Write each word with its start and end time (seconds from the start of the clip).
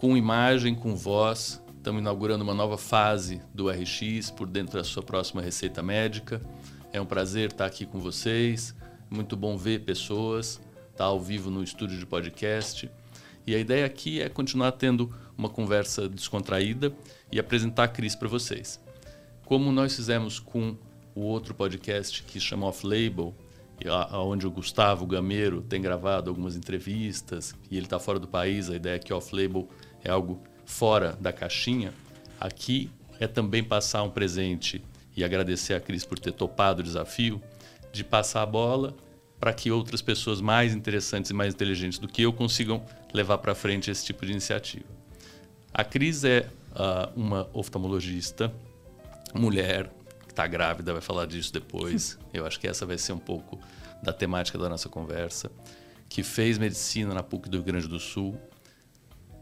Com 0.00 0.16
imagem, 0.16 0.74
com 0.74 0.96
voz, 0.96 1.62
estamos 1.76 2.00
inaugurando 2.00 2.42
uma 2.42 2.54
nova 2.54 2.78
fase 2.78 3.42
do 3.52 3.68
RX 3.68 4.30
por 4.30 4.48
dentro 4.48 4.78
da 4.78 4.82
sua 4.82 5.02
próxima 5.02 5.42
receita 5.42 5.82
médica. 5.82 6.40
É 6.90 6.98
um 6.98 7.04
prazer 7.04 7.50
estar 7.50 7.66
aqui 7.66 7.84
com 7.84 7.98
vocês, 7.98 8.74
muito 9.10 9.36
bom 9.36 9.58
ver 9.58 9.80
pessoas, 9.80 10.58
estar 10.90 11.04
ao 11.04 11.20
vivo 11.20 11.50
no 11.50 11.62
estúdio 11.62 11.98
de 11.98 12.06
podcast. 12.06 12.90
E 13.46 13.54
a 13.54 13.58
ideia 13.58 13.84
aqui 13.84 14.22
é 14.22 14.30
continuar 14.30 14.72
tendo 14.72 15.14
uma 15.36 15.50
conversa 15.50 16.08
descontraída 16.08 16.94
e 17.30 17.38
apresentar 17.38 17.84
a 17.84 17.88
Cris 17.88 18.14
para 18.14 18.26
vocês. 18.26 18.80
Como 19.44 19.70
nós 19.70 19.94
fizemos 19.94 20.38
com 20.38 20.78
o 21.14 21.20
outro 21.20 21.54
podcast 21.54 22.22
que 22.22 22.40
chama 22.40 22.66
Off 22.66 22.86
Label, 22.86 23.34
onde 24.12 24.46
o 24.46 24.50
Gustavo 24.50 25.06
Gameiro 25.06 25.62
tem 25.62 25.80
gravado 25.80 26.30
algumas 26.30 26.56
entrevistas 26.56 27.54
e 27.70 27.76
ele 27.76 27.86
está 27.86 27.98
fora 27.98 28.18
do 28.18 28.28
país, 28.28 28.68
a 28.68 28.76
ideia 28.76 28.96
é 28.96 28.98
que 28.98 29.12
off-label 29.12 29.68
é 30.04 30.10
algo 30.10 30.42
fora 30.64 31.16
da 31.20 31.32
caixinha. 31.32 31.92
Aqui 32.40 32.90
é 33.18 33.26
também 33.26 33.62
passar 33.62 34.02
um 34.02 34.10
presente 34.10 34.82
e 35.16 35.24
agradecer 35.24 35.74
a 35.74 35.80
Cris 35.80 36.04
por 36.04 36.18
ter 36.18 36.32
topado 36.32 36.80
o 36.80 36.84
desafio 36.84 37.42
de 37.92 38.04
passar 38.04 38.42
a 38.42 38.46
bola 38.46 38.94
para 39.38 39.52
que 39.52 39.70
outras 39.70 40.02
pessoas 40.02 40.40
mais 40.40 40.74
interessantes 40.74 41.30
e 41.30 41.34
mais 41.34 41.54
inteligentes 41.54 41.98
do 41.98 42.06
que 42.06 42.22
eu 42.22 42.32
consigam 42.32 42.84
levar 43.12 43.38
para 43.38 43.54
frente 43.54 43.90
esse 43.90 44.04
tipo 44.04 44.24
de 44.24 44.32
iniciativa. 44.32 44.84
A 45.72 45.82
Cris 45.82 46.24
é 46.24 46.46
uh, 46.72 47.18
uma 47.18 47.48
oftalmologista, 47.52 48.52
mulher, 49.34 49.90
está 50.28 50.46
grávida, 50.46 50.92
vai 50.92 51.02
falar 51.02 51.26
disso 51.26 51.52
depois. 51.52 52.18
Eu 52.32 52.46
acho 52.46 52.58
que 52.58 52.66
essa 52.66 52.86
vai 52.86 52.98
ser 52.98 53.12
um 53.12 53.18
pouco 53.18 53.58
da 54.02 54.12
temática 54.12 54.58
da 54.58 54.68
nossa 54.68 54.88
conversa. 54.88 55.50
Que 56.08 56.22
fez 56.22 56.58
medicina 56.58 57.14
na 57.14 57.22
PUC 57.22 57.48
do 57.48 57.58
Rio 57.58 57.64
Grande 57.64 57.86
do 57.86 58.00
Sul, 58.00 58.40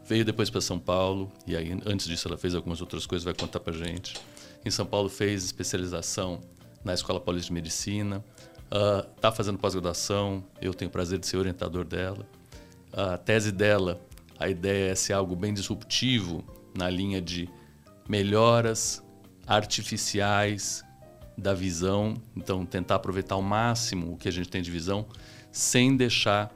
veio 0.09 0.25
depois 0.25 0.49
para 0.49 0.59
São 0.59 0.79
Paulo, 0.79 1.31
e 1.45 1.55
aí 1.55 1.71
antes 1.85 2.07
disso 2.07 2.27
ela 2.27 2.35
fez 2.35 2.55
algumas 2.55 2.81
outras 2.81 3.05
coisas, 3.05 3.23
vai 3.23 3.33
contar 3.35 3.59
para 3.59 3.71
gente. 3.71 4.15
Em 4.65 4.71
São 4.71 4.83
Paulo 4.83 5.07
fez 5.07 5.43
especialização 5.43 6.41
na 6.83 6.95
Escola 6.95 7.19
Paulista 7.19 7.49
de 7.49 7.53
Medicina, 7.53 8.25
está 9.15 9.29
uh, 9.29 9.31
fazendo 9.31 9.59
pós-graduação, 9.59 10.43
eu 10.59 10.73
tenho 10.73 10.89
o 10.89 10.91
prazer 10.91 11.19
de 11.19 11.27
ser 11.27 11.37
orientador 11.37 11.85
dela. 11.85 12.27
a 12.91 13.19
tese 13.19 13.51
dela, 13.51 14.01
a 14.39 14.49
ideia 14.49 14.91
é 14.91 14.95
ser 14.95 15.13
algo 15.13 15.35
bem 15.35 15.53
disruptivo 15.53 16.43
na 16.75 16.89
linha 16.89 17.21
de 17.21 17.47
melhoras 18.07 19.03
artificiais 19.45 20.83
da 21.37 21.53
visão, 21.53 22.15
então 22.35 22.65
tentar 22.65 22.95
aproveitar 22.95 23.35
ao 23.35 23.43
máximo 23.43 24.13
o 24.13 24.17
que 24.17 24.27
a 24.27 24.31
gente 24.31 24.49
tem 24.49 24.63
de 24.63 24.71
visão, 24.71 25.05
sem 25.51 25.95
deixar 25.95 26.51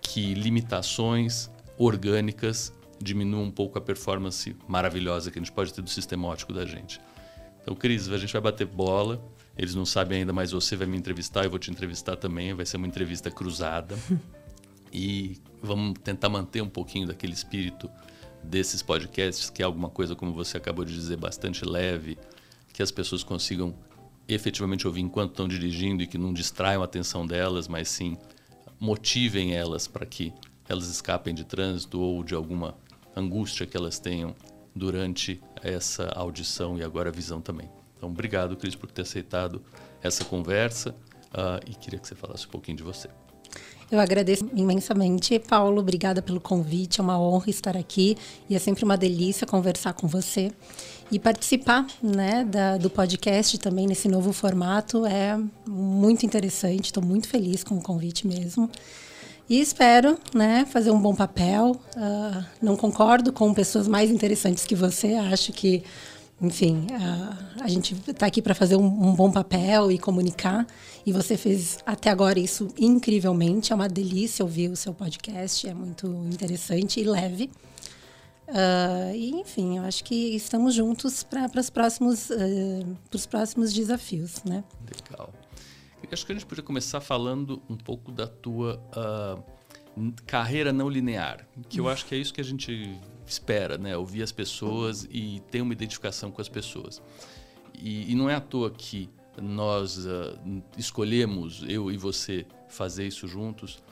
que 0.00 0.34
limitações 0.34 1.48
orgânicas 1.78 2.72
diminuam 3.00 3.44
um 3.44 3.50
pouco 3.50 3.78
a 3.78 3.80
performance 3.80 4.56
maravilhosa 4.68 5.30
que 5.30 5.38
a 5.38 5.42
gente 5.42 5.52
pode 5.52 5.72
ter 5.74 5.82
do 5.82 5.90
sistema 5.90 6.28
óptico 6.28 6.52
da 6.52 6.64
gente. 6.64 7.00
Então, 7.60 7.74
Cris, 7.74 8.08
a 8.08 8.18
gente 8.18 8.32
vai 8.32 8.42
bater 8.42 8.66
bola. 8.66 9.22
Eles 9.56 9.74
não 9.74 9.84
sabem 9.84 10.20
ainda, 10.20 10.32
mas 10.32 10.52
você 10.52 10.76
vai 10.76 10.86
me 10.86 10.96
entrevistar, 10.96 11.44
eu 11.44 11.50
vou 11.50 11.58
te 11.58 11.70
entrevistar 11.70 12.16
também. 12.16 12.54
Vai 12.54 12.64
ser 12.66 12.76
uma 12.76 12.86
entrevista 12.86 13.30
cruzada. 13.30 13.96
e 14.92 15.40
vamos 15.62 15.94
tentar 16.02 16.28
manter 16.28 16.60
um 16.60 16.68
pouquinho 16.68 17.06
daquele 17.06 17.32
espírito 17.32 17.90
desses 18.42 18.82
podcasts, 18.82 19.48
que 19.48 19.62
é 19.62 19.64
alguma 19.64 19.88
coisa, 19.88 20.14
como 20.14 20.32
você 20.32 20.56
acabou 20.56 20.84
de 20.84 20.92
dizer, 20.92 21.16
bastante 21.16 21.64
leve, 21.64 22.18
que 22.72 22.82
as 22.82 22.90
pessoas 22.90 23.22
consigam 23.22 23.74
efetivamente 24.28 24.86
ouvir 24.86 25.00
enquanto 25.00 25.30
estão 25.30 25.48
dirigindo 25.48 26.02
e 26.02 26.06
que 26.06 26.18
não 26.18 26.32
distraiam 26.32 26.82
a 26.82 26.84
atenção 26.84 27.26
delas, 27.26 27.68
mas 27.68 27.88
sim 27.88 28.16
motivem 28.78 29.54
elas 29.54 29.86
para 29.86 30.04
que 30.04 30.32
elas 30.68 30.86
escapem 30.86 31.34
de 31.34 31.44
trânsito 31.44 32.00
ou 32.00 32.22
de 32.22 32.34
alguma 32.34 32.74
angústia 33.14 33.66
que 33.66 33.76
elas 33.76 33.98
tenham 33.98 34.34
durante 34.74 35.40
essa 35.62 36.08
audição 36.14 36.78
e 36.78 36.82
agora 36.82 37.10
a 37.10 37.12
visão 37.12 37.40
também. 37.40 37.68
Então, 37.96 38.08
obrigado, 38.08 38.56
Cris, 38.56 38.74
por 38.74 38.90
ter 38.90 39.02
aceitado 39.02 39.62
essa 40.02 40.24
conversa 40.24 40.90
uh, 40.90 41.62
e 41.70 41.74
queria 41.74 41.98
que 41.98 42.08
você 42.08 42.14
falasse 42.14 42.46
um 42.46 42.50
pouquinho 42.50 42.76
de 42.76 42.82
você. 42.82 43.08
Eu 43.90 44.00
agradeço 44.00 44.48
imensamente, 44.54 45.38
Paulo. 45.38 45.80
Obrigada 45.80 46.22
pelo 46.22 46.40
convite. 46.40 46.98
É 46.98 47.02
uma 47.02 47.20
honra 47.20 47.50
estar 47.50 47.76
aqui 47.76 48.16
e 48.48 48.56
é 48.56 48.58
sempre 48.58 48.84
uma 48.84 48.96
delícia 48.96 49.46
conversar 49.46 49.92
com 49.92 50.08
você 50.08 50.50
e 51.10 51.18
participar 51.18 51.86
né, 52.02 52.42
da, 52.42 52.78
do 52.78 52.88
podcast 52.88 53.58
também 53.58 53.86
nesse 53.86 54.08
novo 54.08 54.32
formato. 54.32 55.04
É 55.04 55.38
muito 55.68 56.24
interessante. 56.24 56.86
Estou 56.86 57.02
muito 57.02 57.28
feliz 57.28 57.62
com 57.62 57.76
o 57.76 57.82
convite 57.82 58.26
mesmo. 58.26 58.70
E 59.48 59.60
espero 59.60 60.18
né, 60.34 60.64
fazer 60.64 60.90
um 60.90 61.00
bom 61.00 61.14
papel. 61.14 61.72
Uh, 61.96 62.44
não 62.60 62.76
concordo 62.76 63.32
com 63.32 63.52
pessoas 63.52 63.86
mais 63.86 64.10
interessantes 64.10 64.64
que 64.64 64.74
você. 64.74 65.14
Acho 65.14 65.52
que 65.52 65.84
enfim, 66.42 66.88
a, 66.90 67.62
a 67.64 67.68
gente 67.68 67.94
está 68.08 68.26
aqui 68.26 68.42
para 68.42 68.52
fazer 68.52 68.74
um, 68.74 68.84
um, 68.84 69.14
bom 69.14 69.30
papel 69.30 69.92
e 69.92 69.98
comunicar. 69.98 70.66
E 71.06 71.12
você 71.12 71.36
fez 71.36 71.78
até 71.86 72.10
agora 72.10 72.40
isso 72.40 72.68
incrivelmente. 72.76 73.72
É 73.72 73.76
uma 73.76 73.88
delícia 73.88 74.44
ouvir 74.44 74.68
o 74.68 74.74
seu 74.74 74.92
podcast. 74.92 75.68
É 75.68 75.72
muito 75.72 76.08
interessante 76.32 77.00
e 77.00 77.04
leve. 77.04 77.48
Uh, 78.48 79.14
e, 79.14 79.30
enfim, 79.40 79.78
eu 79.78 79.84
acho 79.84 80.02
que 80.02 80.34
estamos 80.34 80.74
juntos 80.74 81.22
para 81.22 81.48
os 81.60 81.70
próximos, 81.70 82.28
uh, 82.30 83.28
próximos 83.30 83.72
desafios, 83.72 84.42
né? 84.44 84.64
Legal. 85.10 85.30
Eu 86.02 86.08
acho 86.12 86.26
que 86.26 86.32
a 86.32 86.34
gente 86.34 86.46
podia 86.46 86.64
começar 86.64 87.00
falando 87.00 87.62
um 87.68 87.76
pouco 87.76 88.10
da 88.10 88.26
tua 88.26 88.82
uh, 88.96 90.12
carreira 90.26 90.72
não 90.72 90.88
linear, 90.88 91.46
que 91.68 91.80
eu 91.80 91.88
acho 91.88 92.06
que 92.06 92.14
é 92.14 92.18
isso 92.18 92.34
que 92.34 92.40
a 92.40 92.44
gente 92.44 92.98
espera, 93.26 93.78
né? 93.78 93.96
Ouvir 93.96 94.22
as 94.22 94.32
pessoas 94.32 95.06
e 95.10 95.40
ter 95.50 95.60
uma 95.60 95.72
identificação 95.72 96.30
com 96.30 96.40
as 96.40 96.48
pessoas. 96.48 97.00
E, 97.78 98.10
e 98.10 98.14
não 98.14 98.28
é 98.28 98.34
à 98.34 98.40
toa 98.40 98.70
que 98.70 99.08
nós 99.40 100.04
uh, 100.04 100.38
escolhemos, 100.76 101.64
eu 101.66 101.90
e 101.90 101.96
você, 101.96 102.46
fazer 102.68 103.06
isso 103.06 103.26
juntos, 103.26 103.82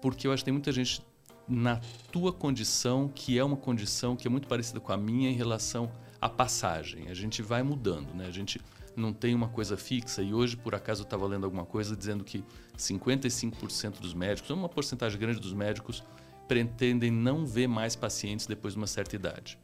porque 0.00 0.26
eu 0.26 0.32
acho 0.32 0.42
que 0.42 0.46
tem 0.46 0.52
muita 0.52 0.72
gente 0.72 1.02
na 1.48 1.80
tua 2.10 2.32
condição 2.32 3.08
que 3.14 3.38
é 3.38 3.44
uma 3.44 3.56
condição 3.56 4.16
que 4.16 4.26
é 4.26 4.30
muito 4.30 4.48
parecida 4.48 4.80
com 4.80 4.92
a 4.92 4.96
minha 4.96 5.30
em 5.30 5.34
relação 5.34 5.90
à 6.20 6.28
passagem. 6.28 7.08
A 7.08 7.14
gente 7.14 7.42
vai 7.42 7.62
mudando, 7.62 8.12
né? 8.14 8.26
A 8.26 8.30
gente 8.30 8.60
não 8.96 9.12
tem 9.12 9.34
uma 9.34 9.48
coisa 9.48 9.76
fixa 9.76 10.22
e 10.22 10.32
hoje 10.32 10.56
por 10.56 10.74
acaso 10.74 11.02
eu 11.02 11.04
estava 11.04 11.26
lendo 11.26 11.44
alguma 11.44 11.64
coisa 11.64 11.96
dizendo 11.96 12.24
que 12.24 12.42
55% 12.76 14.00
dos 14.00 14.14
médicos, 14.14 14.50
uma 14.50 14.68
porcentagem 14.68 15.18
grande 15.18 15.40
dos 15.40 15.52
médicos 15.52 16.02
pretendem 16.48 17.10
não 17.10 17.44
ver 17.44 17.66
mais 17.66 17.94
pacientes 17.94 18.46
depois 18.46 18.74
de 18.74 18.78
uma 18.78 18.86
certa 18.86 19.16
idade. 19.16 19.58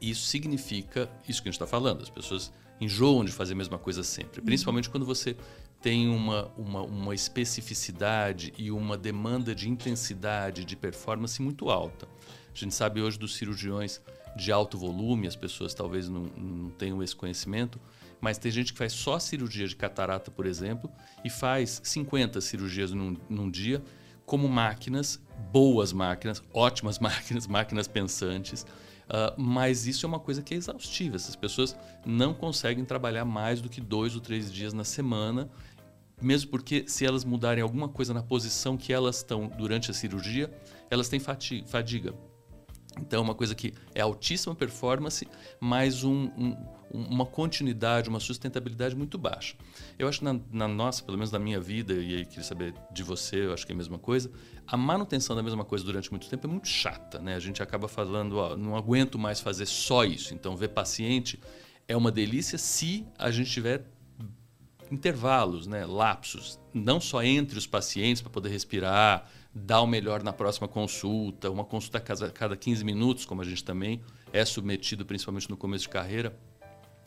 Isso 0.00 0.26
significa 0.26 1.10
isso 1.28 1.42
que 1.42 1.48
a 1.48 1.50
gente 1.50 1.60
está 1.60 1.66
falando, 1.66 2.02
as 2.02 2.10
pessoas 2.10 2.52
enjoam 2.80 3.24
de 3.24 3.32
fazer 3.32 3.54
a 3.54 3.56
mesma 3.56 3.78
coisa 3.78 4.04
sempre, 4.04 4.40
principalmente 4.40 4.88
quando 4.88 5.04
você 5.04 5.36
tem 5.80 6.08
uma, 6.08 6.50
uma, 6.56 6.82
uma 6.82 7.14
especificidade 7.14 8.52
e 8.56 8.70
uma 8.70 8.96
demanda 8.96 9.54
de 9.54 9.68
intensidade, 9.68 10.64
de 10.64 10.76
performance 10.76 11.40
muito 11.40 11.70
alta. 11.70 12.06
A 12.52 12.58
gente 12.58 12.74
sabe 12.74 13.00
hoje 13.00 13.18
dos 13.18 13.36
cirurgiões 13.36 14.00
de 14.36 14.52
alto 14.52 14.76
volume, 14.76 15.26
as 15.26 15.36
pessoas 15.36 15.74
talvez 15.74 16.08
não, 16.08 16.22
não 16.36 16.70
tenham 16.70 17.02
esse 17.02 17.14
conhecimento, 17.14 17.80
mas 18.20 18.38
tem 18.38 18.50
gente 18.50 18.72
que 18.72 18.78
faz 18.78 18.92
só 18.92 19.18
cirurgia 19.18 19.66
de 19.66 19.76
catarata, 19.76 20.30
por 20.30 20.46
exemplo, 20.46 20.90
e 21.24 21.30
faz 21.30 21.80
50 21.84 22.40
cirurgias 22.40 22.92
num, 22.92 23.16
num 23.28 23.50
dia 23.50 23.82
como 24.26 24.46
máquinas, 24.46 25.20
boas 25.50 25.92
máquinas, 25.92 26.42
ótimas 26.52 26.98
máquinas, 27.00 27.46
máquinas 27.46 27.88
pensantes. 27.88 28.66
Uh, 29.08 29.40
mas 29.40 29.86
isso 29.86 30.04
é 30.04 30.08
uma 30.08 30.20
coisa 30.20 30.42
que 30.42 30.52
é 30.52 30.56
exaustiva. 30.56 31.16
Essas 31.16 31.34
pessoas 31.34 31.74
não 32.04 32.34
conseguem 32.34 32.84
trabalhar 32.84 33.24
mais 33.24 33.60
do 33.62 33.68
que 33.68 33.80
dois 33.80 34.14
ou 34.14 34.20
três 34.20 34.52
dias 34.52 34.74
na 34.74 34.84
semana, 34.84 35.48
mesmo 36.20 36.50
porque 36.50 36.84
se 36.86 37.06
elas 37.06 37.24
mudarem 37.24 37.62
alguma 37.62 37.88
coisa 37.88 38.12
na 38.12 38.22
posição 38.22 38.76
que 38.76 38.92
elas 38.92 39.16
estão 39.16 39.48
durante 39.48 39.90
a 39.90 39.94
cirurgia, 39.94 40.52
elas 40.90 41.08
têm 41.08 41.20
fadiga. 41.20 42.14
Então, 43.00 43.20
é 43.20 43.22
uma 43.22 43.34
coisa 43.34 43.54
que 43.54 43.72
é 43.94 44.00
altíssima 44.00 44.54
performance, 44.54 45.26
mas 45.60 46.04
um, 46.04 46.30
um, 46.36 46.56
uma 46.92 47.26
continuidade, 47.26 48.08
uma 48.08 48.20
sustentabilidade 48.20 48.96
muito 48.96 49.18
baixa. 49.18 49.54
Eu 49.98 50.08
acho 50.08 50.18
que 50.20 50.24
na, 50.24 50.38
na, 50.50 50.68
nossa, 50.68 51.02
pelo 51.02 51.16
menos 51.16 51.30
na 51.30 51.38
minha 51.38 51.60
vida, 51.60 51.94
e 51.94 52.16
aí 52.16 52.26
queria 52.26 52.44
saber 52.44 52.74
de 52.92 53.02
você, 53.02 53.46
eu 53.46 53.52
acho 53.52 53.66
que 53.66 53.72
é 53.72 53.74
a 53.74 53.78
mesma 53.78 53.98
coisa, 53.98 54.30
a 54.66 54.76
manutenção 54.76 55.34
da 55.34 55.42
mesma 55.42 55.64
coisa 55.64 55.84
durante 55.84 56.10
muito 56.10 56.28
tempo 56.28 56.46
é 56.46 56.50
muito 56.50 56.68
chata, 56.68 57.18
né? 57.18 57.34
A 57.34 57.40
gente 57.40 57.62
acaba 57.62 57.88
falando, 57.88 58.36
ó, 58.36 58.56
não 58.56 58.76
aguento 58.76 59.18
mais 59.18 59.40
fazer 59.40 59.66
só 59.66 60.04
isso. 60.04 60.34
Então, 60.34 60.56
ver 60.56 60.68
paciente 60.68 61.38
é 61.86 61.96
uma 61.96 62.10
delícia 62.10 62.58
se 62.58 63.06
a 63.18 63.30
gente 63.30 63.50
tiver 63.50 63.84
intervalos, 64.90 65.66
né, 65.66 65.84
lapsos, 65.84 66.58
não 66.72 67.00
só 67.00 67.22
entre 67.22 67.58
os 67.58 67.66
pacientes 67.66 68.22
para 68.22 68.30
poder 68.30 68.48
respirar, 68.48 69.30
dar 69.58 69.82
o 69.82 69.86
melhor 69.86 70.22
na 70.22 70.32
próxima 70.32 70.68
consulta, 70.68 71.50
uma 71.50 71.64
consulta 71.64 71.98
a 71.98 72.30
cada 72.30 72.56
15 72.56 72.84
minutos, 72.84 73.24
como 73.24 73.42
a 73.42 73.44
gente 73.44 73.62
também 73.64 74.00
é 74.32 74.44
submetido, 74.44 75.04
principalmente 75.04 75.50
no 75.50 75.56
começo 75.56 75.82
de 75.82 75.88
carreira, 75.90 76.36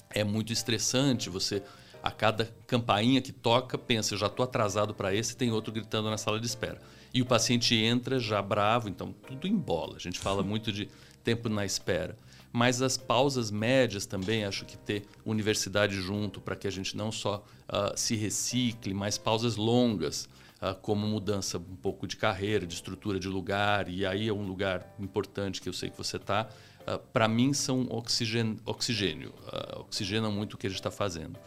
é 0.09 0.23
muito 0.23 0.51
estressante. 0.51 1.29
Você, 1.29 1.63
a 2.03 2.11
cada 2.11 2.53
campainha 2.67 3.21
que 3.21 3.31
toca, 3.31 3.77
pensa, 3.77 4.13
eu 4.13 4.17
já 4.17 4.27
estou 4.27 4.43
atrasado 4.43 4.93
para 4.93 5.13
esse, 5.13 5.35
tem 5.35 5.51
outro 5.51 5.71
gritando 5.71 6.09
na 6.09 6.17
sala 6.17 6.39
de 6.39 6.45
espera. 6.45 6.81
E 7.13 7.21
o 7.21 7.25
paciente 7.25 7.75
entra 7.75 8.19
já 8.19 8.41
bravo, 8.41 8.89
então 8.89 9.13
tudo 9.27 9.47
embola. 9.47 9.95
A 9.95 9.99
gente 9.99 10.19
fala 10.19 10.43
muito 10.43 10.71
de 10.71 10.89
tempo 11.23 11.49
na 11.49 11.65
espera 11.65 12.15
mas 12.51 12.81
as 12.81 12.97
pausas 12.97 13.49
médias 13.49 14.05
também, 14.05 14.43
acho 14.43 14.65
que 14.65 14.77
ter 14.77 15.05
universidade 15.25 15.95
junto 15.95 16.41
para 16.41 16.55
que 16.55 16.67
a 16.67 16.71
gente 16.71 16.97
não 16.97 17.11
só 17.11 17.45
uh, 17.69 17.97
se 17.97 18.15
recicle, 18.15 18.93
mas 18.93 19.17
pausas 19.17 19.55
longas, 19.55 20.27
uh, 20.61 20.75
como 20.81 21.07
mudança 21.07 21.57
um 21.57 21.75
pouco 21.75 22.05
de 22.05 22.15
carreira, 22.15 22.65
de 22.65 22.73
estrutura 22.73 23.19
de 23.19 23.27
lugar, 23.27 23.89
e 23.89 24.05
aí 24.05 24.27
é 24.27 24.33
um 24.33 24.45
lugar 24.45 24.93
importante 24.99 25.61
que 25.61 25.67
eu 25.67 25.73
sei 25.73 25.89
que 25.89 25.97
você 25.97 26.17
está, 26.17 26.47
uh, 26.81 26.99
para 27.11 27.27
mim 27.27 27.53
são 27.53 27.87
oxigênio, 27.89 28.59
oxigênio 28.65 29.33
oxigenam 29.79 30.31
muito 30.31 30.53
o 30.53 30.57
que 30.57 30.67
a 30.67 30.69
gente 30.69 30.79
está 30.79 30.91
fazendo. 30.91 31.37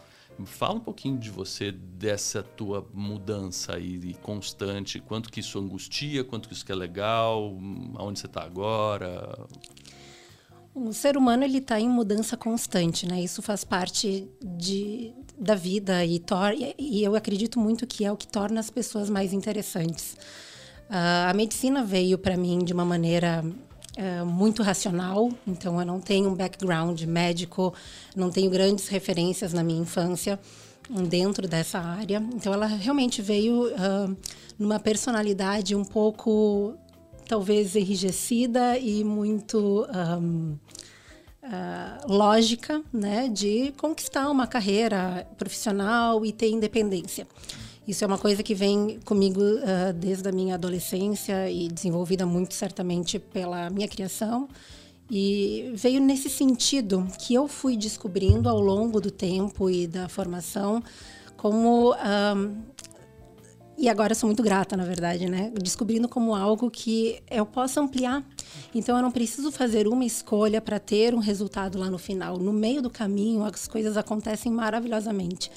Fala 0.43 0.75
um 0.75 0.81
pouquinho 0.81 1.17
de 1.17 1.29
você, 1.29 1.71
dessa 1.71 2.43
tua 2.43 2.85
mudança 2.93 3.75
aí 3.75 4.13
constante, 4.15 4.99
quanto 4.99 5.31
que 5.31 5.39
isso 5.39 5.57
angustia, 5.57 6.25
quanto 6.25 6.49
que 6.49 6.53
isso 6.53 6.65
que 6.65 6.73
é 6.73 6.75
legal, 6.75 7.57
aonde 7.95 8.19
você 8.19 8.25
está 8.25 8.43
agora. 8.43 9.47
O 10.73 10.91
ser 10.91 11.15
humano 11.15 11.45
ele 11.45 11.59
está 11.59 11.79
em 11.79 11.87
mudança 11.87 12.35
constante, 12.35 13.07
né? 13.07 13.21
Isso 13.21 13.41
faz 13.41 13.63
parte 13.63 14.27
de, 14.43 15.13
da 15.37 15.55
vida 15.55 16.05
e, 16.05 16.21
e 16.77 17.03
eu 17.03 17.15
acredito 17.15 17.59
muito 17.59 17.85
que 17.85 18.05
é 18.05 18.11
o 18.11 18.17
que 18.17 18.27
torna 18.27 18.59
as 18.59 18.69
pessoas 18.69 19.09
mais 19.09 19.33
interessantes. 19.33 20.13
Uh, 20.89 21.29
a 21.29 21.33
medicina 21.33 21.83
veio 21.83 22.17
para 22.17 22.37
mim 22.37 22.59
de 22.63 22.71
uma 22.71 22.85
maneira 22.85 23.43
uh, 23.43 24.25
muito 24.25 24.61
racional, 24.61 25.31
então 25.47 25.79
eu 25.79 25.85
não 25.85 25.99
tenho 25.99 26.29
um 26.29 26.35
background 26.35 27.01
médico, 27.03 27.73
não 28.15 28.29
tenho 28.29 28.49
grandes 28.51 28.87
referências 28.87 29.51
na 29.51 29.63
minha 29.63 29.81
infância 29.81 30.39
dentro 31.09 31.47
dessa 31.47 31.79
área. 31.79 32.23
Então 32.33 32.53
ela 32.53 32.67
realmente 32.67 33.21
veio 33.21 33.67
uh, 33.67 34.15
numa 34.59 34.79
personalidade 34.79 35.75
um 35.75 35.83
pouco 35.83 36.75
talvez 37.27 37.75
enrijecida 37.75 38.77
e 38.77 39.03
muito 39.03 39.87
um, 40.21 40.55
uh, 41.45 41.51
ah, 41.51 41.99
lógica, 42.07 42.81
né, 42.91 43.27
de 43.29 43.73
conquistar 43.77 44.29
uma 44.29 44.47
carreira 44.47 45.27
profissional 45.37 46.25
e 46.25 46.31
ter 46.31 46.49
independência. 46.49 47.27
Isso 47.87 48.03
é 48.03 48.07
uma 48.07 48.17
coisa 48.17 48.41
que 48.41 48.55
vem 48.55 48.99
comigo 49.05 49.41
uh, 49.41 49.93
desde 49.93 50.27
a 50.27 50.31
minha 50.31 50.55
adolescência 50.55 51.49
e 51.49 51.67
desenvolvida 51.67 52.25
muito 52.25 52.53
certamente 52.53 53.19
pela 53.19 53.69
minha 53.69 53.87
criação. 53.87 54.49
E 55.09 55.71
veio 55.75 56.01
nesse 56.01 56.29
sentido 56.29 57.07
que 57.19 57.35
eu 57.35 57.47
fui 57.47 57.77
descobrindo 57.77 58.49
ao 58.49 58.59
longo 58.59 58.99
do 58.99 59.11
tempo 59.11 59.69
e 59.69 59.85
da 59.85 60.09
formação 60.09 60.81
como 61.37 61.93
um, 61.93 62.61
e 63.77 63.89
agora 63.89 64.11
eu 64.11 64.15
sou 64.15 64.27
muito 64.27 64.41
grata, 64.41 64.77
na 64.77 64.85
verdade, 64.85 65.29
né? 65.29 65.51
Descobrindo 65.61 66.07
como 66.07 66.33
algo 66.33 66.71
que 66.71 67.21
eu 67.29 67.45
posso 67.45 67.79
ampliar. 67.79 68.23
Então 68.73 68.95
eu 68.95 69.01
não 69.01 69.11
preciso 69.11 69.51
fazer 69.51 69.87
uma 69.87 70.05
escolha 70.05 70.61
para 70.61 70.79
ter 70.79 71.13
um 71.13 71.19
resultado 71.19 71.77
lá 71.77 71.89
no 71.89 71.97
final. 71.97 72.37
No 72.37 72.53
meio 72.53 72.81
do 72.81 72.89
caminho, 72.89 73.43
as 73.43 73.67
coisas 73.67 73.97
acontecem 73.97 74.51
maravilhosamente. 74.51 75.51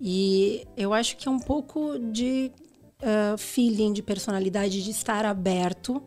E 0.00 0.66
eu 0.76 0.94
acho 0.94 1.16
que 1.16 1.26
é 1.26 1.30
um 1.30 1.40
pouco 1.40 1.98
de 1.98 2.52
uh, 3.02 3.36
feeling, 3.36 3.92
de 3.92 4.02
personalidade, 4.02 4.82
de 4.82 4.90
estar 4.90 5.24
aberto, 5.24 6.00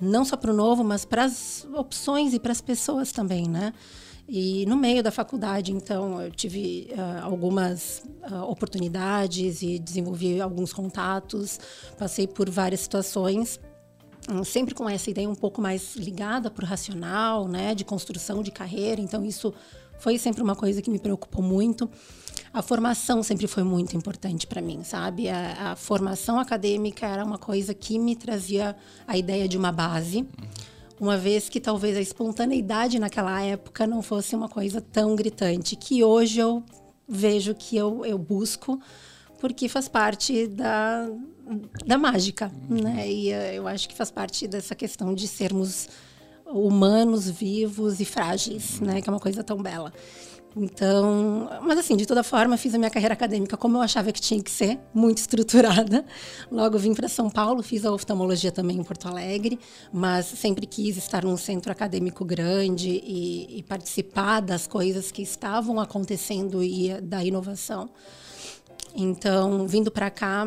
não 0.00 0.24
só 0.24 0.36
para 0.36 0.50
o 0.50 0.54
novo, 0.54 0.82
mas 0.82 1.04
para 1.04 1.24
as 1.24 1.64
opções 1.74 2.34
e 2.34 2.40
para 2.40 2.50
as 2.50 2.60
pessoas 2.60 3.12
também, 3.12 3.48
né? 3.48 3.72
E 4.34 4.64
no 4.64 4.78
meio 4.78 5.02
da 5.02 5.10
faculdade, 5.10 5.72
então, 5.72 6.18
eu 6.22 6.30
tive 6.30 6.88
uh, 6.92 7.22
algumas 7.22 8.02
uh, 8.30 8.36
oportunidades 8.44 9.60
e 9.60 9.78
desenvolvi 9.78 10.40
alguns 10.40 10.72
contatos, 10.72 11.60
passei 11.98 12.26
por 12.26 12.48
várias 12.48 12.80
situações, 12.80 13.60
um, 14.30 14.42
sempre 14.42 14.74
com 14.74 14.88
essa 14.88 15.10
ideia 15.10 15.28
um 15.28 15.34
pouco 15.34 15.60
mais 15.60 15.96
ligada 15.96 16.50
para 16.50 16.64
o 16.64 16.66
racional, 16.66 17.46
né, 17.46 17.74
de 17.74 17.84
construção 17.84 18.42
de 18.42 18.50
carreira. 18.50 19.02
Então, 19.02 19.22
isso 19.22 19.52
foi 19.98 20.16
sempre 20.16 20.42
uma 20.42 20.56
coisa 20.56 20.80
que 20.80 20.88
me 20.88 20.98
preocupou 20.98 21.44
muito. 21.44 21.90
A 22.54 22.62
formação 22.62 23.22
sempre 23.22 23.46
foi 23.46 23.64
muito 23.64 23.98
importante 23.98 24.46
para 24.46 24.62
mim, 24.62 24.82
sabe? 24.82 25.28
A, 25.28 25.72
a, 25.72 25.76
formação 25.76 26.40
acadêmica 26.40 27.06
era 27.06 27.22
uma 27.22 27.36
coisa 27.36 27.74
que 27.74 27.98
me 27.98 28.16
trazia 28.16 28.74
a 29.06 29.14
ideia 29.18 29.46
de 29.46 29.58
uma 29.58 29.70
base. 29.70 30.20
Uhum 30.20 30.71
uma 31.00 31.16
vez 31.16 31.48
que 31.48 31.60
talvez 31.60 31.96
a 31.96 32.00
espontaneidade 32.00 32.98
naquela 32.98 33.42
época 33.42 33.86
não 33.86 34.02
fosse 34.02 34.34
uma 34.36 34.48
coisa 34.48 34.80
tão 34.80 35.16
gritante, 35.16 35.76
que 35.76 36.04
hoje 36.04 36.40
eu 36.40 36.62
vejo 37.08 37.54
que 37.54 37.76
eu, 37.76 38.04
eu 38.06 38.18
busco, 38.18 38.80
porque 39.40 39.68
faz 39.68 39.88
parte 39.88 40.46
da, 40.46 41.08
da 41.84 41.98
mágica, 41.98 42.50
né? 42.68 43.10
E 43.10 43.32
eh, 43.32 43.56
eu 43.56 43.66
acho 43.66 43.88
que 43.88 43.94
faz 43.94 44.10
parte 44.10 44.46
dessa 44.46 44.74
questão 44.74 45.14
de 45.14 45.26
sermos 45.26 45.88
humanos, 46.46 47.28
vivos 47.28 48.00
e 48.00 48.04
frágeis, 48.04 48.80
né? 48.80 49.02
Que 49.02 49.08
é 49.08 49.12
uma 49.12 49.20
coisa 49.20 49.42
tão 49.42 49.60
bela. 49.60 49.92
Então, 50.54 51.48
mas 51.62 51.78
assim, 51.78 51.96
de 51.96 52.04
toda 52.04 52.22
forma, 52.22 52.56
fiz 52.56 52.74
a 52.74 52.78
minha 52.78 52.90
carreira 52.90 53.14
acadêmica 53.14 53.56
como 53.56 53.78
eu 53.78 53.80
achava 53.80 54.12
que 54.12 54.20
tinha 54.20 54.42
que 54.42 54.50
ser, 54.50 54.78
muito 54.92 55.18
estruturada. 55.18 56.04
Logo 56.50 56.78
vim 56.78 56.94
para 56.94 57.08
São 57.08 57.30
Paulo, 57.30 57.62
fiz 57.62 57.84
a 57.84 57.92
oftalmologia 57.92 58.52
também 58.52 58.78
em 58.78 58.84
Porto 58.84 59.08
Alegre, 59.08 59.58
mas 59.92 60.26
sempre 60.26 60.66
quis 60.66 60.96
estar 60.96 61.24
num 61.24 61.36
centro 61.36 61.72
acadêmico 61.72 62.24
grande 62.24 62.88
e, 62.88 63.58
e 63.58 63.62
participar 63.62 64.40
das 64.40 64.66
coisas 64.66 65.10
que 65.10 65.22
estavam 65.22 65.80
acontecendo 65.80 66.62
e 66.62 67.00
da 67.00 67.24
inovação. 67.24 67.88
Então, 68.94 69.66
vindo 69.66 69.90
para 69.90 70.10
cá, 70.10 70.46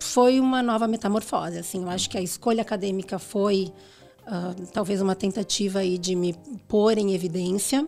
foi 0.00 0.40
uma 0.40 0.62
nova 0.62 0.88
metamorfose. 0.88 1.58
Assim, 1.58 1.82
eu 1.82 1.90
acho 1.90 2.08
que 2.08 2.16
a 2.16 2.22
escolha 2.22 2.62
acadêmica 2.62 3.18
foi 3.18 3.70
uh, 4.26 4.66
talvez 4.72 5.00
uma 5.00 5.14
tentativa 5.14 5.80
aí 5.80 5.98
de 5.98 6.14
me 6.14 6.34
pôr 6.68 6.98
em 6.98 7.14
evidência 7.14 7.86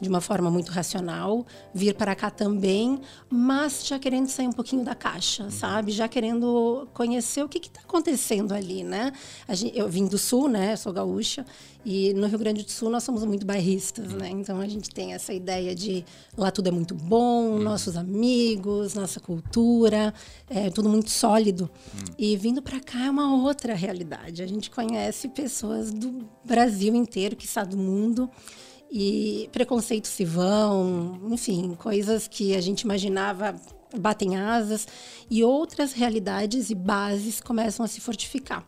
de 0.00 0.08
uma 0.08 0.20
forma 0.20 0.50
muito 0.50 0.72
racional, 0.72 1.46
vir 1.72 1.94
para 1.94 2.14
cá 2.14 2.30
também, 2.30 3.00
mas 3.30 3.86
já 3.86 3.98
querendo 3.98 4.28
sair 4.28 4.48
um 4.48 4.52
pouquinho 4.52 4.84
da 4.84 4.94
caixa, 4.94 5.50
sabe? 5.50 5.92
Já 5.92 6.08
querendo 6.08 6.88
conhecer 6.92 7.44
o 7.44 7.48
que 7.48 7.58
está 7.58 7.80
acontecendo 7.80 8.52
ali, 8.52 8.82
né? 8.82 9.12
Gente, 9.50 9.78
eu 9.78 9.88
vim 9.88 10.06
do 10.06 10.18
Sul, 10.18 10.48
né? 10.48 10.72
Eu 10.72 10.76
sou 10.76 10.92
gaúcha, 10.92 11.46
e 11.84 12.14
no 12.14 12.26
Rio 12.26 12.38
Grande 12.38 12.62
do 12.62 12.70
Sul 12.70 12.88
nós 12.88 13.04
somos 13.04 13.24
muito 13.24 13.44
bairristas, 13.44 14.12
né? 14.14 14.30
Então 14.30 14.58
a 14.58 14.66
gente 14.66 14.88
tem 14.90 15.12
essa 15.12 15.34
ideia 15.34 15.74
de 15.74 16.04
lá 16.36 16.50
tudo 16.50 16.68
é 16.68 16.72
muito 16.72 16.94
bom, 16.94 17.58
nossos 17.58 17.96
amigos, 17.96 18.94
nossa 18.94 19.20
cultura, 19.20 20.14
é 20.48 20.70
tudo 20.70 20.88
muito 20.88 21.10
sólido. 21.10 21.70
E 22.18 22.36
vindo 22.36 22.62
para 22.62 22.80
cá 22.80 23.06
é 23.06 23.10
uma 23.10 23.36
outra 23.42 23.74
realidade. 23.74 24.42
A 24.42 24.46
gente 24.46 24.70
conhece 24.70 25.28
pessoas 25.28 25.73
do 25.82 26.28
Brasil 26.44 26.94
inteiro, 26.94 27.36
que 27.36 27.46
está 27.46 27.64
do 27.64 27.76
mundo 27.76 28.30
e 28.90 29.48
preconceitos 29.52 30.10
se 30.10 30.24
vão, 30.24 31.20
enfim, 31.30 31.74
coisas 31.74 32.28
que 32.28 32.54
a 32.54 32.60
gente 32.60 32.82
imaginava 32.82 33.54
batem 33.96 34.36
asas 34.36 34.86
e 35.30 35.42
outras 35.42 35.92
realidades 35.92 36.70
e 36.70 36.74
bases 36.74 37.40
começam 37.40 37.84
a 37.84 37.88
se 37.88 38.00
fortificar. 38.00 38.66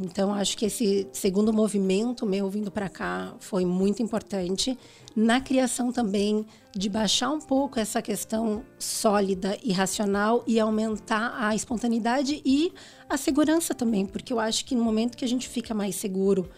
Então, 0.00 0.32
acho 0.32 0.56
que 0.56 0.66
esse 0.66 1.08
segundo 1.12 1.52
movimento 1.52 2.24
meu 2.24 2.48
vindo 2.48 2.70
para 2.70 2.88
cá 2.88 3.34
foi 3.40 3.64
muito 3.64 4.00
importante 4.00 4.78
na 5.16 5.40
criação 5.40 5.90
também 5.90 6.46
de 6.72 6.88
baixar 6.88 7.30
um 7.30 7.40
pouco 7.40 7.80
essa 7.80 8.00
questão 8.00 8.62
sólida 8.78 9.58
e 9.60 9.72
racional 9.72 10.44
e 10.46 10.60
aumentar 10.60 11.34
a 11.36 11.52
espontaneidade 11.52 12.40
e 12.44 12.72
a 13.08 13.16
segurança 13.16 13.74
também, 13.74 14.06
porque 14.06 14.32
eu 14.32 14.38
acho 14.38 14.64
que 14.64 14.76
no 14.76 14.84
momento 14.84 15.16
que 15.16 15.24
a 15.24 15.28
gente 15.28 15.48
fica 15.48 15.74
mais 15.74 15.96
seguro 15.96 16.48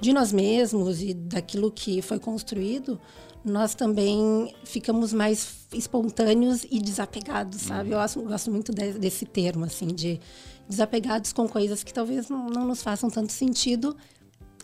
de 0.00 0.12
nós 0.12 0.32
mesmos 0.32 1.02
e 1.02 1.12
daquilo 1.14 1.72
que 1.72 2.00
foi 2.00 2.20
construído, 2.20 3.00
nós 3.44 3.74
também 3.74 4.54
ficamos 4.64 5.12
mais 5.12 5.66
espontâneos 5.72 6.64
e 6.70 6.80
desapegados, 6.80 7.62
sabe? 7.62 7.90
Eu 7.90 7.98
gosto, 7.98 8.22
gosto 8.22 8.50
muito 8.50 8.72
de, 8.72 8.92
desse 8.92 9.26
termo, 9.26 9.64
assim, 9.64 9.88
de 9.88 10.18
desapegados 10.68 11.32
com 11.32 11.48
coisas 11.48 11.82
que 11.82 11.92
talvez 11.92 12.28
não, 12.28 12.48
não 12.48 12.64
nos 12.64 12.82
façam 12.82 13.10
tanto 13.10 13.32
sentido 13.32 13.96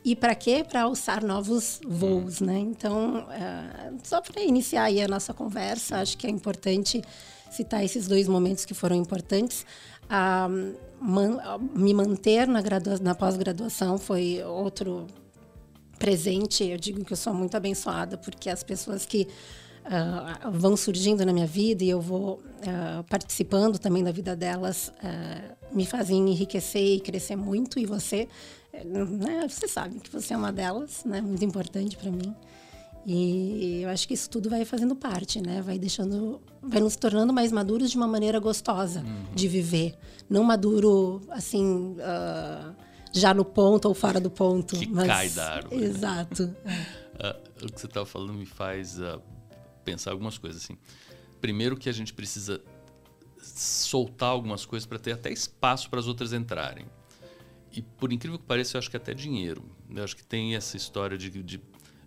e 0.04 0.16
para 0.16 0.35
quê? 0.35 0.64
Para 0.66 0.83
alçar 0.83 1.23
novos 1.23 1.78
voos, 1.87 2.40
né? 2.40 2.59
Então, 2.59 3.26
uh, 3.26 3.99
só 4.02 4.21
para 4.21 4.42
iniciar 4.42 4.85
aí 4.85 5.02
a 5.02 5.09
nossa 5.09 5.35
conversa, 5.35 5.99
acho 5.99 6.16
que 6.16 6.26
é 6.26 6.30
importante 6.30 7.02
citar 7.50 7.85
esses 7.85 8.09
dois 8.09 8.26
momentos 8.26 8.64
que 8.64 8.73
foram 8.73 8.97
importantes. 8.97 9.66
Uh, 10.07 10.75
man, 11.00 11.38
me 11.75 11.92
manter 11.92 12.49
na, 12.49 12.62
na 13.02 13.14
pós-graduação 13.14 13.99
foi 13.99 14.42
outro 14.42 15.07
presente. 15.99 16.64
Eu 16.64 16.78
digo 16.78 17.04
que 17.04 17.12
eu 17.12 17.16
sou 17.16 17.35
muito 17.35 17.54
abençoada, 17.54 18.16
porque 18.16 18.49
as 18.49 18.62
pessoas 18.62 19.04
que 19.04 19.28
uh, 19.87 20.50
vão 20.50 20.76
surgindo 20.76 21.25
na 21.25 21.32
minha 21.32 21.46
vida 21.46 21.84
e 21.84 21.90
eu 21.90 22.00
vou 22.00 22.34
uh, 22.34 23.04
participando 23.08 23.78
também 23.78 24.02
da 24.02 24.12
vida 24.12 24.34
delas 24.37 24.92
uh, 25.02 25.56
me 25.76 25.87
fazem 25.87 26.28
enriquecer 26.30 26.96
e 26.96 27.00
crescer 27.00 27.37
muito. 27.37 27.78
E 27.78 27.87
você, 27.87 28.28
né, 28.84 29.46
você 29.49 29.68
sabe 29.68 30.00
que 30.00 30.10
você 30.10 30.34
é 30.34 30.37
uma 30.37 30.52
delas, 30.52 31.04
né, 31.04 31.20
muito 31.20 31.44
importante 31.44 31.96
para 31.96 32.10
mim. 32.10 32.34
E 33.06 33.80
eu 33.82 33.88
acho 33.88 34.06
que 34.06 34.12
isso 34.12 34.28
tudo 34.28 34.50
vai 34.50 34.64
fazendo 34.66 34.94
parte, 34.94 35.40
né? 35.40 35.62
Vai 35.62 35.78
deixando, 35.78 36.38
vai 36.62 36.80
nos 36.80 36.96
tornando 36.96 37.32
mais 37.32 37.50
maduros 37.50 37.90
de 37.90 37.96
uma 37.96 38.06
maneira 38.06 38.38
gostosa 38.38 39.00
uhum. 39.00 39.34
de 39.34 39.49
viver, 39.49 39.94
não 40.28 40.44
maduro 40.44 41.22
assim. 41.30 41.96
Uh, 41.96 42.75
já 43.12 43.34
no 43.34 43.44
ponto 43.44 43.87
ou 43.87 43.94
fora 43.94 44.20
do 44.20 44.30
ponto. 44.30 44.76
Que 44.76 44.87
mas... 44.88 45.06
cai 45.06 45.28
da 45.30 45.54
árvore. 45.54 45.76
Né? 45.76 45.87
Exato. 45.87 46.54
Né? 46.64 46.87
uh, 47.60 47.66
o 47.66 47.72
que 47.72 47.80
você 47.80 47.87
estava 47.87 48.06
falando 48.06 48.32
me 48.32 48.46
faz 48.46 48.99
uh, 48.99 49.20
pensar 49.90 50.12
algumas 50.12 50.38
coisas 50.38 50.62
assim. 50.62 50.76
Primeiro 51.40 51.76
que 51.76 51.88
a 51.88 51.92
gente 51.92 52.12
precisa 52.12 52.62
soltar 53.42 54.30
algumas 54.30 54.64
coisas 54.64 54.87
para 54.87 54.99
ter 54.99 55.12
até 55.12 55.30
espaço 55.32 55.88
para 55.90 55.99
as 55.99 56.06
outras 56.06 56.32
entrarem. 56.32 56.87
E 57.73 57.82
por 57.82 58.12
incrível 58.12 58.38
que 58.38 58.44
pareça, 58.44 58.76
eu 58.76 58.78
acho 58.78 58.90
que 58.90 58.97
até 58.97 59.14
dinheiro. 59.14 59.64
Eu 59.94 60.04
acho 60.04 60.16
que 60.16 60.25
tem 60.25 60.54
essa 60.54 60.76
história 60.76 61.16
de, 61.16 61.30
de 61.42 61.61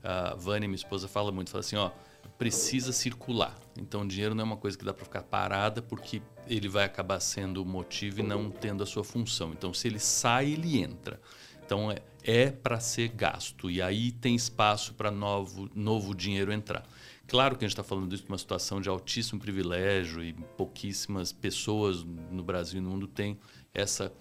a 0.03 0.35
Vânia, 0.35 0.67
minha 0.67 0.75
esposa, 0.75 1.07
fala 1.07 1.31
muito, 1.31 1.49
fala 1.49 1.61
assim, 1.61 1.77
ó, 1.77 1.89
precisa 2.37 2.91
circular. 2.91 3.57
Então, 3.77 4.05
dinheiro 4.05 4.35
não 4.35 4.41
é 4.41 4.45
uma 4.45 4.57
coisa 4.57 4.77
que 4.77 4.83
dá 4.83 4.93
para 4.93 5.05
ficar 5.05 5.23
parada, 5.23 5.81
porque 5.81 6.21
ele 6.47 6.67
vai 6.67 6.83
acabar 6.83 7.19
sendo 7.19 7.61
o 7.61 7.65
motivo 7.65 8.19
e 8.19 8.23
não 8.23 8.51
tendo 8.51 8.83
a 8.83 8.85
sua 8.85 9.03
função. 9.03 9.51
Então, 9.51 9.73
se 9.73 9.87
ele 9.87 9.99
sai, 9.99 10.51
ele 10.51 10.81
entra. 10.81 11.21
Então, 11.65 11.89
é, 11.89 11.99
é 12.23 12.51
para 12.51 12.79
ser 12.79 13.07
gasto. 13.09 13.71
E 13.71 13.81
aí 13.81 14.11
tem 14.11 14.35
espaço 14.35 14.93
para 14.93 15.09
novo, 15.09 15.69
novo 15.73 16.13
dinheiro 16.13 16.51
entrar. 16.51 16.85
Claro 17.27 17.57
que 17.57 17.63
a 17.63 17.67
gente 17.67 17.73
está 17.73 17.83
falando 17.83 18.09
disso 18.09 18.25
uma 18.27 18.37
situação 18.37 18.81
de 18.81 18.89
altíssimo 18.89 19.39
privilégio 19.39 20.23
e 20.23 20.33
pouquíssimas 20.33 21.31
pessoas 21.31 22.03
no 22.03 22.43
Brasil 22.43 22.79
e 22.79 22.83
no 22.83 22.89
mundo 22.89 23.07
têm 23.07 23.39
essa 23.73 24.13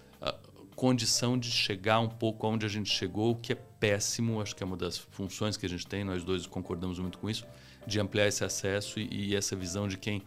condição 0.74 1.38
de 1.38 1.50
chegar 1.50 2.00
um 2.00 2.08
pouco 2.08 2.46
aonde 2.46 2.66
a 2.66 2.68
gente 2.68 2.90
chegou, 2.90 3.32
o 3.32 3.36
que 3.36 3.52
é 3.52 3.54
péssimo. 3.54 4.40
Acho 4.40 4.56
que 4.56 4.62
é 4.62 4.66
uma 4.66 4.76
das 4.76 4.98
funções 4.98 5.56
que 5.56 5.66
a 5.66 5.68
gente 5.68 5.86
tem, 5.86 6.04
nós 6.04 6.24
dois 6.24 6.46
concordamos 6.46 6.98
muito 6.98 7.18
com 7.18 7.28
isso 7.28 7.46
de 7.86 8.00
ampliar 8.00 8.28
esse 8.28 8.44
acesso 8.44 9.00
e, 9.00 9.30
e, 9.30 9.36
essa 9.36 9.56
visão 9.56 9.88
de 9.88 9.98
quem 9.98 10.22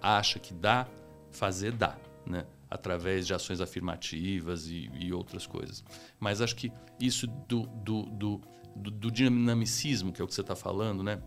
acha 0.00 0.38
que 0.38 0.54
dá, 0.54 0.86
fazer 1.30 1.72
dá, 1.72 1.96
né? 2.24 2.46
através 2.70 3.26
de 3.26 3.34
ações 3.34 3.60
afirmativas 3.60 4.68
e, 4.68 4.88
e 4.94 5.12
outras 5.12 5.46
coisas. 5.46 5.84
Mas 6.20 6.40
acho 6.40 6.54
que 6.54 6.72
isso 7.00 7.26
do, 7.26 7.66
do, 7.66 8.02
do, 8.04 8.40
do, 8.76 8.90
do 8.92 9.10
dinamicismo, 9.10 10.12
que 10.12 10.20
é 10.20 10.24
o 10.24 10.28
que 10.28 10.34
você 10.34 10.40
está 10.40 10.54
falando, 10.54 11.02
né? 11.02 11.20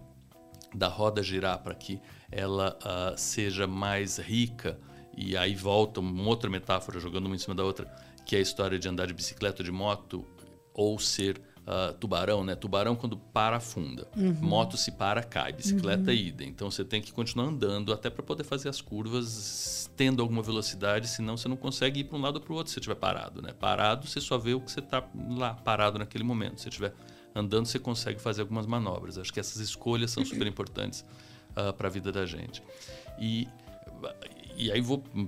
Da 0.74 0.88
roda 0.88 1.22
girar 1.22 1.60
para 1.60 1.76
que 1.76 2.00
ela 2.32 2.78
uh, 2.82 3.18
seja 3.18 3.68
mais 3.68 4.18
rica, 4.18 4.80
e 5.16 5.38
aí 5.38 5.56
volta 5.56 6.00
uma 6.00 6.28
outra 6.28 6.50
metáfora, 6.50 7.00
jogando 7.00 7.28
uma 7.28 7.36
em 7.36 7.40
cima 7.40 7.54
da 7.54 7.64
outra, 7.64 7.86
que 8.26 8.36
é 8.36 8.40
a 8.40 8.42
história 8.42 8.80
de 8.80 8.88
andar 8.88 9.06
de 9.06 9.14
bicicleta 9.14 9.64
de 9.64 9.72
moto, 9.72 10.26
ou 10.74 10.98
ser 10.98 11.40
uh, 11.68 11.94
tubarão, 11.94 12.44
né? 12.44 12.56
Tubarão 12.56 12.96
quando 12.96 13.18
para 13.18 13.58
afunda. 13.58 14.08
Uhum. 14.16 14.36
Moto 14.42 14.78
se 14.78 14.92
para 14.92 15.24
cai, 15.24 15.54
bicicleta 15.54 16.12
uhum. 16.12 16.18
ida. 16.18 16.44
Então 16.44 16.70
você 16.70 16.84
tem 16.84 17.02
que 17.02 17.12
continuar 17.12 17.46
andando 17.46 17.94
até 17.94 18.10
para 18.10 18.24
poder 18.24 18.44
fazer 18.44 18.70
as 18.70 18.82
curvas 18.82 19.90
tendo 19.96 20.22
alguma 20.22 20.42
velocidade, 20.42 21.08
senão 21.08 21.38
você 21.38 21.48
não 21.48 21.56
consegue 21.56 22.00
ir 22.00 22.06
para 22.06 22.18
um 22.18 22.22
lado 22.22 22.38
ou 22.38 22.42
para 22.42 22.54
o 22.54 22.56
outro 22.56 22.70
se 22.70 22.76
você 22.76 22.80
estiver 22.80 22.96
parado, 22.96 23.42
né? 23.42 23.54
Parado 23.54 24.08
você 24.08 24.20
só 24.20 24.38
vê 24.38 24.54
o 24.54 24.60
que 24.60 24.72
você 24.72 24.80
está 24.80 25.08
lá 25.30 25.54
parado 25.54 26.00
naquele 26.00 26.24
momento. 26.24 26.58
Se 26.58 26.64
você 26.64 26.70
estiver 26.70 26.94
andando 27.36 27.66
você 27.66 27.80
consegue 27.80 28.22
fazer 28.22 28.42
algumas 28.42 28.66
manobras. 28.66 29.18
Acho 29.18 29.34
que 29.34 29.40
essas 29.40 29.58
escolhas 29.58 30.12
são 30.12 30.24
super 30.26 30.48
importantes 30.48 31.02
uh, 31.02 31.70
ah, 31.70 31.74
para 31.74 31.88
a 31.88 31.92
vida 31.92 32.12
da 32.12 32.26
gente. 32.26 32.64
E 33.20 33.48
e 34.56 34.72
aí 34.72 34.82
vou 34.82 35.04
um 35.16 35.26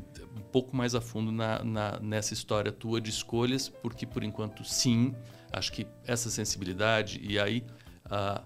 pouco 0.52 0.76
mais 0.76 0.94
a 0.94 1.02
fundo 1.02 1.32
na, 1.32 1.64
na, 1.64 2.00
nessa 2.00 2.34
história 2.34 2.72
tua 2.72 3.02
de 3.02 3.10
escolhas, 3.10 3.70
porque 3.70 4.06
por 4.06 4.24
enquanto 4.24 4.64
sim, 4.64 5.16
Acho 5.56 5.72
que 5.72 5.88
essa 6.06 6.30
sensibilidade 6.30 7.20
e 7.24 7.40
aí 7.40 7.64
uh, 8.08 8.44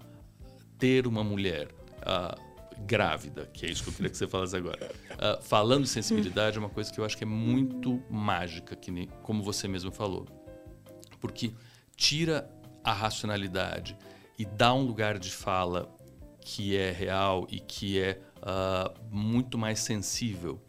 ter 0.78 1.08
uma 1.08 1.24
mulher 1.24 1.68
uh, 2.02 2.40
grávida, 2.86 3.46
que 3.46 3.66
é 3.66 3.68
isso 3.68 3.82
que 3.82 3.88
eu 3.88 3.94
queria 3.94 4.10
que 4.10 4.16
você 4.16 4.28
falasse 4.28 4.56
agora, 4.56 4.92
uh, 5.14 5.42
falando 5.42 5.82
de 5.82 5.88
sensibilidade 5.88 6.56
é 6.56 6.60
uma 6.60 6.68
coisa 6.68 6.92
que 6.92 7.00
eu 7.00 7.04
acho 7.04 7.16
que 7.16 7.24
é 7.24 7.26
muito 7.26 8.00
mágica, 8.08 8.76
que 8.76 8.92
nem, 8.92 9.08
como 9.24 9.42
você 9.42 9.66
mesmo 9.66 9.90
falou, 9.90 10.24
porque 11.20 11.52
tira 11.96 12.48
a 12.82 12.92
racionalidade 12.92 13.96
e 14.38 14.44
dá 14.44 14.72
um 14.72 14.82
lugar 14.82 15.18
de 15.18 15.30
fala 15.30 15.94
que 16.40 16.76
é 16.76 16.90
real 16.90 17.46
e 17.50 17.60
que 17.60 18.00
é 18.00 18.20
muito 19.10 19.58
mais 19.58 19.80
sensível 19.80 20.60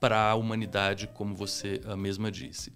para 0.00 0.30
a 0.30 0.34
humanidade, 0.34 1.06
como 1.06 1.34
você 1.34 1.80
mesma 1.96 2.30
disse. 2.30 2.72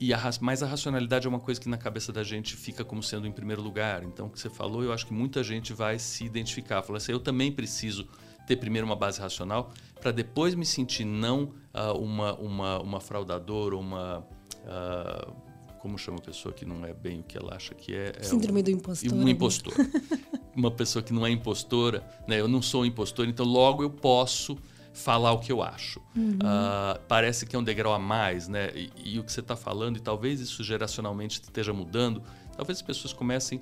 E 0.00 0.12
a, 0.12 0.18
mas 0.40 0.64
a 0.64 0.66
racionalidade 0.66 1.26
é 1.26 1.28
uma 1.28 1.38
coisa 1.38 1.60
que 1.60 1.68
na 1.68 1.76
cabeça 1.76 2.12
da 2.12 2.24
gente 2.24 2.56
fica 2.56 2.84
como 2.84 3.02
sendo 3.02 3.24
em 3.24 3.30
primeiro 3.30 3.62
lugar. 3.62 4.02
Então, 4.02 4.26
o 4.26 4.30
que 4.30 4.40
você 4.40 4.50
falou, 4.50 4.82
eu 4.82 4.92
acho 4.92 5.06
que 5.06 5.12
muita 5.12 5.44
gente 5.44 5.72
vai 5.72 5.96
se 5.96 6.24
identificar. 6.24 6.82
Falar 6.82 6.96
assim, 6.96 7.12
eu 7.12 7.20
também 7.20 7.52
preciso 7.52 8.08
ter 8.44 8.56
primeiro 8.56 8.84
uma 8.84 8.96
base 8.96 9.20
racional 9.20 9.70
para 10.00 10.10
depois 10.10 10.56
me 10.56 10.66
sentir 10.66 11.04
não 11.04 11.54
uh, 11.72 11.96
uma, 11.96 12.34
uma, 12.34 12.80
uma 12.80 13.00
fraudadora, 13.00 13.76
uma... 13.76 14.26
Uh, 14.64 15.51
como 15.82 15.98
chama 15.98 16.18
a 16.18 16.20
pessoa 16.20 16.54
que 16.54 16.64
não 16.64 16.86
é 16.86 16.94
bem 16.94 17.18
o 17.18 17.22
que 17.24 17.36
ela 17.36 17.56
acha 17.56 17.74
que 17.74 17.92
é? 17.92 18.12
é 18.16 18.22
Síndrome 18.22 18.60
um, 18.60 18.62
do 18.62 18.70
impostor. 18.70 19.12
Um 19.12 19.28
impostor. 19.28 19.74
uma 20.54 20.70
pessoa 20.70 21.02
que 21.02 21.12
não 21.12 21.26
é 21.26 21.30
impostora, 21.30 22.08
né? 22.28 22.38
Eu 22.38 22.46
não 22.46 22.62
sou 22.62 22.82
um 22.82 22.86
impostor, 22.86 23.26
então 23.26 23.44
logo 23.44 23.82
eu 23.82 23.90
posso 23.90 24.56
falar 24.94 25.32
o 25.32 25.40
que 25.40 25.50
eu 25.50 25.60
acho. 25.60 26.00
Uhum. 26.14 26.34
Uh, 26.34 27.00
parece 27.08 27.44
que 27.44 27.56
é 27.56 27.58
um 27.58 27.64
degrau 27.64 27.92
a 27.92 27.98
mais, 27.98 28.46
né? 28.46 28.70
E, 28.76 28.92
e 29.14 29.18
o 29.18 29.24
que 29.24 29.32
você 29.32 29.40
está 29.40 29.56
falando, 29.56 29.96
e 29.96 30.00
talvez 30.00 30.38
isso 30.38 30.62
geracionalmente 30.62 31.40
esteja 31.42 31.72
mudando, 31.72 32.22
talvez 32.56 32.78
as 32.78 32.82
pessoas 32.82 33.12
comecem 33.12 33.60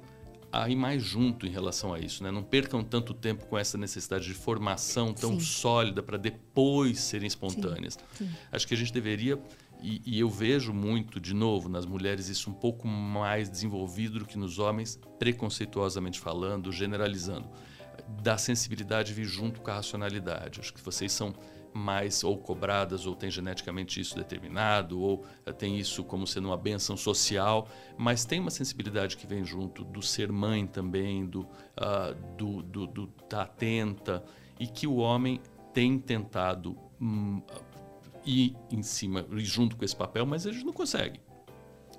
a 0.52 0.68
ir 0.68 0.76
mais 0.76 1.02
junto 1.02 1.46
em 1.46 1.50
relação 1.50 1.94
a 1.94 2.00
isso, 2.00 2.22
né? 2.22 2.30
Não 2.30 2.42
percam 2.42 2.84
tanto 2.84 3.14
tempo 3.14 3.46
com 3.46 3.56
essa 3.56 3.78
necessidade 3.78 4.26
de 4.26 4.34
formação 4.34 5.14
tão 5.14 5.40
Sim. 5.40 5.46
sólida 5.46 6.02
para 6.02 6.18
depois 6.18 7.00
serem 7.00 7.26
espontâneas. 7.26 7.94
Sim. 8.12 8.26
Sim. 8.26 8.30
Acho 8.52 8.68
que 8.68 8.74
a 8.74 8.76
gente 8.76 8.92
deveria 8.92 9.40
e, 9.82 10.02
e, 10.04 10.20
eu 10.20 10.28
vejo 10.28 10.72
muito, 10.72 11.20
de 11.20 11.34
novo, 11.34 11.68
nas 11.68 11.86
mulheres 11.86 12.28
isso 12.28 12.50
um 12.50 12.54
pouco 12.54 12.86
mais 12.86 13.48
desenvolvido 13.48 14.18
do 14.18 14.26
que 14.26 14.38
nos 14.38 14.58
homens, 14.58 15.00
preconceituosamente 15.18 16.18
falando, 16.18 16.72
generalizando 16.72 17.48
da 18.22 18.36
sensibilidade 18.36 19.12
vir 19.12 19.24
junto 19.24 19.60
com 19.60 19.70
a 19.70 19.74
racionalidade. 19.74 20.60
Acho 20.60 20.72
que 20.74 20.80
vocês 20.80 21.12
são 21.12 21.34
mais 21.72 22.24
ou 22.24 22.36
cobradas 22.36 23.06
ou 23.06 23.14
têm 23.14 23.30
geneticamente 23.30 24.00
isso 24.00 24.16
determinado 24.16 25.00
ou 25.00 25.24
eh, 25.46 25.52
tem 25.52 25.78
isso 25.78 26.02
como 26.02 26.26
sendo 26.26 26.48
uma 26.48 26.56
benção 26.56 26.96
social, 26.96 27.68
mas 27.96 28.24
tem 28.24 28.40
uma 28.40 28.50
sensibilidade 28.50 29.16
que 29.16 29.26
vem 29.26 29.44
junto 29.44 29.84
do 29.84 30.02
ser 30.02 30.32
mãe 30.32 30.66
também, 30.66 31.24
do, 31.24 31.42
uh, 31.42 32.14
do, 32.36 32.62
do, 32.62 32.86
do 32.86 33.12
da 33.28 33.42
atenta 33.42 34.24
e 34.58 34.66
que 34.66 34.86
o 34.86 34.96
homem 34.96 35.40
tem 35.72 35.96
tentado 35.96 36.76
um, 37.00 37.40
ir 38.24 38.54
em 38.70 38.82
cima, 38.82 39.26
ir 39.32 39.40
junto 39.40 39.76
com 39.76 39.84
esse 39.84 39.96
papel, 39.96 40.26
mas 40.26 40.46
eles 40.46 40.62
não 40.62 40.72
conseguem. 40.72 41.20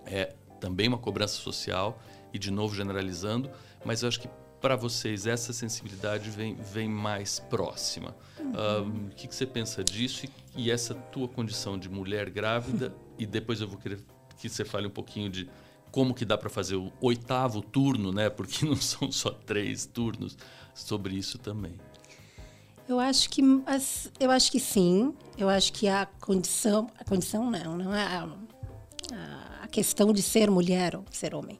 É 0.06 0.36
também 0.60 0.88
uma 0.88 0.98
cobrança 0.98 1.36
social 1.36 2.01
e 2.34 2.40
de 2.40 2.51
novo 2.51 2.75
generalizando, 2.75 3.50
mas 3.84 4.04
eu 4.04 4.10
acho 4.10 4.20
que 4.20 4.30
para 4.60 4.75
vocês 4.75 5.25
essa 5.25 5.51
sensibilidade 5.51 6.30
vem, 6.30 6.56
vem 6.56 6.88
mais 6.88 7.40
próxima. 7.40 8.16
Uhum. 8.40 9.08
o 9.08 9.10
que, 9.10 9.28
que, 9.28 9.36
você 9.36 9.46
pensa 9.46 9.84
disso 9.84 10.25
e, 10.25 10.63
e, 10.63 10.72
essa 10.72 10.94
tua 10.94 11.28
condição 11.28 11.78
de 11.80 11.88
mulher 11.88 12.30
grávida? 12.30 12.94
e 13.22 13.25
depois 13.25 13.62
eu 13.62 13.68
vou 13.68 13.78
querer 13.78 14.00
que 14.36 14.50
você 14.50 14.66
fale 14.66 14.88
um 14.88 14.92
pouquinho 14.92 15.30
de 15.30 15.48
como 15.92 16.12
que 16.12 16.25
dá 16.25 16.36
para 16.36 16.50
fazer 16.50 16.75
o 16.75 16.92
oitavo 17.00 17.62
turno, 17.62 18.12
né? 18.12 18.32
Porque 18.32 18.66
não 18.66 18.75
são 18.75 19.12
só 19.12 19.30
três 19.30 19.86
turnos 19.86 20.36
sobre 20.74 21.13
isso 21.16 21.38
também. 21.38 21.75
Eu 22.91 23.00
acho 23.00 23.29
que 23.29 23.41
eu 24.19 24.29
acho 24.29 24.51
que 24.51 24.60
sim. 24.60 25.13
Eu 25.38 25.48
acho 25.48 25.71
que 25.71 25.88
a 25.88 26.05
condição, 26.19 26.88
a 27.00 27.05
condição 27.05 27.50
não, 27.50 27.77
não 27.77 27.95
é 27.95 28.03
a, 28.03 28.27
a 29.63 29.67
questão 29.67 30.12
de 30.12 30.21
ser 30.21 30.51
mulher 30.51 30.95
ou 30.95 31.05
ser 31.10 31.33
homem 31.33 31.60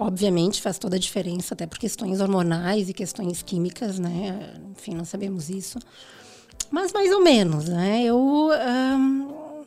obviamente 0.00 0.62
faz 0.62 0.78
toda 0.78 0.94
a 0.94 0.98
diferença, 0.98 1.54
até 1.54 1.66
por 1.66 1.76
questões 1.76 2.20
hormonais 2.20 2.88
e 2.88 2.94
questões 2.94 3.42
químicas, 3.42 3.98
né? 3.98 4.54
Enfim, 4.70 4.94
não 4.94 5.04
sabemos 5.04 5.50
isso. 5.50 5.76
Mas 6.70 6.92
mais 6.92 7.10
ou 7.12 7.20
menos, 7.20 7.68
né? 7.68 8.04
Eu 8.04 8.50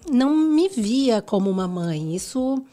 não 0.10 0.34
me 0.34 0.70
via 0.70 1.22
como 1.22 1.50
uma 1.50 1.68
mãe. 1.68 2.16
Isso 2.16 2.64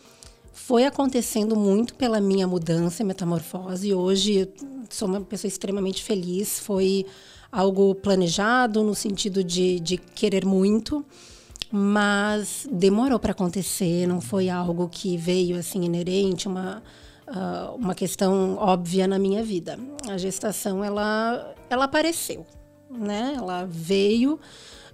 foi 0.52 0.84
acontecendo 0.84 1.56
muito 1.56 1.96
pela 1.96 2.20
minha 2.20 2.46
mudança 2.46 3.02
e 3.02 3.04
metamorfose. 3.04 3.92
Hoje 3.92 4.48
sou 4.88 5.08
uma 5.08 5.20
pessoa 5.20 5.48
extremamente 5.48 6.04
feliz. 6.04 6.60
Foi 6.60 7.04
algo 7.50 7.94
planejado 7.94 8.82
no 8.82 8.94
sentido 8.94 9.42
de, 9.42 9.80
de 9.80 9.96
querer 9.96 10.44
muito, 10.44 11.04
mas 11.70 12.66
demorou 12.70 13.18
para 13.18 13.32
acontecer. 13.32 14.06
Não 14.06 14.20
foi 14.20 14.48
algo 14.48 14.88
que 14.88 15.16
veio 15.16 15.58
assim 15.58 15.84
inerente, 15.84 16.46
uma 16.46 16.82
uh, 17.28 17.74
uma 17.76 17.94
questão 17.94 18.56
óbvia 18.56 19.06
na 19.06 19.18
minha 19.18 19.42
vida. 19.42 19.78
A 20.08 20.16
gestação 20.16 20.82
ela 20.82 21.54
ela 21.68 21.84
apareceu, 21.84 22.46
né? 22.90 23.34
Ela 23.36 23.66
veio 23.68 24.38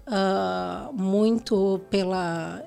uh, 0.07 0.93
muito 0.93 1.81
pela 1.91 2.63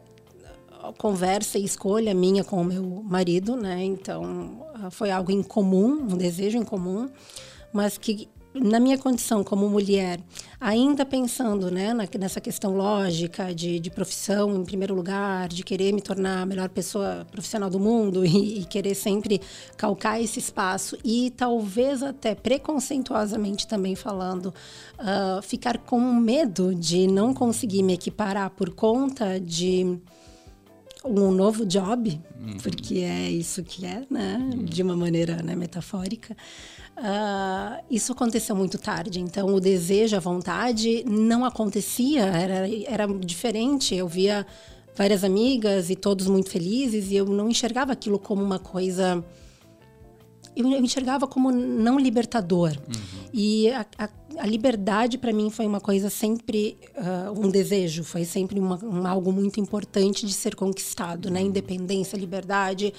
conversa 0.98 1.58
e 1.58 1.66
escolha 1.66 2.14
minha 2.14 2.44
com 2.44 2.62
o 2.62 2.64
meu 2.64 3.04
marido, 3.04 3.56
né? 3.56 3.84
Então 3.84 4.62
uh, 4.86 4.92
foi 4.92 5.12
algo 5.12 5.32
em 5.32 5.44
comum, 5.44 6.08
um 6.12 6.18
desejo 6.18 6.58
em 6.58 6.64
comum, 6.64 7.10
mas 7.74 7.98
que 7.98 8.30
na 8.62 8.80
minha 8.80 8.98
condição 8.98 9.44
como 9.44 9.70
mulher, 9.70 10.20
ainda 10.60 11.06
pensando 11.06 11.70
né, 11.70 11.94
nessa 12.20 12.42
questão 12.42 12.76
lógica 12.76 13.54
de, 13.54 13.80
de, 13.80 13.90
profissão 13.90 14.56
em 14.56 14.64
primeiro 14.66 14.96
lugar, 14.96 15.48
de 15.48 15.64
querer 15.64 15.94
me 15.94 16.02
tornar 16.02 16.42
a 16.42 16.46
melhor 16.46 16.70
pessoa 16.70 17.26
profissional 17.32 17.70
do 17.70 17.80
mundo 17.80 18.24
e, 18.26 18.62
e 18.62 18.66
querer 18.66 18.96
sempre 18.96 19.42
calcar 19.76 20.22
esse 20.22 20.40
espaço 20.40 20.98
e 21.04 21.32
talvez 21.36 22.02
até 22.02 22.36
preconceituosamente 22.36 23.68
também 23.68 23.96
falando, 23.96 24.54
uh, 25.00 25.42
ficar 25.42 25.78
com 25.78 26.00
medo 26.00 26.74
de 26.74 27.08
não 27.08 27.34
conseguir 27.34 27.84
me 27.84 27.94
equiparar 27.94 28.50
por 28.52 28.72
conta 28.72 29.40
de 29.40 30.00
um 31.06 31.32
novo 31.32 31.66
job, 31.66 32.20
uhum. 32.40 32.58
porque 32.62 33.00
é 33.00 33.30
isso 33.30 33.64
que 33.64 33.86
é, 33.86 34.04
né? 34.10 34.38
Uhum. 34.40 34.66
De 34.66 34.82
uma 34.82 34.96
maneira 34.96 35.42
né, 35.42 35.56
metafórica. 35.56 36.36
Uh, 36.98 37.84
isso 37.92 38.12
aconteceu 38.12 38.56
muito 38.56 38.78
tarde, 38.78 39.20
então 39.20 39.54
o 39.54 39.60
desejo, 39.60 40.16
a 40.16 40.20
vontade 40.20 41.04
não 41.06 41.46
acontecia, 41.46 42.26
era, 42.26 42.68
era 42.86 43.08
diferente. 43.20 43.96
Eu 43.96 44.08
via 44.08 44.46
várias 44.96 45.24
amigas 45.24 45.90
e 45.90 45.96
todos 45.96 46.28
muito 46.28 46.50
felizes 46.50 47.12
e 47.12 47.16
eu 47.16 47.26
não 47.26 47.50
enxergava 47.50 47.94
aquilo 47.94 48.18
como 48.18 48.44
uma 48.44 48.58
coisa 48.58 49.24
eu 50.58 50.84
enxergava 50.84 51.28
como 51.28 51.52
não 51.52 52.00
libertador. 52.00 52.72
Uhum. 52.88 53.30
E 53.32 53.70
a, 53.70 53.86
a, 54.00 54.10
a 54.40 54.46
liberdade 54.46 55.18
para 55.18 55.34
mim 55.34 55.50
foi 55.50 55.66
uma 55.66 55.80
coisa 55.80 56.10
sempre 56.10 56.78
uh, 56.96 57.40
um 57.40 57.50
desejo, 57.50 58.04
foi 58.04 58.26
sempre 58.26 58.60
uma, 58.60 58.84
um, 58.84 59.06
algo 59.06 59.32
muito 59.32 59.60
importante 59.60 60.26
de 60.26 60.34
ser 60.34 60.56
conquistado, 60.56 61.30
né? 61.30 61.42
Uhum. 61.42 61.48
Independência, 61.48 62.18
liberdade, 62.18 62.94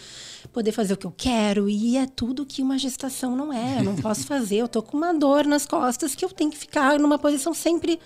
poder 0.52 0.72
fazer 0.72 0.94
o 0.94 0.96
que 0.96 1.06
eu 1.06 1.14
quero 1.16 1.68
e 1.68 1.96
é 1.96 2.06
tudo 2.06 2.46
que 2.46 2.62
uma 2.62 2.78
gestação 2.78 3.36
não 3.36 3.52
é. 3.52 3.78
Eu 3.78 3.84
não 3.84 3.96
posso 4.02 4.26
fazer. 4.26 4.56
Eu 4.56 4.68
tô 4.68 4.82
com 4.82 4.96
uma 4.96 5.12
dor 5.12 5.46
nas 5.46 5.66
costas 5.66 6.14
que 6.14 6.24
eu 6.24 6.28
tenho 6.28 6.50
que 6.50 6.58
ficar 6.58 6.98
numa 6.98 7.18
posição 7.18 7.54
sempre 7.54 7.98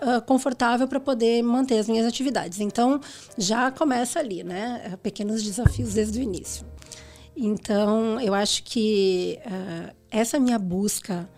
Uh, 0.00 0.22
confortável 0.24 0.86
para 0.86 1.00
poder 1.00 1.42
manter 1.42 1.76
as 1.76 1.88
minhas 1.88 2.06
atividades. 2.06 2.60
Então, 2.60 3.00
já 3.36 3.68
começa 3.68 4.20
ali, 4.20 4.44
né? 4.44 4.96
Pequenos 5.02 5.42
desafios 5.42 5.92
desde 5.92 6.20
o 6.20 6.22
início. 6.22 6.64
Então, 7.36 8.20
eu 8.20 8.32
acho 8.32 8.62
que 8.62 9.40
uh, 9.44 9.92
essa 10.08 10.38
minha 10.38 10.56
busca 10.56 11.28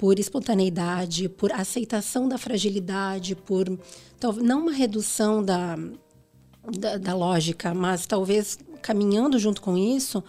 por 0.00 0.18
espontaneidade, 0.18 1.28
por 1.28 1.52
aceitação 1.52 2.26
da 2.26 2.38
fragilidade, 2.38 3.36
por 3.36 3.68
não 4.42 4.62
uma 4.62 4.72
redução 4.72 5.44
da, 5.44 5.76
da, 6.78 6.96
da 6.96 7.14
lógica, 7.14 7.74
mas 7.74 8.06
talvez 8.06 8.58
caminhando 8.80 9.38
junto 9.38 9.60
com 9.60 9.76
isso, 9.76 10.24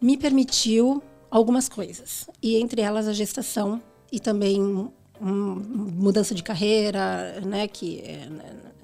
me 0.00 0.16
permitiu 0.16 1.00
algumas 1.30 1.68
coisas. 1.68 2.28
E 2.42 2.56
entre 2.56 2.80
elas 2.80 3.06
a 3.06 3.12
gestação 3.12 3.80
e 4.10 4.18
também 4.18 4.90
mudança 5.24 6.34
de 6.34 6.42
carreira, 6.42 7.40
né, 7.40 7.66
que 7.66 8.00
é, 8.00 8.28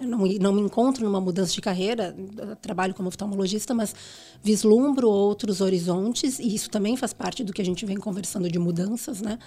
não, 0.00 0.18
não 0.18 0.52
me 0.52 0.60
encontro 0.62 1.04
numa 1.04 1.20
mudança 1.20 1.52
de 1.52 1.60
carreira, 1.60 2.16
trabalho 2.62 2.94
como 2.94 3.08
oftalmologista, 3.08 3.74
mas 3.74 3.94
vislumbro 4.42 5.08
outros 5.08 5.60
horizontes 5.60 6.38
e 6.38 6.54
isso 6.54 6.70
também 6.70 6.96
faz 6.96 7.12
parte 7.12 7.44
do 7.44 7.52
que 7.52 7.60
a 7.60 7.64
gente 7.64 7.84
vem 7.84 7.98
conversando 7.98 8.50
de 8.50 8.58
mudanças, 8.58 9.20
né? 9.20 9.38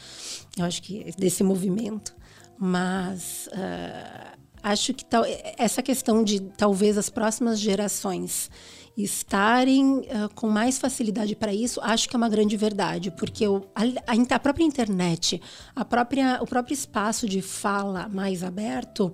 Eu 0.58 0.66
acho 0.66 0.82
que 0.84 1.12
desse 1.18 1.44
movimento, 1.44 2.16
mas 2.58 3.50
uh, 3.52 4.38
acho 4.64 4.94
que 4.94 5.04
tal, 5.04 5.24
essa 5.58 5.84
questão 5.84 6.24
de 6.24 6.40
talvez 6.40 6.98
as 6.98 7.10
próximas 7.10 7.60
gerações 7.60 8.50
estarem 8.96 10.00
uh, 10.00 10.34
com 10.36 10.50
mais 10.50 10.78
facilidade 10.78 11.36
para 11.36 11.54
isso, 11.54 11.82
acho 11.82 12.08
que 12.08 12.16
é 12.16 12.18
uma 12.18 12.30
grande 12.30 12.56
verdade, 12.56 13.12
porque 13.12 13.48
o, 13.48 13.66
a, 13.76 14.36
a, 14.36 14.40
própria 14.40 14.64
internet, 14.64 15.42
a 15.76 15.84
própria, 15.84 16.40
o 16.42 16.46
próprio 16.46 16.74
espaço 16.74 17.28
de 17.28 17.42
fala 17.42 18.08
mais 18.08 18.44
aberto 18.44 19.14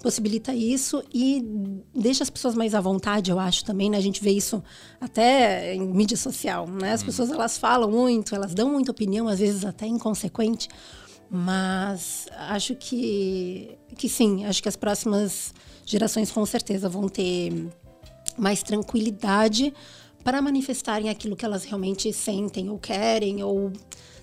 possibilita 0.00 0.54
isso 0.54 1.02
e 1.12 1.44
deixa 1.92 2.22
as 2.22 2.30
pessoas 2.30 2.54
mais 2.54 2.74
à 2.74 2.80
vontade, 2.80 3.30
eu 3.30 3.40
acho 3.40 3.64
também, 3.64 3.90
né? 3.90 3.96
A 3.96 4.00
gente 4.00 4.22
vê 4.22 4.30
isso 4.30 4.62
até 5.00 5.74
em 5.74 5.80
mídia 5.80 6.16
social, 6.16 6.68
né? 6.68 6.92
As 6.92 7.02
hum. 7.02 7.06
pessoas 7.06 7.30
elas 7.30 7.58
falam 7.58 7.90
muito, 7.90 8.32
elas 8.32 8.54
dão 8.54 8.70
muita 8.70 8.92
opinião, 8.92 9.26
às 9.26 9.40
vezes 9.40 9.64
até 9.64 9.86
inconsequente, 9.86 10.68
mas 11.30 12.26
acho 12.32 12.74
que 12.74 13.76
que 13.96 14.08
sim, 14.08 14.44
acho 14.44 14.62
que 14.62 14.68
as 14.68 14.76
próximas 14.76 15.54
gerações 15.84 16.30
com 16.30 16.44
certeza 16.44 16.88
vão 16.88 17.08
ter 17.08 17.68
mais 18.36 18.62
tranquilidade 18.62 19.72
para 20.22 20.42
manifestarem 20.42 21.08
aquilo 21.08 21.36
que 21.36 21.44
elas 21.44 21.64
realmente 21.64 22.12
sentem 22.12 22.68
ou 22.68 22.78
querem, 22.78 23.42
ou 23.42 23.72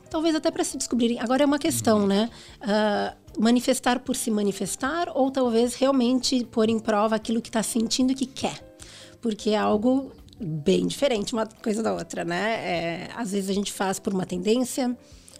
talvez 0.10 0.36
até 0.36 0.52
para 0.52 0.64
se 0.64 0.78
descobrirem. 0.78 1.20
Agora 1.20 1.44
é 1.44 1.46
uma 1.46 1.58
questão, 1.58 2.02
uhum. 2.02 2.08
né? 2.08 2.30
Uh, 2.62 3.42
manifestar 3.42 4.00
por 4.00 4.16
se 4.16 4.30
manifestar, 4.30 5.10
ou 5.16 5.32
talvez 5.32 5.76
realmente 5.76 6.46
pôr 6.46 6.70
em 6.70 6.78
prova 6.78 7.16
aquilo 7.16 7.42
que 7.42 7.50
está 7.50 7.64
sentindo 7.64 8.12
e 8.12 8.16
que 8.16 8.26
quer. 8.26 8.76
Porque 9.22 9.52
é 9.52 9.58
algo 9.58 10.12
bem 10.40 10.86
diferente 10.86 11.34
uma 11.34 11.46
coisa 11.46 11.82
da 11.82 11.94
outra, 11.94 12.26
né? 12.26 12.52
É, 12.56 13.10
às 13.16 13.32
vezes 13.32 13.50
a 13.50 13.54
gente 13.54 13.72
faz 13.72 13.98
por 13.98 14.14
uma 14.14 14.26
tendência, 14.26 14.96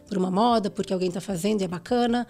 por 0.08 0.18
uma 0.18 0.32
moda, 0.32 0.70
porque 0.70 0.94
alguém 0.94 1.10
está 1.10 1.22
fazendo 1.22 1.62
e 1.62 1.64
é 1.64 1.68
bacana. 1.68 2.28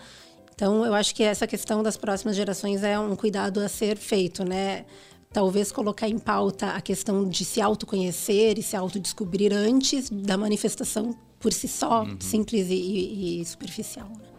Então, 0.54 0.86
eu 0.86 0.94
acho 0.94 1.16
que 1.16 1.24
essa 1.24 1.48
questão 1.48 1.82
das 1.82 1.98
próximas 1.98 2.36
gerações 2.36 2.84
é 2.84 2.98
um 3.00 3.16
cuidado 3.16 3.60
a 3.60 3.68
ser 3.68 3.98
feito, 3.98 4.44
né? 4.46 4.86
talvez 5.34 5.72
colocar 5.72 6.08
em 6.08 6.20
pauta 6.20 6.68
a 6.68 6.80
questão 6.80 7.28
de 7.28 7.44
se 7.44 7.60
autoconhecer 7.60 8.60
e 8.60 8.64
se 8.64 8.76
autodescobrir 8.76 9.52
antes 9.52 10.10
da 10.10 10.38
manifestação 10.38 11.18
por 11.40 11.52
si 11.52 11.68
só, 11.68 12.04
uhum. 12.04 12.16
simples 12.20 12.68
e, 12.70 13.42
e, 13.42 13.46
superficial. 13.46 14.08
Né? 14.08 14.33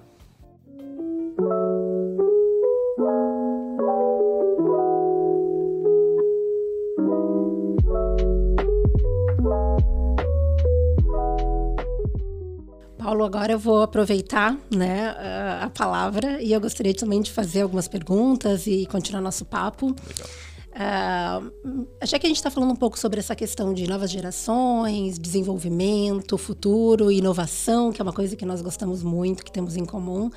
Paulo, 13.05 13.23
agora 13.23 13.53
eu 13.53 13.59
vou 13.59 13.83
aproveitar 13.83 14.59
né, 14.75 15.15
a 15.61 15.69
palavra 15.69 16.41
e 16.41 16.55
eu 16.55 16.59
gostaria 16.59 16.95
também 16.95 17.21
de 17.21 17.31
fazer 17.31 17.61
algumas 17.61 17.87
perguntas 17.87 18.67
e 18.67 18.87
continuar 18.87 19.21
nosso 19.21 19.45
papo. 19.45 19.89
Legal. 20.09 20.31
Uh, 20.75 21.87
já 22.03 22.19
que 22.19 22.27
a 22.27 22.29
gente 22.29 22.39
está 22.39 22.51
falando 22.51 22.73
um 22.73 22.77
pouco 22.77 22.99
sobre 22.99 23.21
essa 23.21 23.37
questão 23.37 23.75
de 23.75 23.87
novas 23.87 24.11
gerações, 24.11 25.19
desenvolvimento, 25.19 26.39
futuro, 26.39 27.13
inovação, 27.13 27.93
que 27.93 28.01
é 28.01 28.03
uma 28.03 28.13
coisa 28.13 28.37
que 28.37 28.47
nós 28.47 28.63
gostamos 28.63 29.03
muito, 29.03 29.45
que 29.45 29.53
temos 29.53 29.77
em 29.77 29.85
comum, 29.85 30.31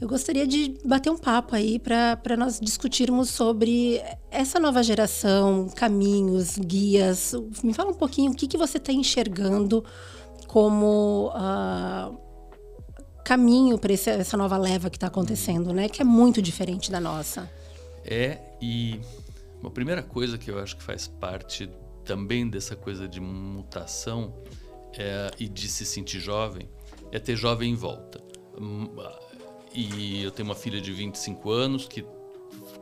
eu 0.00 0.08
gostaria 0.08 0.48
de 0.48 0.74
bater 0.84 1.10
um 1.10 1.16
papo 1.16 1.54
aí 1.54 1.78
para 1.78 2.36
nós 2.36 2.58
discutirmos 2.60 3.30
sobre 3.30 4.02
essa 4.32 4.58
nova 4.58 4.82
geração, 4.82 5.68
caminhos, 5.76 6.56
guias. 6.56 7.34
Me 7.62 7.72
fala 7.72 7.90
um 7.90 7.94
pouquinho 7.94 8.32
o 8.32 8.34
que, 8.34 8.48
que 8.48 8.56
você 8.56 8.78
está 8.78 8.92
enxergando 8.92 9.84
como 10.48 11.28
uh, 11.28 12.18
caminho 13.24 13.78
para 13.78 13.92
essa 13.92 14.36
nova 14.36 14.56
leva 14.56 14.88
que 14.88 14.96
está 14.96 15.06
acontecendo, 15.06 15.72
né? 15.72 15.88
Que 15.88 16.02
é 16.02 16.04
muito 16.04 16.40
diferente 16.40 16.90
da 16.90 16.98
nossa. 16.98 17.48
É, 18.02 18.38
e 18.60 18.98
uma 19.60 19.70
primeira 19.70 20.02
coisa 20.02 20.38
que 20.38 20.50
eu 20.50 20.58
acho 20.58 20.76
que 20.76 20.82
faz 20.82 21.06
parte 21.06 21.70
também 22.04 22.48
dessa 22.48 22.74
coisa 22.74 23.06
de 23.06 23.20
mutação 23.20 24.34
é, 24.96 25.30
e 25.38 25.46
de 25.46 25.68
se 25.68 25.84
sentir 25.84 26.18
jovem 26.18 26.66
é 27.12 27.18
ter 27.18 27.36
jovem 27.36 27.70
em 27.72 27.74
volta. 27.74 28.18
Hum, 28.58 28.88
e 29.74 30.22
eu 30.22 30.30
tenho 30.30 30.48
uma 30.48 30.54
filha 30.54 30.80
de 30.80 30.90
25 30.90 31.50
anos 31.50 31.86
que 31.86 32.02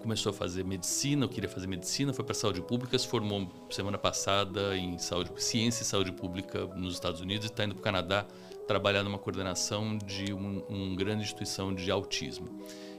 começou 0.03 0.31
a 0.31 0.33
fazer 0.33 0.65
medicina, 0.65 1.25
eu 1.25 1.29
queria 1.29 1.49
fazer 1.49 1.67
medicina, 1.67 2.13
foi 2.13 2.25
para 2.25 2.35
saúde 2.35 2.63
pública, 2.63 2.99
se 2.99 3.07
formou 3.07 3.49
semana 3.71 3.99
passada 3.99 4.77
em 4.77 4.99
saúde, 4.99 5.31
ciência 5.37 5.83
e 5.83 5.87
saúde 5.87 6.13
pública 6.13 6.67
nos 6.67 6.95
Estados 6.95 7.21
Unidos 7.21 7.47
e 7.47 7.51
está 7.51 7.65
indo 7.65 7.75
para 7.75 7.81
o 7.81 7.85
Canadá 7.85 8.27
trabalhar 8.67 9.03
numa 9.03 9.19
coordenação 9.19 9.97
de 9.99 10.33
uma 10.33 10.63
um 10.69 10.95
grande 10.95 11.23
instituição 11.23 11.75
de 11.75 11.91
autismo. 11.91 12.49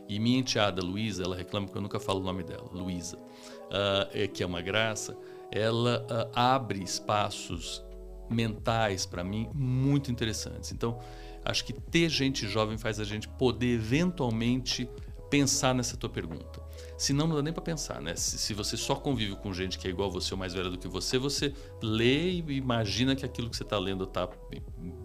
E 0.08 0.20
minha 0.20 0.40
enteada, 0.40 0.82
Luísa, 0.82 1.24
ela 1.24 1.36
reclama 1.36 1.68
que 1.68 1.76
eu 1.76 1.82
nunca 1.82 2.00
falo 2.00 2.22
o 2.22 2.24
nome 2.24 2.44
dela, 2.44 2.70
Luísa, 2.72 3.18
uh, 3.18 4.28
que 4.34 4.42
é 4.42 4.46
uma 4.46 4.62
graça, 4.62 5.18
ela 5.52 6.06
uh, 6.10 6.32
abre 6.34 6.82
espaços 6.82 7.84
mentais 8.30 9.06
para 9.06 9.24
mim 9.24 9.50
muito 9.54 10.10
interessantes. 10.12 10.72
Então, 10.72 11.00
acho 11.44 11.66
que 11.66 11.74
ter 11.74 12.10
gente 12.10 12.48
jovem 12.48 12.78
faz 12.78 13.00
a 13.00 13.04
gente 13.04 13.28
poder 13.28 13.76
eventualmente 13.76 14.90
pensar 15.30 15.76
nessa 15.76 15.98
tua 15.98 16.10
pergunta. 16.10 16.67
Se 16.98 17.14
não, 17.14 17.28
não 17.28 17.36
dá 17.36 17.44
nem 17.44 17.54
para 17.54 17.62
pensar, 17.62 18.02
né? 18.02 18.16
Se, 18.16 18.40
se, 18.40 18.54
você 18.56 18.76
só 18.76 18.96
convive 18.96 19.36
com 19.36 19.54
gente 19.54 19.78
que 19.78 19.88
é 19.88 19.92
igual 19.92 20.10
a 20.10 20.12
você 20.12 20.34
ou 20.34 20.38
mais 20.38 20.54
velha 20.54 20.70
do 20.70 20.80
que 20.80 20.88
você, 20.88 21.20
você 21.20 21.54
lê 21.82 22.32
e 22.32 22.40
imagina 22.54 23.16
que 23.16 23.24
aquilo 23.24 23.52
que 23.52 23.56
você 23.56 23.62
está 23.62 23.78
lendo 23.78 24.06
está 24.06 24.28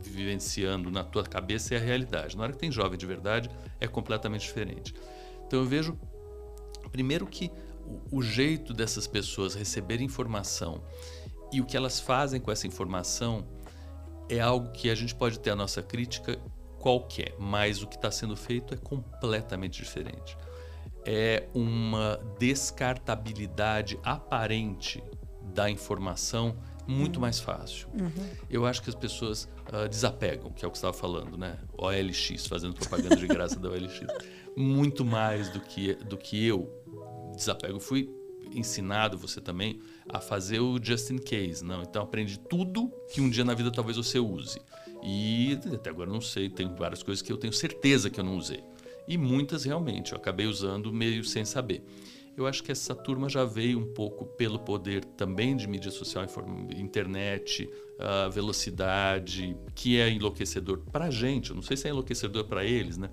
vivenciando 0.00 0.90
na 0.90 1.05
tua 1.05 1.22
cabeça 1.22 1.74
é 1.74 1.76
a 1.76 1.81
realidade. 1.81 2.35
Na 2.35 2.44
hora 2.44 2.52
que 2.52 2.59
tem 2.59 2.72
jovem 2.72 2.96
de 2.98 3.05
verdade, 3.05 3.50
é 3.78 3.87
completamente 3.87 4.40
diferente. 4.40 4.94
Então 5.46 5.61
eu 5.61 5.66
vejo, 5.66 5.98
primeiro 6.90 7.26
que 7.26 7.50
o, 7.87 8.18
o 8.18 8.22
jeito 8.22 8.72
dessas 8.72 9.07
pessoas 9.07 9.55
receberem 9.55 10.07
informação 10.07 10.83
e 11.52 11.61
o 11.61 11.66
que 11.66 11.76
elas 11.76 12.00
fazem 12.00 12.40
com 12.40 12.50
essa 12.50 12.66
informação 12.66 13.46
é 14.31 14.40
algo 14.40 14.72
que 14.72 14.88
a 14.88 14.94
gente 14.94 15.14
pode 15.14 15.38
ter 15.38 15.50
a 15.50 15.57
nossa 15.57 15.83
crítica 15.83 16.40
qualquer, 16.81 17.37
mas 17.38 17.83
o 17.83 17.87
que 17.87 17.96
está 17.96 18.11
sendo 18.11 18.35
feito 18.35 18.72
é 18.72 18.76
completamente 18.78 19.83
diferente. 19.83 20.37
É 21.05 21.49
uma 21.55 22.21
descartabilidade 22.38 23.99
aparente 24.03 25.03
da 25.55 25.69
informação 25.69 26.57
muito 26.87 27.21
mais 27.21 27.38
fácil. 27.38 27.88
Uhum. 27.95 28.29
Eu 28.51 28.67
acho 28.67 28.83
que 28.83 28.91
as 28.91 28.95
pessoas 28.95 29.49
uh, 29.73 29.88
desapegam, 29.88 30.51
que 30.51 30.65
é 30.65 30.69
o 30.69 30.71
que 30.71 30.79
você 30.79 30.87
estava 30.87 30.97
falando, 30.97 31.37
né? 31.37 31.59
OLX, 31.77 32.47
fazendo 32.47 32.75
propaganda 32.75 33.17
de 33.17 33.27
graça 33.27 33.59
da 33.59 33.69
OLX. 33.69 34.01
Muito 34.57 35.05
mais 35.05 35.49
do 35.49 35.61
que, 35.61 35.95
do 35.95 36.17
que 36.17 36.47
eu 36.47 36.69
desapego. 37.37 37.79
Fui 37.79 38.09
ensinado, 38.55 39.17
você 39.17 39.41
também, 39.41 39.81
a 40.09 40.21
fazer 40.21 40.61
o 40.61 40.79
just 40.83 41.11
in 41.11 41.19
case. 41.19 41.65
Não? 41.65 41.83
Então 41.83 42.03
aprende 42.03 42.38
tudo 42.38 42.93
que 43.12 43.21
um 43.21 43.31
dia 43.31 43.45
na 43.45 43.55
vida 43.55 43.71
talvez 43.71 43.97
você 43.97 44.19
use. 44.19 44.61
E 45.03 45.59
até 45.73 45.91
agora 45.91 46.11
não 46.11 46.21
sei, 46.21 46.49
tem 46.49 46.73
várias 46.75 47.03
coisas 47.03 47.23
que 47.23 47.33
eu 47.33 47.37
tenho 47.37 47.53
certeza 47.53 48.11
que 48.11 48.21
eu 48.21 48.25
não 48.25 48.37
usei. 48.37 48.62
E 49.07 49.19
muitas 49.19 49.65
realmente 49.65 50.12
eu 50.12 50.19
acabei 50.19 50.47
usando 50.47 50.93
meio 50.93 51.25
sem 51.25 51.45
saber. 51.45 51.85
Eu 52.37 52.47
acho 52.47 52.62
que 52.62 52.73
essa 52.73 52.95
turma 52.95 53.29
já 53.29 53.45
veio 53.45 53.79
um 53.79 53.93
pouco 53.93 54.25
pelo 54.25 54.59
poder 54.59 55.05
também 55.05 55.55
de 55.55 55.69
mídia 55.69 55.91
social, 55.91 56.25
internet, 56.75 57.69
uh, 57.99 58.31
velocidade, 58.31 59.55
que 59.75 60.01
é 60.01 60.09
enlouquecedor 60.09 60.79
para 60.91 61.07
a 61.07 61.11
gente. 61.11 61.51
Eu 61.51 61.57
não 61.57 61.62
sei 61.62 61.77
se 61.77 61.87
é 61.87 61.91
enlouquecedor 61.91 62.45
para 62.45 62.65
eles, 62.65 62.97
né? 62.97 63.11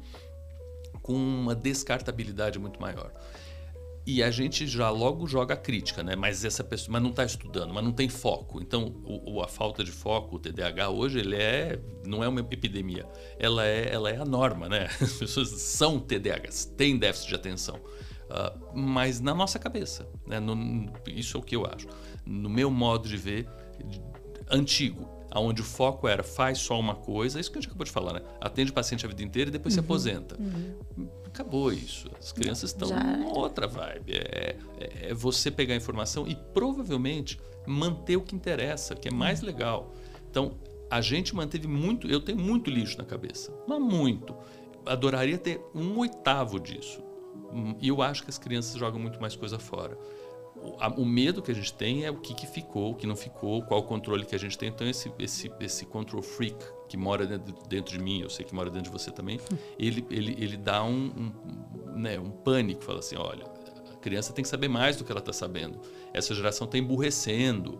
Com 1.01 1.15
uma 1.15 1.53
descartabilidade 1.53 2.57
muito 2.57 2.79
maior. 2.79 3.11
E 4.11 4.23
a 4.23 4.31
gente 4.31 4.65
já 4.65 4.89
logo 4.89 5.27
joga 5.27 5.53
a 5.53 5.57
crítica, 5.57 6.01
né? 6.01 6.15
Mas 6.15 6.43
essa 6.43 6.63
pessoa, 6.63 6.93
mas 6.93 7.03
não 7.03 7.11
está 7.11 7.23
estudando, 7.23 7.71
mas 7.71 7.83
não 7.83 7.91
tem 7.91 8.09
foco. 8.09 8.59
Então, 8.59 8.91
o, 9.05 9.39
a 9.39 9.47
falta 9.47 9.83
de 9.83 9.91
foco, 9.91 10.37
o 10.37 10.39
TDAH 10.39 10.89
hoje, 10.89 11.19
ele 11.19 11.35
é 11.35 11.79
não 12.07 12.23
é 12.23 12.27
uma 12.27 12.39
epidemia, 12.39 13.07
ela 13.37 13.63
é, 13.63 13.93
ela 13.93 14.09
é 14.09 14.17
a 14.17 14.25
norma, 14.25 14.67
né? 14.67 14.89
As 14.99 15.13
pessoas 15.13 15.49
são 15.49 15.99
TDAHs, 15.99 16.65
têm 16.75 16.97
déficit 16.97 17.29
de 17.29 17.35
atenção, 17.35 17.75
uh, 17.75 18.75
mas 18.75 19.21
na 19.21 19.35
nossa 19.35 19.59
cabeça, 19.59 20.09
né? 20.25 20.39
No, 20.39 20.91
isso 21.05 21.37
é 21.37 21.39
o 21.39 21.43
que 21.43 21.55
eu 21.55 21.67
acho. 21.67 21.87
No 22.25 22.49
meu 22.49 22.71
modo 22.71 23.07
de 23.07 23.15
ver, 23.15 23.47
antigo, 24.49 25.07
onde 25.35 25.61
o 25.61 25.65
foco 25.65 26.07
era 26.07 26.23
faz 26.23 26.57
só 26.59 26.79
uma 26.79 26.95
coisa, 26.95 27.39
isso 27.39 27.51
que 27.51 27.57
a 27.57 27.61
gente 27.61 27.69
acabou 27.69 27.85
de 27.85 27.91
falar, 27.91 28.13
né? 28.13 28.21
Atende 28.41 28.71
o 28.71 28.73
paciente 28.73 29.05
a 29.05 29.09
vida 29.09 29.21
inteira 29.21 29.49
e 29.49 29.51
depois 29.51 29.73
uhum, 29.75 29.81
se 29.81 29.85
aposenta. 29.85 30.35
Uhum. 30.39 31.07
Acabou 31.25 31.71
isso. 31.71 32.09
As 32.19 32.31
crianças 32.31 32.71
estão 32.71 32.89
em 32.89 33.25
outra 33.25 33.67
vibe. 33.67 34.13
É, 34.13 34.55
é, 34.79 35.09
é, 35.09 35.13
você 35.13 35.51
pegar 35.51 35.75
a 35.75 35.77
informação 35.77 36.27
e 36.27 36.35
provavelmente 36.35 37.39
manter 37.67 38.15
o 38.17 38.21
que 38.21 38.35
interessa, 38.35 38.95
que 38.95 39.07
é 39.07 39.11
mais 39.11 39.41
uhum. 39.41 39.45
legal. 39.45 39.93
Então, 40.29 40.55
a 40.89 41.01
gente 41.01 41.35
manteve 41.35 41.67
muito. 41.67 42.07
Eu 42.07 42.19
tenho 42.19 42.39
muito 42.39 42.69
lixo 42.69 42.97
na 42.97 43.05
cabeça, 43.05 43.53
mas 43.67 43.79
muito. 43.79 44.35
Adoraria 44.85 45.37
ter 45.37 45.61
um 45.75 45.99
oitavo 45.99 46.59
disso. 46.59 47.03
E 47.79 47.87
eu 47.87 48.01
acho 48.01 48.23
que 48.23 48.29
as 48.29 48.37
crianças 48.37 48.77
jogam 48.79 48.99
muito 48.99 49.21
mais 49.21 49.35
coisa 49.35 49.59
fora 49.59 49.97
o 50.97 51.05
medo 51.05 51.41
que 51.41 51.51
a 51.51 51.55
gente 51.55 51.73
tem 51.73 52.05
é 52.05 52.11
o 52.11 52.17
que, 52.17 52.33
que 52.33 52.47
ficou, 52.47 52.91
o 52.91 52.95
que 52.95 53.07
não 53.07 53.15
ficou, 53.15 53.61
qual 53.63 53.81
o 53.81 53.83
controle 53.83 54.25
que 54.25 54.35
a 54.35 54.39
gente 54.39 54.57
tem. 54.57 54.69
Então, 54.69 54.87
esse, 54.87 55.11
esse, 55.19 55.51
esse 55.59 55.85
control 55.85 56.21
freak 56.21 56.57
que 56.87 56.97
mora 56.97 57.25
dentro, 57.27 57.97
de 57.97 57.99
mim, 57.99 58.21
eu 58.21 58.29
sei 58.29 58.45
que 58.45 58.53
mora 58.53 58.69
dentro 58.69 58.91
de 58.91 58.97
você 58.97 59.11
também, 59.11 59.39
ele, 59.77 60.05
ele, 60.09 60.35
ele 60.39 60.57
dá 60.57 60.83
um, 60.83 61.11
um, 61.85 61.91
né, 61.99 62.19
um 62.19 62.31
pânico, 62.31 62.83
fala 62.83 62.99
assim, 62.99 63.15
olha, 63.15 63.45
a 63.93 63.97
criança 63.97 64.33
tem 64.33 64.41
que 64.43 64.49
saber 64.49 64.67
mais 64.67 64.97
do 64.97 65.03
que 65.03 65.11
ela 65.11 65.19
está 65.19 65.33
sabendo. 65.33 65.79
Essa 66.13 66.33
geração 66.33 66.65
está 66.65 66.77
emburrecendo, 66.77 67.79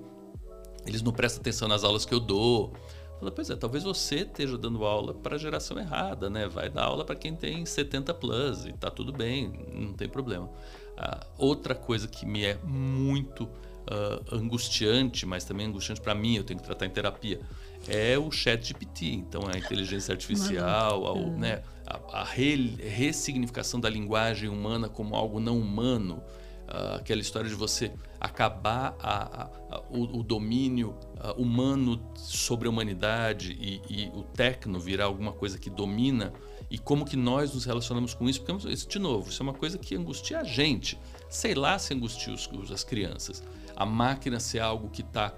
eles 0.85 1.01
não 1.01 1.11
prestam 1.11 1.41
atenção 1.41 1.67
nas 1.67 1.83
aulas 1.83 2.05
que 2.05 2.13
eu 2.13 2.19
dou. 2.19 2.73
Fala, 3.19 3.31
pois 3.31 3.49
é, 3.49 3.55
talvez 3.55 3.83
você 3.83 4.21
esteja 4.21 4.57
dando 4.57 4.85
aula 4.85 5.13
para 5.13 5.35
a 5.35 5.37
geração 5.37 5.77
errada, 5.77 6.29
né? 6.29 6.47
Vai 6.47 6.69
dar 6.69 6.85
aula 6.85 7.03
para 7.03 7.15
quem 7.15 7.35
tem 7.35 7.65
70 7.65 8.13
plus 8.13 8.65
e 8.65 8.71
tá 8.71 8.89
tudo 8.89 9.11
bem, 9.11 9.51
não 9.73 9.93
tem 9.93 10.07
problema. 10.07 10.49
Uh, 10.99 11.25
outra 11.37 11.73
coisa 11.73 12.09
que 12.09 12.25
me 12.25 12.43
é 12.43 12.57
muito 12.61 13.45
uh, 13.45 14.35
angustiante, 14.35 15.25
mas 15.25 15.45
também 15.45 15.65
angustiante 15.65 16.01
para 16.01 16.13
mim, 16.13 16.35
eu 16.35 16.43
tenho 16.43 16.59
que 16.59 16.65
tratar 16.65 16.85
em 16.85 16.89
terapia, 16.89 17.39
é 17.87 18.17
o 18.17 18.29
chat 18.29 18.67
GPT. 18.67 19.05
Então, 19.13 19.43
a 19.47 19.57
inteligência 19.57 20.11
artificial, 20.11 21.07
a, 21.07 21.29
né, 21.37 21.63
a, 21.87 22.19
a 22.19 22.23
re, 22.25 22.75
ressignificação 22.75 23.79
da 23.79 23.89
linguagem 23.89 24.49
humana 24.49 24.89
como 24.89 25.15
algo 25.15 25.39
não 25.39 25.57
humano, 25.57 26.21
uh, 26.67 26.95
aquela 26.95 27.21
história 27.21 27.49
de 27.49 27.55
você 27.55 27.93
acabar 28.19 28.97
a, 28.99 29.43
a, 29.45 29.81
o, 29.89 30.19
o, 30.19 30.23
domínio 30.23 30.93
humano 31.37 32.11
sobre 32.15 32.67
a 32.67 32.71
humanidade 32.71 33.53
e, 33.53 33.81
e 33.89 34.07
o 34.13 34.23
tecno 34.23 34.77
virar 34.77 35.05
alguma 35.05 35.31
coisa 35.31 35.57
que 35.57 35.69
domina 35.69 36.33
e 36.69 36.77
como 36.77 37.05
que 37.05 37.15
nós 37.15 37.53
nos 37.53 37.65
relacionamos 37.65 38.13
com 38.13 38.29
isso, 38.29 38.41
porque, 38.43 38.75
de 38.75 38.99
novo, 38.99 39.29
isso 39.29 39.41
é 39.41 39.43
uma 39.43 39.53
coisa 39.53 39.77
que 39.77 39.95
angustia 39.95 40.39
a 40.39 40.43
gente. 40.43 40.99
Sei 41.27 41.55
lá 41.55 41.79
se 41.79 41.93
angustia 41.93 42.33
os, 42.33 42.71
as 42.71 42.83
crianças. 42.83 43.43
A 43.75 43.85
máquina 43.85 44.39
ser 44.39 44.59
algo 44.59 44.89
que 44.89 45.01
está 45.01 45.33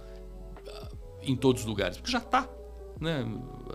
ah, 0.68 0.90
em 1.22 1.36
todos 1.36 1.62
os 1.62 1.68
lugares, 1.68 1.98
porque 1.98 2.12
já 2.12 2.18
está. 2.18 2.50
Né? 3.00 3.26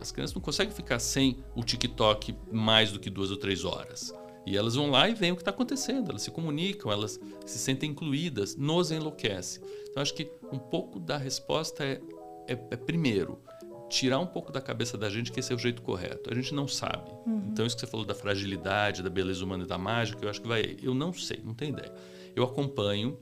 As 0.01 0.13
crianças 0.13 0.35
não 0.35 0.43
conseguem 0.43 0.75
ficar 0.75 0.99
sem 0.99 1.39
o 1.55 1.65
TikTok 1.65 2.37
mais 2.53 2.93
do 2.93 3.01
que 3.01 3.09
duas 3.09 3.31
ou 3.31 3.37
três 3.39 3.65
horas. 3.65 4.15
E 4.45 4.57
elas 4.57 4.77
vão 4.77 4.91
lá 4.91 5.09
e 5.09 5.15
veem 5.15 5.33
o 5.33 5.35
que 5.35 5.43
está 5.43 5.51
acontecendo, 5.51 6.11
elas 6.11 6.23
se 6.23 6.31
comunicam, 6.31 6.93
elas 6.93 7.19
se 7.45 7.59
sentem 7.59 7.91
incluídas, 7.91 8.55
nos 8.55 8.93
enlouquece. 8.93 9.61
Então, 9.91 10.01
acho 10.01 10.15
que 10.15 10.31
um 10.53 10.59
pouco 10.59 11.01
da 11.01 11.17
resposta 11.17 11.83
é, 11.83 12.01
é, 12.47 12.53
é 12.53 12.77
primeiro, 12.77 13.41
tirar 13.89 14.19
um 14.19 14.27
pouco 14.27 14.53
da 14.53 14.61
cabeça 14.61 14.99
da 14.99 15.09
gente 15.09 15.31
que 15.31 15.41
esse 15.41 15.53
é 15.53 15.57
o 15.57 15.59
jeito 15.59 15.83
correto. 15.83 16.31
A 16.31 16.35
gente 16.35 16.55
não 16.55 16.67
sabe. 16.67 17.11
Uhum. 17.27 17.49
Então, 17.51 17.67
isso 17.67 17.77
que 17.77 17.81
você 17.81 17.87
falou 17.87 18.05
da 18.05 18.15
fragilidade, 18.15 19.03
da 19.03 19.11
beleza 19.11 19.45
humana 19.45 19.65
e 19.65 19.67
da 19.67 19.79
mágica, 19.79 20.25
eu 20.25 20.31
acho 20.31 20.41
que 20.41 20.49
vai. 20.49 20.77
Eu 20.83 20.95
não 20.95 21.13
sei, 21.13 21.41
não 21.45 21.55
tenho 21.55 21.73
ideia. 21.73 21.93
Eu 22.35 22.45
acompanho, 22.45 23.19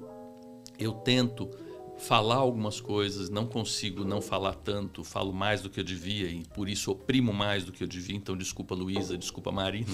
eu 0.79 0.93
tento 0.93 1.51
falar 1.99 2.37
algumas 2.37 2.81
coisas, 2.81 3.31
não 3.31 3.47
consigo 3.47 4.05
não 4.05 4.21
falar 4.21 4.55
tanto, 4.55 5.05
falo 5.05 5.33
mais 5.33 5.63
do 5.63 5.71
que 5.71 5.79
eu 5.79 5.85
devia 5.85 6.29
e 6.29 6.45
por 6.45 6.69
isso 6.69 6.91
oprimo 6.91 7.33
mais 7.33 7.65
do 7.65 7.73
que 7.73 7.83
eu 7.83 7.89
devia. 7.89 8.17
Então, 8.17 8.37
desculpa, 8.37 8.75
Luísa, 8.75 9.17
desculpa, 9.17 9.53
Marina. 9.53 9.93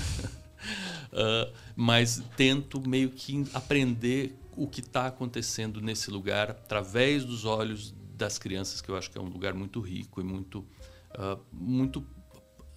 uh, 1.13 1.53
mas 1.77 2.23
tento 2.37 2.81
meio 2.87 3.11
que 3.11 3.45
aprender 3.53 4.35
o 4.57 4.67
que 4.67 4.81
está 4.81 5.07
acontecendo 5.07 5.81
nesse 5.81 6.11
lugar 6.11 6.51
através 6.51 7.25
dos 7.25 7.45
olhos 7.45 7.95
das 8.21 8.39
crianças, 8.39 8.81
que 8.81 8.89
eu 8.89 8.97
acho 8.97 9.11
que 9.11 9.19
é 9.19 9.21
um 9.21 9.29
lugar 9.29 9.55
muito 9.55 9.81
rico 9.81 10.21
e 10.21 10.25
muito, 10.25 10.61
uh, 11.15 11.41
muito 11.53 12.07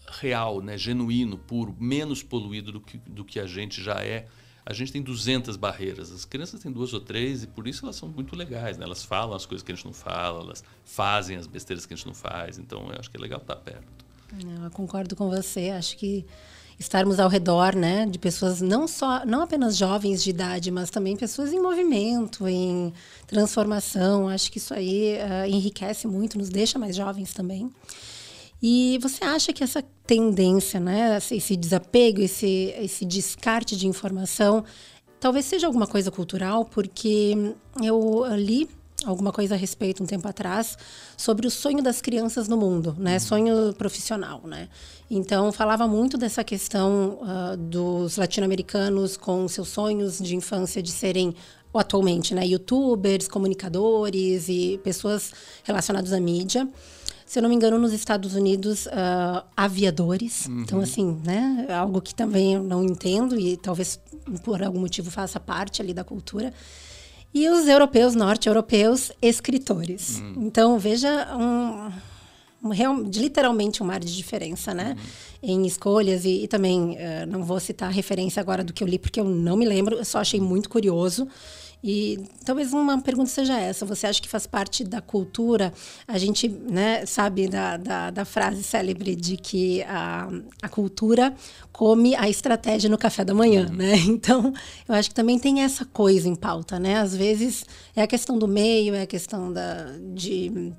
real, 0.08 0.62
né? 0.62 0.77
genuíno, 0.77 1.38
puro, 1.38 1.75
menos 1.79 2.23
poluído 2.23 2.71
do 2.71 2.82
que, 2.82 2.97
do 2.97 3.23
que 3.23 3.39
a 3.39 3.45
gente 3.45 3.84
já 3.84 4.01
é. 4.01 4.27
A 4.65 4.71
gente 4.71 4.93
tem 4.93 5.01
200 5.01 5.58
barreiras, 5.58 6.10
as 6.10 6.23
crianças 6.23 6.62
têm 6.62 6.71
duas 6.71 6.93
ou 6.93 7.01
três 7.01 7.43
e 7.43 7.47
por 7.47 7.67
isso 7.67 7.86
elas 7.86 7.97
são 7.97 8.08
muito 8.08 8.34
legais. 8.34 8.77
Né? 8.77 8.86
Elas 8.86 9.03
falam 9.03 9.36
as 9.36 9.45
coisas 9.45 9.62
que 9.62 9.73
a 9.73 9.75
gente 9.75 9.86
não 9.86 9.93
fala, 9.93 10.41
elas 10.41 10.63
fazem 10.86 11.36
as 11.36 11.45
besteiras 11.45 11.86
que 11.86 11.93
a 11.93 11.97
gente 11.97 12.08
não 12.08 12.13
faz. 12.13 12.58
Então 12.58 12.89
eu 12.89 12.97
acho 12.97 13.12
que 13.12 13.17
é 13.17 13.19
legal 13.19 13.41
estar 13.41 13.58
perto. 13.58 14.06
Eu 14.63 14.71
concordo 14.71 15.15
com 15.17 15.29
você. 15.29 15.69
Acho 15.71 15.97
que 15.97 16.25
estarmos 16.80 17.20
ao 17.20 17.30
redor, 17.30 17.76
né, 17.76 18.06
de 18.06 18.18
pessoas 18.20 18.62
não 18.62 18.88
só, 18.88 19.26
não 19.26 19.42
apenas 19.42 19.78
jovens 19.78 20.24
de 20.24 20.30
idade, 20.30 20.72
mas 20.72 20.90
também 20.90 21.16
pessoas 21.16 21.54
em 21.54 21.60
movimento, 21.60 22.48
em 22.48 22.94
transformação. 23.28 24.28
Acho 24.28 24.52
que 24.52 24.58
isso 24.58 24.74
aí 24.74 25.18
uh, 25.18 25.50
enriquece 25.50 26.08
muito, 26.08 26.38
nos 26.38 26.50
deixa 26.50 26.80
mais 26.80 26.96
jovens 26.96 27.34
também. 27.34 27.70
E 28.62 28.98
você 29.02 29.26
acha 29.26 29.52
que 29.52 29.64
essa 29.64 29.84
tendência, 30.08 30.80
né, 30.80 31.18
esse 31.32 31.56
desapego, 31.56 32.22
esse, 32.22 32.74
esse 32.78 33.06
descarte 33.06 33.76
de 33.76 33.88
informação, 33.88 34.64
talvez 35.20 35.46
seja 35.46 35.68
alguma 35.68 35.86
coisa 35.86 36.10
cultural? 36.10 36.64
Porque 36.64 37.36
eu 37.82 38.26
li 38.36 38.70
alguma 39.06 39.32
coisa 39.32 39.56
a 39.56 39.58
respeito 39.58 40.04
um 40.04 40.06
tempo 40.06 40.28
atrás 40.28 40.78
sobre 41.18 41.48
o 41.48 41.52
sonho 41.52 41.82
das 41.82 42.02
crianças 42.02 42.48
no 42.48 42.58
mundo, 42.58 42.96
né? 42.98 43.13
Uhum. 43.13 43.20
Sonho 43.20 43.74
profissional, 43.74 44.42
né? 44.46 44.70
Então 45.10 45.52
falava 45.52 45.88
muito 45.88 46.18
dessa 46.18 46.44
questão 46.44 47.20
uh, 47.22 47.58
dos 47.58 48.18
latino-americanos 48.18 49.18
com 49.18 49.48
seus 49.48 49.70
sonhos 49.70 50.20
de 50.20 50.36
infância 50.36 50.82
de 50.82 50.92
serem 50.92 51.36
atualmente, 51.74 52.36
né? 52.36 52.46
YouTubers, 52.46 53.28
comunicadores 53.28 54.48
e 54.48 54.80
pessoas 54.84 55.32
relacionadas 55.63 56.13
à 56.13 56.20
mídia 56.20 56.68
se 57.34 57.39
eu 57.39 57.42
não 57.42 57.50
me 57.50 57.56
engano, 57.56 57.80
nos 57.80 57.94
Estados 57.94 58.36
Unidos, 58.36 58.86
uh, 58.86 59.44
aviadores. 59.58 60.46
Uhum. 60.46 60.62
Então, 60.62 60.80
assim, 60.80 61.20
né? 61.24 61.66
É 61.68 61.74
algo 61.74 62.00
que 62.00 62.13
também 62.13 62.54
eu 62.54 62.62
não 62.62 62.84
entendo 62.84 63.39
e 63.39 63.58
talvez 63.58 64.00
por 64.44 64.62
algum 64.62 64.80
motivo 64.80 65.10
faça 65.10 65.39
parte 65.39 65.82
ali 65.82 65.96
da 65.96 66.04
cultura. 66.04 66.54
E 67.34 67.50
os 67.50 67.67
europeus, 67.67 68.13
norte-europeus, 68.13 69.12
escritores. 69.22 70.19
Uhum. 70.19 70.46
Então, 70.46 70.78
veja 70.78 71.36
um, 71.36 71.91
um 72.67 72.69
real, 72.69 72.96
literalmente 73.02 73.82
um 73.82 73.86
mar 73.88 74.00
de 74.00 74.15
diferença, 74.15 74.74
né? 74.74 74.96
Uhum. 74.96 75.04
Em 75.41 75.65
escolhas 75.65 76.26
e, 76.26 76.43
e 76.43 76.48
também, 76.48 76.91
uh, 76.91 77.26
não 77.28 77.43
vou 77.43 77.60
citar 77.60 77.89
a 77.89 77.91
referência 77.91 78.39
agora 78.39 78.63
do 78.63 78.72
que 78.72 78.84
eu 78.84 78.88
li, 78.88 79.00
porque 79.00 79.19
eu 79.19 79.26
não 79.26 79.58
me 79.58 79.65
lembro, 79.65 79.98
eu 79.98 80.06
só 80.06 80.19
achei 80.19 80.39
muito 80.39 80.69
curioso. 80.69 81.28
E 81.84 82.17
talvez 82.46 82.72
uma 82.72 83.02
pergunta 83.02 83.30
seja 83.30 83.60
essa: 83.60 83.86
você 83.86 84.08
acha 84.08 84.22
que 84.22 84.30
faz 84.30 84.48
parte 84.48 84.86
da 84.86 85.02
cultura? 85.02 85.74
A 86.08 86.17
gente 86.17 86.48
né, 86.48 87.06
sabe 87.06 87.50
da, 87.50 87.76
da, 87.76 88.10
da 88.10 88.24
frase 88.24 88.63
célebre 88.63 89.15
de 89.15 89.36
que 89.36 89.84
a, 89.84 90.30
a 90.62 90.69
cultura 90.69 91.36
come 91.74 92.15
a 92.15 92.30
estratégia 92.30 92.89
no 92.89 92.98
café 92.98 93.26
da 93.26 93.34
manhã, 93.34 93.67
uhum. 93.69 93.76
né? 93.76 93.93
Então, 94.13 94.54
eu 94.88 94.96
acho 94.96 95.10
que 95.10 95.15
também 95.15 95.38
tem 95.38 95.62
essa 95.62 95.84
coisa 95.84 96.30
em 96.30 96.36
pauta, 96.36 96.80
né? 96.80 96.96
Às 96.96 97.15
vezes 97.15 97.65
é 97.96 98.02
a 98.02 98.08
questão 98.08 98.38
do 98.38 98.48
meio, 98.48 98.93
é 98.93 99.02
a 99.02 99.08
questão 99.08 99.52
da, 99.52 99.88
de 100.13 100.72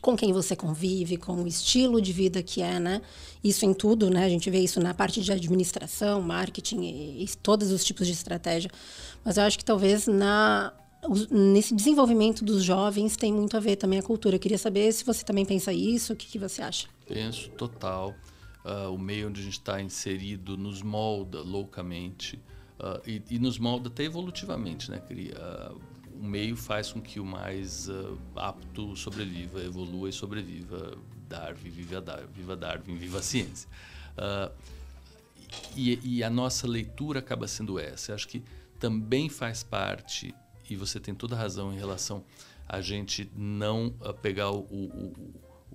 com 0.00 0.16
quem 0.16 0.32
você 0.32 0.54
convive, 0.54 1.16
com 1.16 1.42
o 1.42 1.46
estilo 1.46 2.00
de 2.00 2.12
vida 2.12 2.42
que 2.42 2.62
é, 2.62 2.78
né? 2.78 3.02
Isso 3.42 3.64
em 3.64 3.74
tudo, 3.74 4.08
né? 4.10 4.24
A 4.24 4.28
gente 4.28 4.48
vê 4.50 4.60
isso 4.60 4.80
na 4.80 4.94
parte 4.94 5.20
de 5.20 5.32
administração, 5.32 6.20
marketing 6.22 6.82
e, 6.82 7.24
e 7.24 7.28
todos 7.42 7.72
os 7.72 7.84
tipos 7.84 8.06
de 8.06 8.12
estratégia. 8.12 8.70
Mas 9.24 9.36
eu 9.36 9.42
acho 9.42 9.58
que 9.58 9.64
talvez 9.64 10.06
na 10.06 10.72
nesse 11.30 11.74
desenvolvimento 11.74 12.44
dos 12.44 12.62
jovens 12.62 13.16
tem 13.16 13.32
muito 13.32 13.56
a 13.56 13.60
ver 13.60 13.76
também 13.76 13.98
a 13.98 14.02
cultura. 14.02 14.36
Eu 14.36 14.40
queria 14.40 14.58
saber 14.58 14.92
se 14.92 15.04
você 15.04 15.24
também 15.24 15.44
pensa 15.44 15.72
isso, 15.72 16.12
o 16.12 16.16
que, 16.16 16.26
que 16.26 16.38
você 16.38 16.62
acha? 16.62 16.86
Penso 17.06 17.50
total. 17.50 18.14
Uh, 18.64 18.94
o 18.94 18.98
meio 18.98 19.28
onde 19.28 19.40
a 19.40 19.44
gente 19.44 19.58
está 19.58 19.82
inserido 19.82 20.56
nos 20.56 20.80
molda 20.80 21.40
loucamente 21.42 22.36
uh, 22.78 23.02
e, 23.04 23.20
e, 23.28 23.38
nos 23.40 23.58
molda 23.58 23.88
até 23.88 24.04
evolutivamente, 24.04 24.88
né? 24.88 25.02
Uh, 25.10 25.80
o 26.22 26.24
meio 26.24 26.56
faz 26.56 26.92
com 26.92 27.02
que 27.02 27.18
o 27.18 27.24
mais 27.24 27.88
apto 28.36 28.94
sobreviva, 28.94 29.60
evolua 29.60 30.08
e 30.08 30.12
sobreviva. 30.12 30.96
Darwin, 31.28 31.70
viva 31.70 32.00
Darwin, 32.00 32.28
viva 32.32 32.54
Darwin, 32.54 32.94
viva 32.96 33.18
a 33.18 33.22
ciência. 33.22 33.68
E, 35.74 35.98
e, 36.02 36.22
a 36.22 36.30
nossa 36.30 36.66
leitura 36.68 37.18
acaba 37.18 37.48
sendo 37.48 37.78
essa. 37.78 38.12
Eu 38.12 38.14
acho 38.14 38.28
que 38.28 38.42
também 38.78 39.28
faz 39.28 39.62
parte, 39.62 40.34
e 40.70 40.76
você 40.76 41.00
tem 41.00 41.14
toda 41.14 41.34
a 41.34 41.38
razão 41.38 41.72
em 41.72 41.76
relação 41.76 42.24
a 42.68 42.80
gente 42.80 43.30
não 43.36 43.88
uh, 44.00 44.14
pegar 44.14 44.50
o, 44.50 44.60
o, 44.60 45.12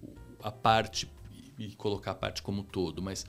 o, 0.02 0.16
a 0.42 0.52
parte 0.52 1.10
e 1.60 1.76
colocar 1.76 2.12
a 2.12 2.16
parte 2.16 2.42
como 2.42 2.64
todo, 2.64 3.02
mas 3.02 3.26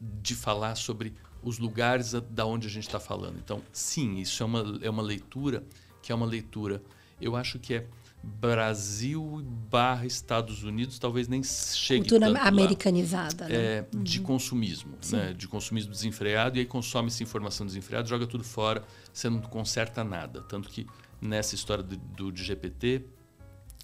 de 0.00 0.34
falar 0.34 0.74
sobre 0.74 1.14
os 1.42 1.58
lugares 1.58 2.12
da 2.30 2.44
onde 2.44 2.66
a 2.66 2.70
gente 2.70 2.86
está 2.86 2.98
falando. 2.98 3.38
Então, 3.38 3.62
sim, 3.72 4.16
isso 4.18 4.42
é 4.42 4.46
uma, 4.46 4.78
é 4.82 4.90
uma 4.90 5.02
leitura 5.02 5.62
que 6.06 6.12
é 6.12 6.14
uma 6.14 6.24
leitura, 6.24 6.80
eu 7.20 7.34
acho 7.34 7.58
que 7.58 7.74
é 7.74 7.86
Brasil 8.22 9.42
barra 9.70 10.06
Estados 10.06 10.62
Unidos 10.62 10.98
talvez 10.98 11.26
nem 11.28 11.42
chegue 11.42 12.08
cultura 12.08 12.26
tanto 12.26 12.46
americanizada 12.46 13.44
lá. 13.44 13.50
né? 13.50 13.56
é, 13.56 13.86
uhum. 13.92 14.02
de 14.02 14.20
consumismo 14.20 14.96
né? 15.12 15.32
de 15.32 15.46
consumismo 15.46 15.92
desenfreado 15.92 16.56
e 16.56 16.60
aí 16.60 16.66
consome 16.66 17.08
essa 17.08 17.22
informação 17.22 17.66
desenfreada 17.66 18.08
joga 18.08 18.26
tudo 18.26 18.42
fora 18.42 18.82
você 19.12 19.28
não 19.28 19.40
conserta 19.42 20.02
nada 20.02 20.42
tanto 20.42 20.68
que 20.68 20.86
nessa 21.20 21.54
história 21.54 21.84
do, 21.84 21.96
do 21.96 22.32
de 22.32 22.42
GPT 22.42 23.04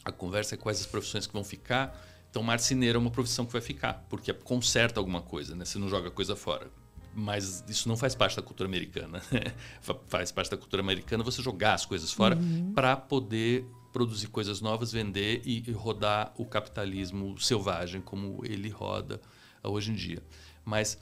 a 0.04 0.10
conversa 0.10 0.56
é 0.56 0.58
quais 0.58 0.80
as 0.80 0.86
profissões 0.86 1.26
que 1.26 1.32
vão 1.32 1.44
ficar 1.44 2.00
então 2.30 2.42
marceneiro 2.42 2.98
é 2.98 3.00
uma 3.00 3.10
profissão 3.10 3.46
que 3.46 3.52
vai 3.52 3.62
ficar 3.62 4.04
porque 4.08 4.32
conserta 4.32 4.98
alguma 4.98 5.22
coisa 5.22 5.54
né 5.54 5.64
você 5.64 5.78
não 5.78 5.88
joga 5.88 6.10
coisa 6.10 6.34
fora 6.34 6.68
mas 7.14 7.64
isso 7.68 7.88
não 7.88 7.96
faz 7.96 8.14
parte 8.14 8.36
da 8.36 8.42
cultura 8.42 8.68
americana. 8.68 9.22
faz 10.08 10.32
parte 10.32 10.50
da 10.50 10.56
cultura 10.56 10.82
americana 10.82 11.22
você 11.22 11.42
jogar 11.42 11.74
as 11.74 11.84
coisas 11.84 12.12
fora 12.12 12.36
uhum. 12.36 12.72
para 12.74 12.96
poder 12.96 13.66
produzir 13.92 14.28
coisas 14.28 14.60
novas, 14.60 14.90
vender 14.90 15.42
e, 15.44 15.62
e 15.68 15.72
rodar 15.72 16.32
o 16.36 16.46
capitalismo 16.46 17.38
selvagem 17.38 18.00
como 18.00 18.42
ele 18.44 18.70
roda 18.70 19.20
uh, 19.62 19.68
hoje 19.68 19.92
em 19.92 19.94
dia. 19.94 20.22
Mas 20.64 20.98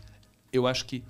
eu 0.52 0.66
acho 0.66 0.84
que 0.86 1.04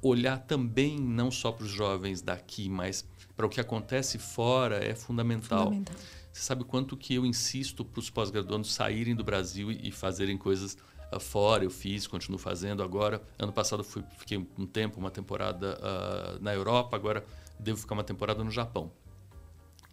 olhar 0.00 0.38
também 0.38 0.98
não 0.98 1.30
só 1.30 1.52
para 1.52 1.64
os 1.64 1.70
jovens 1.70 2.22
daqui, 2.22 2.68
mas 2.68 3.06
para 3.36 3.46
o 3.46 3.48
que 3.48 3.60
acontece 3.60 4.18
fora 4.18 4.82
é 4.82 4.94
fundamental. 4.94 5.66
fundamental. 5.66 5.96
Você 6.32 6.42
sabe 6.42 6.64
quanto 6.64 6.96
que 6.96 7.14
eu 7.14 7.26
insisto 7.26 7.84
para 7.84 8.00
os 8.00 8.08
pós-graduandos 8.08 8.72
saírem 8.72 9.14
do 9.14 9.24
Brasil 9.24 9.70
e, 9.70 9.88
e 9.88 9.92
fazerem 9.92 10.38
coisas 10.38 10.78
fora. 11.20 11.64
Eu 11.64 11.70
fiz, 11.70 12.06
continuo 12.06 12.38
fazendo. 12.38 12.82
Agora, 12.82 13.22
ano 13.38 13.52
passado 13.52 13.82
fui, 13.84 14.02
fiquei 14.18 14.38
um 14.58 14.66
tempo, 14.66 14.98
uma 14.98 15.10
temporada 15.10 15.78
uh, 15.78 16.42
na 16.42 16.54
Europa. 16.54 16.96
Agora 16.96 17.24
devo 17.58 17.78
ficar 17.78 17.94
uma 17.94 18.04
temporada 18.04 18.42
no 18.44 18.50
Japão 18.50 18.92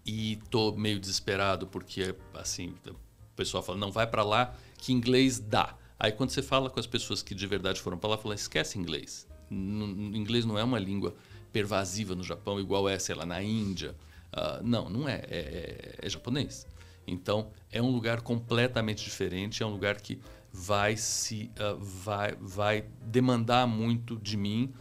e 0.06 0.38
tô 0.50 0.72
meio 0.74 1.00
desesperado 1.00 1.66
porque 1.66 2.16
assim 2.36 2.76
o 2.88 3.36
pessoal 3.36 3.64
fala 3.64 3.78
não 3.78 3.92
vai 3.92 4.06
para 4.06 4.24
lá 4.24 4.56
que 4.78 4.94
inglês 4.94 5.40
dá 5.40 5.76
aí 6.00 6.12
quando 6.12 6.30
você 6.30 6.44
fala 6.44 6.70
com 6.70 6.80
as 6.80 6.86
pessoas 6.86 7.24
que 7.24 7.34
de 7.34 7.48
verdade 7.48 7.82
foram 7.82 7.98
para 7.98 8.12
lá 8.12 8.18
fala 8.18 8.36
esquece 8.36 8.78
inglês 8.78 9.28
inglês 9.50 10.46
não 10.46 10.60
é 10.60 10.64
uma 10.64 10.78
língua 10.78 11.16
pervasiva 11.52 12.14
no 12.14 12.24
Japão 12.24 12.60
igual 12.60 12.88
é 12.88 13.00
sei 13.00 13.16
lá 13.16 13.26
na 13.26 13.42
Índia 13.42 13.96
uh, 14.32 14.64
não 14.64 14.90
não 14.90 15.10
é. 15.10 15.22
é, 15.28 15.96
é 16.02 16.06
é 16.06 16.10
japonês 16.10 16.68
então 17.08 17.50
é 17.72 17.82
um 17.82 17.90
lugar 17.90 18.22
completamente 18.22 19.04
diferente 19.04 19.64
é 19.64 19.66
um 19.66 19.72
lugar 19.72 20.00
que 20.00 20.20
vai 20.56 20.96
se 20.96 21.52
uh, 21.60 21.78
vai 21.78 22.36
vai 22.40 22.86
demandar 23.02 23.68
muito 23.68 24.16
de 24.18 24.38
mim 24.38 24.74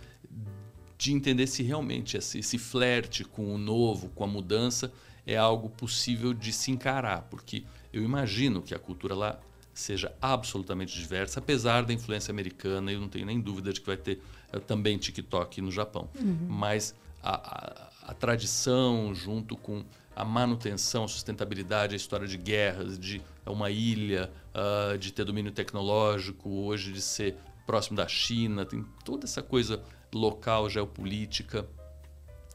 de 0.96 1.12
entender 1.12 1.46
se 1.46 1.62
realmente 1.62 2.16
esse, 2.16 2.38
esse 2.38 2.56
flerte 2.56 3.24
com 3.24 3.52
o 3.52 3.58
novo 3.58 4.08
com 4.10 4.24
a 4.24 4.26
mudança 4.26 4.92
é 5.26 5.36
algo 5.36 5.68
possível 5.68 6.32
de 6.34 6.52
se 6.52 6.70
encarar, 6.70 7.22
porque 7.22 7.64
eu 7.92 8.02
imagino 8.02 8.62
que 8.62 8.74
a 8.74 8.78
cultura 8.78 9.14
lá 9.14 9.40
seja 9.72 10.14
absolutamente 10.20 10.96
diversa, 10.96 11.40
apesar 11.40 11.82
da 11.84 11.92
influência 11.92 12.30
americana, 12.30 12.92
eu 12.92 13.00
não 13.00 13.08
tenho 13.08 13.26
nem 13.26 13.40
dúvida 13.40 13.72
de 13.72 13.80
que 13.80 13.86
vai 13.86 13.96
ter 13.96 14.20
uh, 14.52 14.60
também 14.60 14.96
TikTok 14.96 15.60
no 15.60 15.72
Japão. 15.72 16.08
Uhum. 16.20 16.46
Mas 16.48 16.94
a, 17.22 17.34
a, 17.34 18.10
a, 18.10 18.14
tradição, 18.14 19.12
junto 19.14 19.56
com 19.56 19.84
a 20.14 20.24
manutenção, 20.24 21.04
a 21.04 21.08
sustentabilidade, 21.08 21.94
a 21.94 21.96
história 21.96 22.26
de 22.26 22.36
guerras, 22.36 22.98
de 22.98 23.20
uma 23.46 23.70
ilha, 23.70 24.30
uh, 24.54 24.96
de 24.96 25.12
ter 25.12 25.24
domínio 25.24 25.52
tecnológico, 25.52 26.48
hoje 26.48 26.92
de 26.92 27.02
ser 27.02 27.36
próximo 27.66 27.96
da 27.96 28.06
China, 28.06 28.64
tem 28.64 28.84
toda 29.04 29.24
essa 29.24 29.42
coisa 29.42 29.82
local, 30.12 30.68
geopolítica 30.70 31.66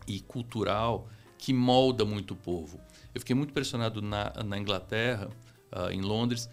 e 0.07 0.19
cultural 0.19 1.09
que 1.37 1.53
molda 1.53 2.05
muito 2.05 2.33
o 2.33 2.37
povo. 2.37 2.79
Eu 3.13 3.19
fiquei 3.21 3.35
muito 3.35 3.51
impressionado 3.51 4.01
na, 4.01 4.31
na 4.43 4.57
Inglaterra, 4.57 5.29
uh, 5.71 5.89
em 5.91 6.01
Londres, 6.01 6.49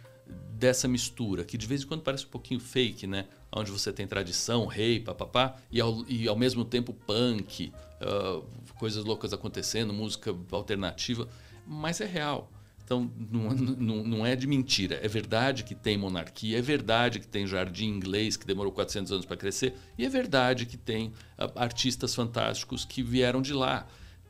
dessa 0.52 0.88
mistura, 0.88 1.44
que 1.44 1.56
de 1.56 1.66
vez 1.66 1.82
em 1.82 1.86
quando 1.86 2.02
parece 2.02 2.24
um 2.24 2.28
pouquinho 2.28 2.60
fake, 2.60 3.06
né? 3.06 3.26
Onde 3.52 3.70
você 3.70 3.92
tem 3.92 4.06
tradição, 4.06 4.66
rei, 4.66 5.00
papapá, 5.00 5.56
e 5.70 5.80
ao, 5.80 6.04
e 6.08 6.28
ao 6.28 6.36
mesmo 6.36 6.64
tempo 6.64 6.92
punk, 6.92 7.72
uh, 8.00 8.44
coisas 8.78 9.04
loucas 9.04 9.32
acontecendo, 9.32 9.92
música 9.92 10.34
alternativa, 10.50 11.28
mas 11.66 12.00
é 12.00 12.06
real. 12.06 12.50
Então, 12.84 13.10
não, 13.30 13.50
não, 13.54 14.04
não, 14.04 14.26
é 14.26 14.36
de 14.36 14.46
mentira. 14.46 15.00
É 15.02 15.08
verdade 15.08 15.64
que 15.64 15.74
tem 15.74 15.96
monarquia, 15.96 16.58
é 16.58 16.62
verdade 16.62 17.20
que 17.20 17.26
tem 17.26 17.46
jardim 17.46 17.86
inglês 17.86 18.36
que 18.36 18.46
demorou 18.46 18.72
400 18.72 19.12
anos 19.12 19.26
para 19.26 19.36
crescer, 19.36 19.74
e 19.96 20.04
é 20.04 20.08
verdade 20.08 20.66
que 20.66 20.76
tem 20.76 21.08
uh, 21.08 21.50
artistas 21.56 22.14
fantásticos 22.14 22.84
que 22.84 23.02
vieram 23.02 23.40
de 23.40 23.52
lá 23.52 23.86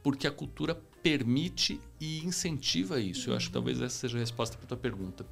porque 0.07 0.29
a 0.29 0.31
cultura 0.31 0.81
permite 1.03 1.81
e 2.01 2.25
incentiva 2.25 3.01
isso. 3.01 3.29
Eu 3.29 3.35
acho 3.35 3.49
que 3.49 3.53
talvez 3.53 3.81
essa 3.81 3.99
seja 3.99 4.17
a 4.17 4.21
resposta 4.21 4.57
para 4.57 4.65
a 4.65 4.69
tua 4.69 4.77
pergunta. 4.77 5.27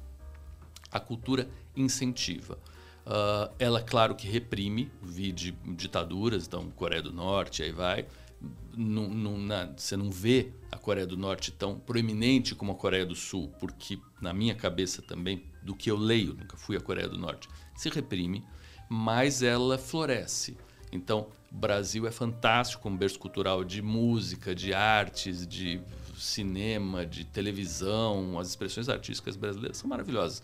A 0.91 0.99
cultura 0.99 1.47
incentiva. 1.73 2.59
Uh, 3.05 3.53
ela, 3.59 3.81
claro 3.81 4.15
que 4.15 4.27
reprime, 4.27 4.91
vi 5.01 5.31
de 5.31 5.51
ditaduras, 5.51 6.47
então 6.47 6.69
Coreia 6.71 7.03
do 7.03 7.13
Norte, 7.13 7.61
aí 7.61 7.71
vai. 7.71 8.07
Não, 8.75 9.07
não, 9.07 9.37
na, 9.37 9.65
você 9.77 9.95
não 9.95 10.09
vê 10.11 10.51
a 10.71 10.77
Coreia 10.77 11.05
do 11.05 11.15
Norte 11.15 11.51
tão 11.51 11.77
proeminente 11.77 12.55
como 12.55 12.71
a 12.71 12.75
Coreia 12.75 13.05
do 13.05 13.15
Sul, 13.15 13.53
porque 13.59 13.99
na 14.19 14.33
minha 14.33 14.55
cabeça 14.55 15.01
também, 15.01 15.43
do 15.61 15.75
que 15.75 15.89
eu 15.89 15.97
leio, 15.97 16.33
nunca 16.33 16.57
fui 16.57 16.75
à 16.75 16.81
Coreia 16.81 17.07
do 17.07 17.17
Norte, 17.17 17.47
se 17.75 17.89
reprime, 17.89 18.43
mas 18.89 19.43
ela 19.43 19.77
floresce. 19.77 20.57
Então, 20.91 21.27
Brasil 21.51 22.05
é 22.05 22.11
fantástico 22.11 22.83
como 22.83 22.97
berço 22.97 23.17
cultural 23.17 23.63
de 23.63 23.81
música, 23.81 24.53
de 24.53 24.73
artes, 24.73 25.47
de 25.47 25.79
cinema, 26.17 27.05
de 27.05 27.23
televisão, 27.23 28.37
as 28.39 28.49
expressões 28.49 28.89
artísticas 28.89 29.35
brasileiras 29.35 29.77
são 29.77 29.89
maravilhosas. 29.89 30.39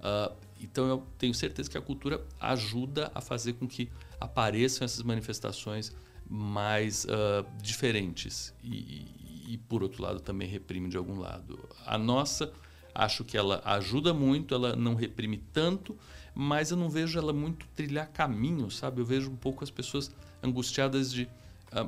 Uh, 0.00 0.32
então 0.60 0.88
eu 0.88 1.06
tenho 1.18 1.34
certeza 1.34 1.70
que 1.70 1.78
a 1.78 1.80
cultura 1.80 2.24
ajuda 2.40 3.10
a 3.14 3.20
fazer 3.20 3.54
com 3.54 3.66
que 3.66 3.90
apareçam 4.20 4.84
essas 4.84 5.02
manifestações 5.02 5.92
mais 6.28 7.04
uh, 7.04 7.46
diferentes 7.60 8.54
e, 8.62 8.74
e, 8.74 9.54
e, 9.54 9.58
por 9.58 9.82
outro 9.82 10.02
lado 10.02 10.20
também 10.20 10.48
reprime 10.48 10.88
de 10.88 10.96
algum 10.96 11.18
lado. 11.18 11.68
A 11.84 11.98
nossa 11.98 12.52
acho 12.94 13.24
que 13.24 13.36
ela 13.36 13.60
ajuda 13.64 14.14
muito, 14.14 14.54
ela 14.54 14.74
não 14.76 14.94
reprime 14.94 15.38
tanto, 15.52 15.98
mas 16.34 16.70
eu 16.70 16.76
não 16.76 16.88
vejo 16.88 17.18
ela 17.18 17.32
muito 17.32 17.66
trilhar 17.74 18.08
caminho, 18.08 18.70
sabe? 18.70 19.00
Eu 19.00 19.04
vejo 19.04 19.30
um 19.30 19.36
pouco 19.36 19.64
as 19.64 19.70
pessoas 19.70 20.10
angustiadas 20.42 21.12
de 21.12 21.28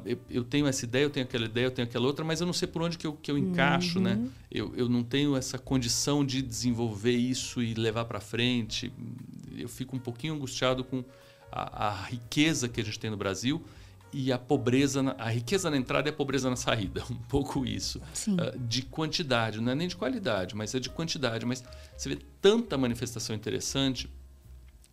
eu, 0.05 0.19
eu, 0.29 0.45
tenho 0.45 0.67
essa 0.67 0.85
ideia, 0.85 1.05
eu 1.05 1.11
tenho 1.11 1.25
aquela 1.25 1.45
ideia, 1.45 1.67
eu 1.67 1.71
tenho 1.71 1.87
aquela 1.87 2.07
outra, 2.07 2.25
mas 2.25 2.41
eu 2.41 2.47
não 2.47 2.53
sei 2.53 2.67
por 2.67 2.83
onde 2.83 2.99
que 2.99 3.07
eu, 3.07 3.13
que 3.13 3.31
eu 3.31 3.39
encaixo, 3.39 4.01
né? 4.01 4.15
uhum. 4.15 4.23
né? 4.23 4.31
Eu, 4.51 4.75
eu 4.77 4.89
não 4.89 5.03
tenho 5.03 5.37
essa 5.37 5.59
condição 5.59 6.25
de 6.25 6.43
desenvolver 6.43 7.17
isso 7.17 7.63
e 7.63 7.75
levar 7.75 8.05
para 8.05 8.21
frente. 8.21 8.93
Eu 9.57 9.69
fico 9.69 9.95
um 9.95 9.99
pouquinho 9.99 10.35
angustiado 10.35 10.83
com 10.83 11.05
a, 11.53 11.89
a, 11.89 12.05
riqueza 12.07 12.69
que 12.69 12.81
a 12.81 12.85
gente 12.85 12.99
tem 12.99 13.11
no 13.11 13.17
Brasil 13.17 13.63
e 14.13 14.33
a 14.33 14.39
pobreza, 14.39 15.03
na, 15.03 15.15
a 15.19 15.29
riqueza 15.29 15.71
na 15.71 15.77
entrada 15.77 16.09
e 16.09 16.11
a 16.11 16.13
pobreza 16.13 16.49
na 16.49 16.57
saída, 16.57 17.05
um 17.11 17.15
pouco 17.15 17.65
isso. 17.65 18.01
Uh, 18.27 18.59
de 18.59 18.83
quantidade, 18.83 19.61
não 19.61 19.73
é 19.73 19.75
nem 19.75 19.89
de 19.89 19.97
qualidade, 19.97 20.57
mas 20.57 20.75
é 20.75 20.81
de 20.81 20.91
quantidade. 20.91 21.45
Mas 21.45 21.63
você 21.97 22.09
vê 22.09 22.19
tanta 22.41 22.77
manifestação 22.77 23.37
interessante, 23.37 24.11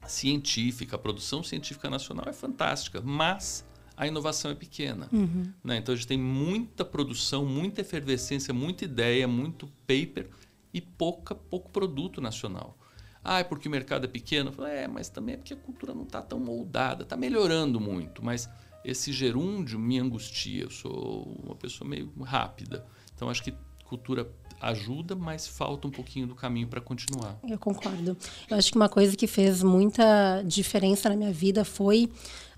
científica, 0.08 0.96
a 0.96 1.00
produção 1.00 1.44
científica 1.44 1.90
nacional 1.90 2.26
é 2.28 2.34
fantástica, 2.34 3.02
mas 3.02 3.66
a 4.04 4.08
inovação 4.08 4.52
é 4.52 4.56
pequena. 4.56 5.08
Uhum. 5.12 5.52
Né? 5.63 5.78
Então 5.78 5.94
a 5.94 5.96
gente 5.96 6.08
tem 6.08 6.18
muita 6.18 6.84
produção, 6.84 7.46
muita 7.46 7.82
efervescência, 7.82 8.54
muita 8.54 8.84
ideia, 8.86 9.28
muito 9.28 9.68
paper 9.88 10.30
e 10.74 10.82
pouca, 10.82 11.34
pouco 11.34 11.70
produto 11.72 12.20
nacional. 12.20 12.78
Ah, 13.24 13.39
é 13.39 13.44
porque 13.44 13.68
o 13.68 13.72
mercado 13.72 14.04
é 14.04 14.08
pequeno? 14.08 14.52
Falo, 14.52 14.68
é, 14.68 14.88
mas 14.88 15.08
também 15.08 15.36
é 15.36 15.38
porque 15.38 15.54
a 15.54 15.58
cultura 15.58 15.94
não 15.94 16.04
está 16.04 16.22
tão 16.22 16.39
moldada, 16.39 17.04
está 17.04 17.16
melhorando 17.16 17.80
muito, 17.80 18.24
mas 18.24 18.50
esse 18.84 19.13
gerúndio 19.13 19.80
me 19.80 19.98
angustia. 19.98 20.63
Eu 20.63 20.70
sou 20.70 21.39
uma 21.42 21.56
pessoa 21.56 21.89
meio 21.89 22.12
rápida. 22.22 22.86
Então 23.16 23.30
acho 23.30 23.42
que 23.42 23.54
cultura 23.86 24.30
ajuda, 24.60 25.16
mas 25.16 25.48
falta 25.48 25.88
um 25.88 25.92
pouquinho 25.92 26.28
do 26.28 26.36
caminho 26.36 26.68
para 26.68 26.82
continuar. 26.82 27.38
Eu 27.48 27.58
concordo. 27.58 28.18
Eu 28.50 28.58
acho 28.58 28.72
que 28.72 28.78
uma 28.78 28.89
coisa 28.89 29.16
que 29.16 29.28
fez 29.28 29.63
muita 29.63 30.42
diferença 30.42 31.08
na 31.08 31.16
minha 31.16 31.32
vida 31.32 31.63
foi 31.63 32.10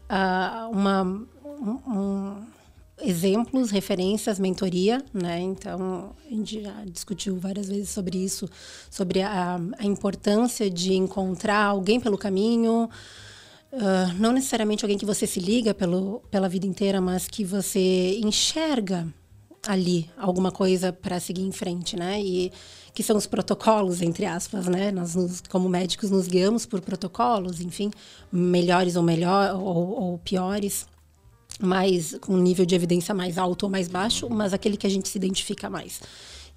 uh, 0.10 0.72
uma, 0.72 1.28
um, 1.62 2.46
exemplos, 3.02 3.72
referências, 3.72 4.40
mentoria, 4.40 5.04
né? 5.14 5.40
Então, 5.42 6.12
a 6.26 6.30
gente 6.30 6.62
já 6.62 6.84
discutiu 6.86 7.38
várias 7.38 7.68
vezes 7.68 7.90
sobre 7.90 8.18
isso, 8.18 8.50
sobre 8.90 9.22
a, 9.22 9.60
a 9.78 9.86
importância 9.86 10.70
de 10.70 10.94
encontrar 10.94 11.66
alguém 11.66 12.00
pelo 12.00 12.18
caminho, 12.18 12.90
uh, 13.72 14.14
não 14.20 14.32
necessariamente 14.32 14.84
alguém 14.86 14.98
que 14.98 15.06
você 15.06 15.28
se 15.28 15.40
liga 15.40 15.74
pelo, 15.74 16.22
pela 16.32 16.48
vida 16.48 16.66
inteira, 16.66 17.02
mas 17.02 17.28
que 17.28 17.44
você 17.44 18.20
enxerga 18.24 19.08
ali 19.68 20.10
alguma 20.18 20.52
coisa 20.52 20.94
para 20.94 21.20
seguir 21.20 21.42
em 21.42 21.52
frente, 21.52 21.96
né? 21.98 22.22
E 22.22 22.52
que 22.94 23.04
são 23.04 23.18
os 23.18 23.28
protocolos, 23.28 24.02
entre 24.02 24.26
aspas, 24.26 24.68
né? 24.68 24.92
Nós, 24.92 25.16
nos, 25.16 25.42
como 25.42 25.68
médicos, 25.68 26.12
nos 26.12 26.28
guiamos 26.28 26.66
por 26.66 26.80
protocolos, 26.80 27.60
enfim, 27.60 27.92
melhores 28.32 28.96
ou, 28.96 29.04
melhor, 29.04 29.56
ou, 29.56 30.02
ou 30.02 30.18
piores, 30.20 30.88
mais 31.60 32.18
com 32.20 32.34
um 32.34 32.42
nível 32.42 32.66
de 32.66 32.76
evidência 32.76 33.14
mais 33.14 33.38
alto 33.38 33.64
ou 33.64 33.70
mais 33.70 33.88
baixo, 33.88 34.30
mas 34.30 34.54
aquele 34.54 34.78
que 34.78 34.88
a 34.88 34.90
gente 34.90 35.08
se 35.08 35.18
identifica 35.18 35.70
mais. 35.70 36.02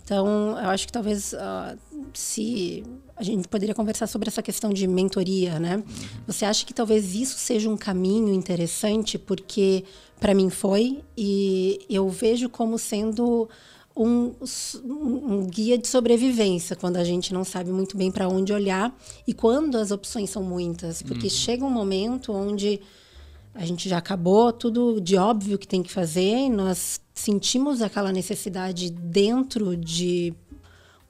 Então, 0.09 0.59
eu 0.59 0.71
acho 0.71 0.87
que 0.87 0.93
talvez 0.93 1.35
uh, 1.35 1.79
se 2.15 2.83
a 3.15 3.23
gente 3.23 3.47
poderia 3.47 3.75
conversar 3.75 4.07
sobre 4.07 4.29
essa 4.29 4.43
questão 4.43 4.73
de 4.73 4.87
mentoria, 4.87 5.61
né? 5.61 5.83
Você 6.27 6.47
acha 6.47 6.65
que 6.65 6.73
talvez 6.73 7.15
isso 7.15 7.37
seja 7.37 7.69
um 7.69 7.77
caminho 7.77 8.33
interessante 8.33 9.19
porque 9.19 9.85
para 10.19 10.33
mim 10.33 10.49
foi 10.49 11.03
e 11.15 11.79
eu 11.91 12.09
vejo 12.09 12.49
como 12.49 12.79
sendo 12.79 13.51
um, 13.95 14.33
um, 14.85 15.47
guia 15.47 15.77
de 15.77 15.87
sobrevivência 15.87 16.75
quando 16.75 16.97
a 16.97 17.05
gente 17.05 17.35
não 17.35 17.45
sabe 17.45 17.71
muito 17.71 17.97
bem 17.97 18.11
para 18.11 18.29
onde 18.29 18.51
olhar 18.53 18.97
e 19.27 19.35
quando 19.35 19.77
as 19.77 19.91
opções 19.91 20.31
são 20.31 20.43
muitas, 20.43 21.03
porque 21.03 21.27
uhum. 21.27 21.31
chega 21.31 21.65
um 21.65 21.71
momento 21.71 22.33
onde 22.33 22.81
a 23.59 23.65
gente 23.67 23.89
já 23.89 23.99
acabou 23.99 24.53
tudo 24.53 25.01
de 25.01 25.17
óbvio 25.17 25.59
que 25.59 25.67
tem 25.67 25.83
que 25.83 25.91
fazer, 25.91 26.49
nós 26.49 27.01
sentimos 27.13 27.83
aquela 27.83 28.13
necessidade 28.13 28.89
dentro 28.89 29.77
de 29.77 30.33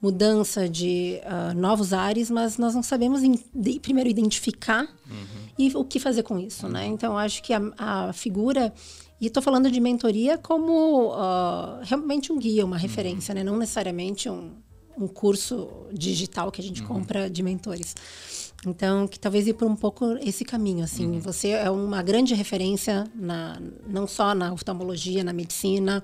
mudança 0.01 0.67
de 0.67 1.19
uh, 1.25 1.55
novos 1.55 1.93
ares, 1.93 2.31
mas 2.31 2.57
nós 2.57 2.73
não 2.73 2.81
sabemos 2.81 3.21
in, 3.21 3.37
de, 3.53 3.79
primeiro 3.79 4.09
identificar 4.09 4.83
uhum. 5.07 5.49
e 5.59 5.75
o 5.75 5.83
que 5.83 5.99
fazer 5.99 6.23
com 6.23 6.39
isso, 6.39 6.67
né? 6.67 6.87
Então 6.87 7.15
acho 7.15 7.43
que 7.43 7.53
a, 7.53 7.61
a 7.77 8.13
figura 8.13 8.73
e 9.21 9.27
estou 9.27 9.43
falando 9.43 9.69
de 9.69 9.79
mentoria 9.79 10.37
como 10.37 11.11
uh, 11.13 11.83
realmente 11.83 12.31
um 12.31 12.39
guia, 12.39 12.65
uma 12.65 12.77
referência, 12.77 13.33
uhum. 13.33 13.39
né? 13.39 13.43
Não 13.43 13.57
necessariamente 13.57 14.27
um, 14.27 14.53
um 14.97 15.07
curso 15.07 15.69
digital 15.93 16.51
que 16.51 16.61
a 16.61 16.63
gente 16.63 16.81
uhum. 16.81 16.87
compra 16.87 17.29
de 17.29 17.43
mentores. 17.43 17.95
Então, 18.65 19.07
que 19.07 19.17
talvez 19.17 19.47
ir 19.47 19.53
por 19.53 19.67
um 19.67 19.75
pouco 19.75 20.17
esse 20.21 20.43
caminho, 20.43 20.83
assim. 20.83 21.07
Uhum. 21.07 21.19
Você 21.19 21.49
é 21.49 21.69
uma 21.69 22.01
grande 22.01 22.33
referência, 22.33 23.05
na, 23.15 23.59
não 23.87 24.05
só 24.05 24.35
na 24.35 24.51
oftalmologia, 24.51 25.23
na 25.23 25.31
medicina, 25.31 26.03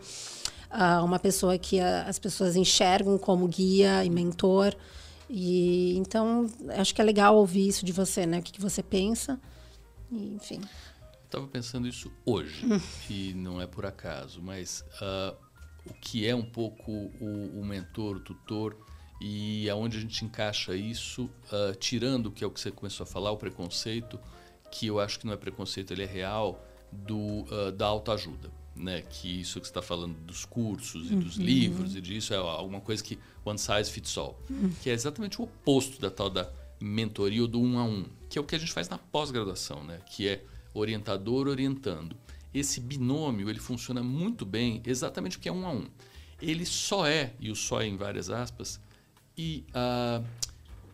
uh, 0.71 1.03
uma 1.03 1.19
pessoa 1.19 1.57
que 1.57 1.79
a, 1.79 2.03
as 2.03 2.17
pessoas 2.17 2.55
enxergam 2.55 3.17
como 3.17 3.47
guia 3.47 4.05
e 4.05 4.09
mentor. 4.09 4.73
E 5.29 5.97
então, 5.97 6.49
acho 6.77 6.95
que 6.95 7.01
é 7.01 7.03
legal 7.03 7.35
ouvir 7.35 7.67
isso 7.67 7.85
de 7.85 7.91
você, 7.91 8.25
né? 8.25 8.39
O 8.39 8.41
que, 8.41 8.53
que 8.53 8.61
você 8.61 8.81
pensa. 8.81 9.39
E, 10.11 10.35
enfim 10.35 10.61
estava 11.35 11.47
pensando 11.47 11.87
isso 11.87 12.11
hoje, 12.25 12.65
e 13.09 13.33
não 13.33 13.61
é 13.61 13.67
por 13.67 13.85
acaso, 13.85 14.41
mas 14.41 14.85
uh, 15.01 15.35
o 15.85 15.93
que 15.93 16.25
é 16.25 16.33
um 16.33 16.45
pouco 16.45 16.91
o, 16.91 17.59
o, 17.59 17.65
mentor, 17.65 18.17
o 18.17 18.19
tutor, 18.19 18.77
e 19.19 19.69
aonde 19.69 19.97
a 19.97 20.01
gente 20.01 20.25
encaixa 20.25 20.75
isso, 20.75 21.29
uh, 21.51 21.75
tirando 21.79 22.27
o 22.27 22.31
que 22.31 22.43
é 22.43 22.47
o 22.47 22.51
que 22.51 22.59
você 22.59 22.71
começou 22.71 23.03
a 23.03 23.07
falar, 23.07 23.31
o 23.31 23.37
preconceito, 23.37 24.19
que 24.71 24.87
eu 24.87 24.99
acho 24.99 25.19
que 25.19 25.25
não 25.25 25.33
é 25.33 25.37
preconceito, 25.37 25.91
ele 25.91 26.03
é 26.03 26.07
real, 26.07 26.63
do, 26.91 27.17
uh, 27.17 27.71
da 27.71 27.85
autoajuda. 27.85 28.51
Né, 28.77 29.03
que 29.03 29.39
isso 29.39 29.61
que 29.61 29.67
você 29.67 29.71
está 29.71 29.81
falando 29.81 30.17
dos 30.25 30.43
cursos 30.43 31.09
e 31.09 31.13
uhum. 31.13 31.21
dos 31.21 31.37
livros 31.37 31.95
e 31.95 32.01
disso 32.01 32.33
é 32.33 32.37
alguma 32.37 32.81
coisa 32.81 33.01
que 33.01 33.17
one 33.45 33.57
size 33.57 33.89
fits 33.89 34.17
all, 34.17 34.37
uhum. 34.49 34.69
que 34.83 34.89
é 34.89 34.93
exatamente 34.93 35.39
o 35.39 35.45
oposto 35.45 36.01
da 36.01 36.11
tal 36.11 36.29
da 36.29 36.51
mentoria 36.77 37.41
ou 37.41 37.47
do 37.47 37.57
um 37.57 37.79
a 37.79 37.85
um, 37.85 38.05
que 38.29 38.37
é 38.37 38.41
o 38.41 38.43
que 38.43 38.53
a 38.53 38.57
gente 38.57 38.73
faz 38.73 38.89
na 38.89 38.97
pós-graduação, 38.97 39.81
né, 39.85 40.01
que 40.05 40.27
é 40.27 40.43
orientador 40.73 41.47
orientando. 41.47 42.17
Esse 42.53 42.81
binômio 42.81 43.49
ele 43.49 43.59
funciona 43.59 44.03
muito 44.03 44.45
bem 44.45 44.81
exatamente 44.85 45.37
porque 45.37 45.47
é 45.47 45.53
um 45.53 45.65
a 45.65 45.71
um. 45.71 45.87
Ele 46.41 46.65
só 46.65 47.07
é, 47.07 47.33
e 47.39 47.49
o 47.49 47.55
só 47.55 47.81
é 47.81 47.87
em 47.87 47.95
várias 47.95 48.29
aspas, 48.29 48.81
e, 49.37 49.65
uh, 49.69 50.25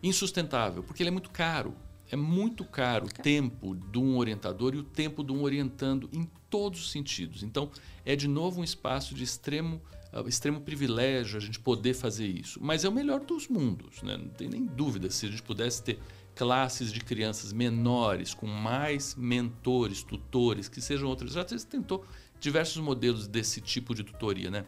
insustentável, 0.02 0.82
porque 0.82 1.02
ele 1.02 1.08
é 1.08 1.12
muito 1.12 1.30
caro. 1.30 1.74
É 2.10 2.16
muito 2.16 2.64
caro 2.64 3.06
o 3.06 3.08
tempo 3.08 3.74
de 3.74 3.98
um 3.98 4.18
orientador 4.18 4.74
e 4.74 4.78
o 4.78 4.82
tempo 4.82 5.24
de 5.24 5.32
um 5.32 5.42
orientando 5.42 6.10
em 6.12 6.28
todos 6.50 6.80
os 6.80 6.90
sentidos. 6.90 7.42
Então, 7.42 7.70
é 8.04 8.14
de 8.14 8.28
novo 8.28 8.60
um 8.60 8.64
espaço 8.64 9.14
de 9.14 9.24
extremo, 9.24 9.80
uh, 10.12 10.28
extremo 10.28 10.60
privilégio 10.60 11.38
a 11.38 11.40
gente 11.40 11.58
poder 11.58 11.94
fazer 11.94 12.26
isso. 12.26 12.58
Mas 12.62 12.84
é 12.84 12.88
o 12.88 12.92
melhor 12.92 13.20
dos 13.20 13.48
mundos, 13.48 14.02
né? 14.02 14.18
não 14.18 14.28
tem 14.28 14.48
nem 14.48 14.66
dúvida. 14.66 15.10
Se 15.10 15.24
a 15.24 15.30
gente 15.30 15.42
pudesse 15.42 15.82
ter 15.82 15.98
classes 16.34 16.92
de 16.92 17.00
crianças 17.00 17.52
menores, 17.52 18.34
com 18.34 18.46
mais 18.46 19.14
mentores, 19.14 20.02
tutores, 20.02 20.68
que 20.68 20.80
sejam 20.80 21.08
outros. 21.08 21.32
Já 21.32 21.44
tentou 21.44 22.04
diversos 22.40 22.82
modelos 22.82 23.26
desse 23.26 23.60
tipo 23.60 23.94
de 23.94 24.02
tutoria, 24.02 24.50
né? 24.50 24.64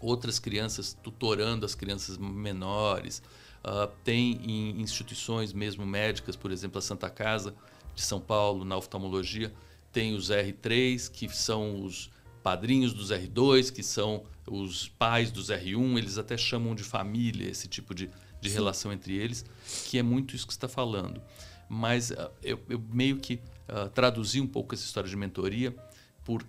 Outras 0.00 0.38
crianças 0.38 0.96
tutorando 1.02 1.64
as 1.64 1.74
crianças 1.74 2.18
menores. 2.18 3.22
Uh, 3.64 3.90
tem 4.04 4.32
em 4.44 4.80
instituições 4.82 5.52
mesmo 5.52 5.86
médicas, 5.86 6.36
por 6.36 6.52
exemplo, 6.52 6.78
a 6.78 6.82
Santa 6.82 7.08
Casa 7.08 7.54
de 7.94 8.02
São 8.02 8.20
Paulo, 8.20 8.64
na 8.64 8.76
oftalmologia, 8.76 9.52
tem 9.90 10.14
os 10.14 10.28
R3, 10.30 11.10
que 11.10 11.28
são 11.28 11.82
os 11.82 12.10
padrinhos 12.42 12.92
dos 12.92 13.10
R2, 13.10 13.72
que 13.72 13.82
são 13.82 14.24
os 14.46 14.88
pais 14.88 15.30
dos 15.30 15.48
R1, 15.48 15.96
eles 15.96 16.18
até 16.18 16.36
chamam 16.36 16.74
de 16.74 16.82
família 16.82 17.48
esse 17.48 17.66
tipo 17.66 17.94
de, 17.94 18.10
de 18.38 18.48
relação 18.50 18.92
entre 18.92 19.14
eles, 19.14 19.46
que 19.86 19.96
é 19.96 20.02
muito 20.02 20.36
isso 20.36 20.46
que 20.46 20.52
você 20.52 20.58
está 20.58 20.68
falando. 20.68 21.22
Mas 21.66 22.10
uh, 22.10 22.30
eu, 22.42 22.60
eu, 22.68 22.78
meio 22.92 23.18
que 23.18 23.40
uh, 23.68 23.88
traduzi 23.94 24.42
um 24.42 24.46
pouco 24.46 24.74
essa 24.74 24.84
história 24.84 25.08
de 25.08 25.16
mentoria 25.16 25.74
por 26.22 26.44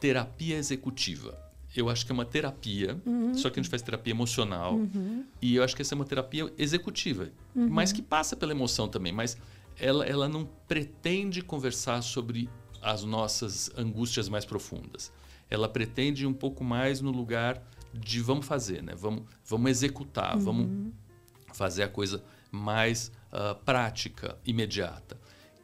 terapia 0.00 0.56
executiva. 0.56 1.45
Eu 1.80 1.88
acho 1.88 2.04
que 2.06 2.12
é 2.12 2.14
uma 2.14 2.24
terapia, 2.24 3.00
uhum. 3.04 3.34
só 3.34 3.50
que 3.50 3.58
a 3.58 3.62
gente 3.62 3.70
faz 3.70 3.82
terapia 3.82 4.12
emocional. 4.12 4.74
Uhum. 4.74 5.24
E 5.40 5.56
eu 5.56 5.62
acho 5.62 5.74
que 5.76 5.82
essa 5.82 5.94
é 5.94 5.96
uma 5.96 6.04
terapia 6.04 6.52
executiva, 6.56 7.30
uhum. 7.54 7.68
mas 7.68 7.92
que 7.92 8.02
passa 8.02 8.36
pela 8.36 8.52
emoção 8.52 8.88
também. 8.88 9.12
Mas 9.12 9.36
ela, 9.78 10.04
ela 10.04 10.28
não 10.28 10.48
pretende 10.66 11.42
conversar 11.42 12.02
sobre 12.02 12.48
as 12.82 13.04
nossas 13.04 13.70
angústias 13.76 14.28
mais 14.28 14.44
profundas. 14.44 15.12
Ela 15.50 15.68
pretende 15.68 16.26
um 16.26 16.32
pouco 16.32 16.64
mais 16.64 17.00
no 17.00 17.10
lugar 17.10 17.62
de 17.92 18.20
vamos 18.20 18.46
fazer, 18.46 18.82
né? 18.82 18.94
Vamos, 18.96 19.24
vamos 19.44 19.70
executar, 19.70 20.36
uhum. 20.36 20.42
vamos 20.42 20.92
fazer 21.52 21.82
a 21.82 21.88
coisa 21.88 22.22
mais 22.50 23.10
uh, 23.32 23.54
prática, 23.64 24.38
imediata, 24.44 25.18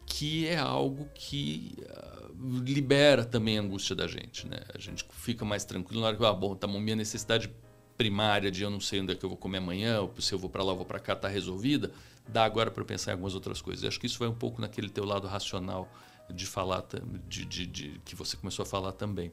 que 0.07 0.47
é 0.47 0.59
algo 0.59 1.09
que 1.15 1.77
uh, 1.79 2.63
libera 2.65 3.25
também 3.25 3.59
a 3.59 3.63
angústia 3.63 3.95
da 3.95 4.07
gente, 4.07 4.47
né? 4.47 4.59
A 4.75 4.79
gente 4.79 5.05
fica 5.11 5.45
mais 5.45 5.65
tranquilo 5.65 6.01
na 6.01 6.09
hora 6.09 6.17
que, 6.17 6.25
ah, 6.25 6.33
bom, 6.33 6.55
tá, 6.55 6.67
minha 6.67 6.97
necessidade 6.97 7.51
primária 7.97 8.51
de 8.51 8.63
eu 8.63 8.71
não 8.71 8.81
sei 8.81 9.01
onde 9.01 9.13
é 9.13 9.15
que 9.15 9.25
eu 9.25 9.29
vou 9.29 9.39
comer 9.39 9.59
amanhã, 9.59 10.01
ou 10.01 10.13
se 10.19 10.33
eu 10.33 10.39
vou 10.39 10.51
para 10.51 10.63
lá 10.63 10.73
ou 10.73 10.79
vou 10.79 10.87
para 10.87 10.99
cá, 10.99 11.13
está 11.13 11.29
resolvida, 11.29 11.93
dá 12.29 12.45
agora 12.45 12.71
para 12.71 12.85
pensar 12.85 13.11
em 13.11 13.15
algumas 13.15 13.35
outras 13.35 13.61
coisas. 13.63 13.83
Eu 13.85 13.89
acho 13.89 14.01
que 14.01 14.07
isso 14.07 14.19
vai 14.19 14.29
um 14.29 14.35
pouco 14.35 14.61
naquele 14.61 14.89
teu 14.89 15.05
lado 15.05 15.27
racional 15.27 15.89
de 16.33 16.47
falar, 16.47 16.85
de, 17.29 17.45
de, 17.45 17.67
de, 17.67 18.01
que 18.05 18.15
você 18.15 18.37
começou 18.37 18.63
a 18.63 18.67
falar 18.67 18.93
também. 18.93 19.31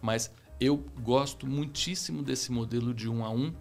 Mas 0.00 0.30
eu 0.60 0.76
gosto 1.00 1.46
muitíssimo 1.46 2.22
desse 2.22 2.52
modelo 2.52 2.94
de 2.94 3.08
um 3.08 3.24
a 3.24 3.30
um 3.30 3.52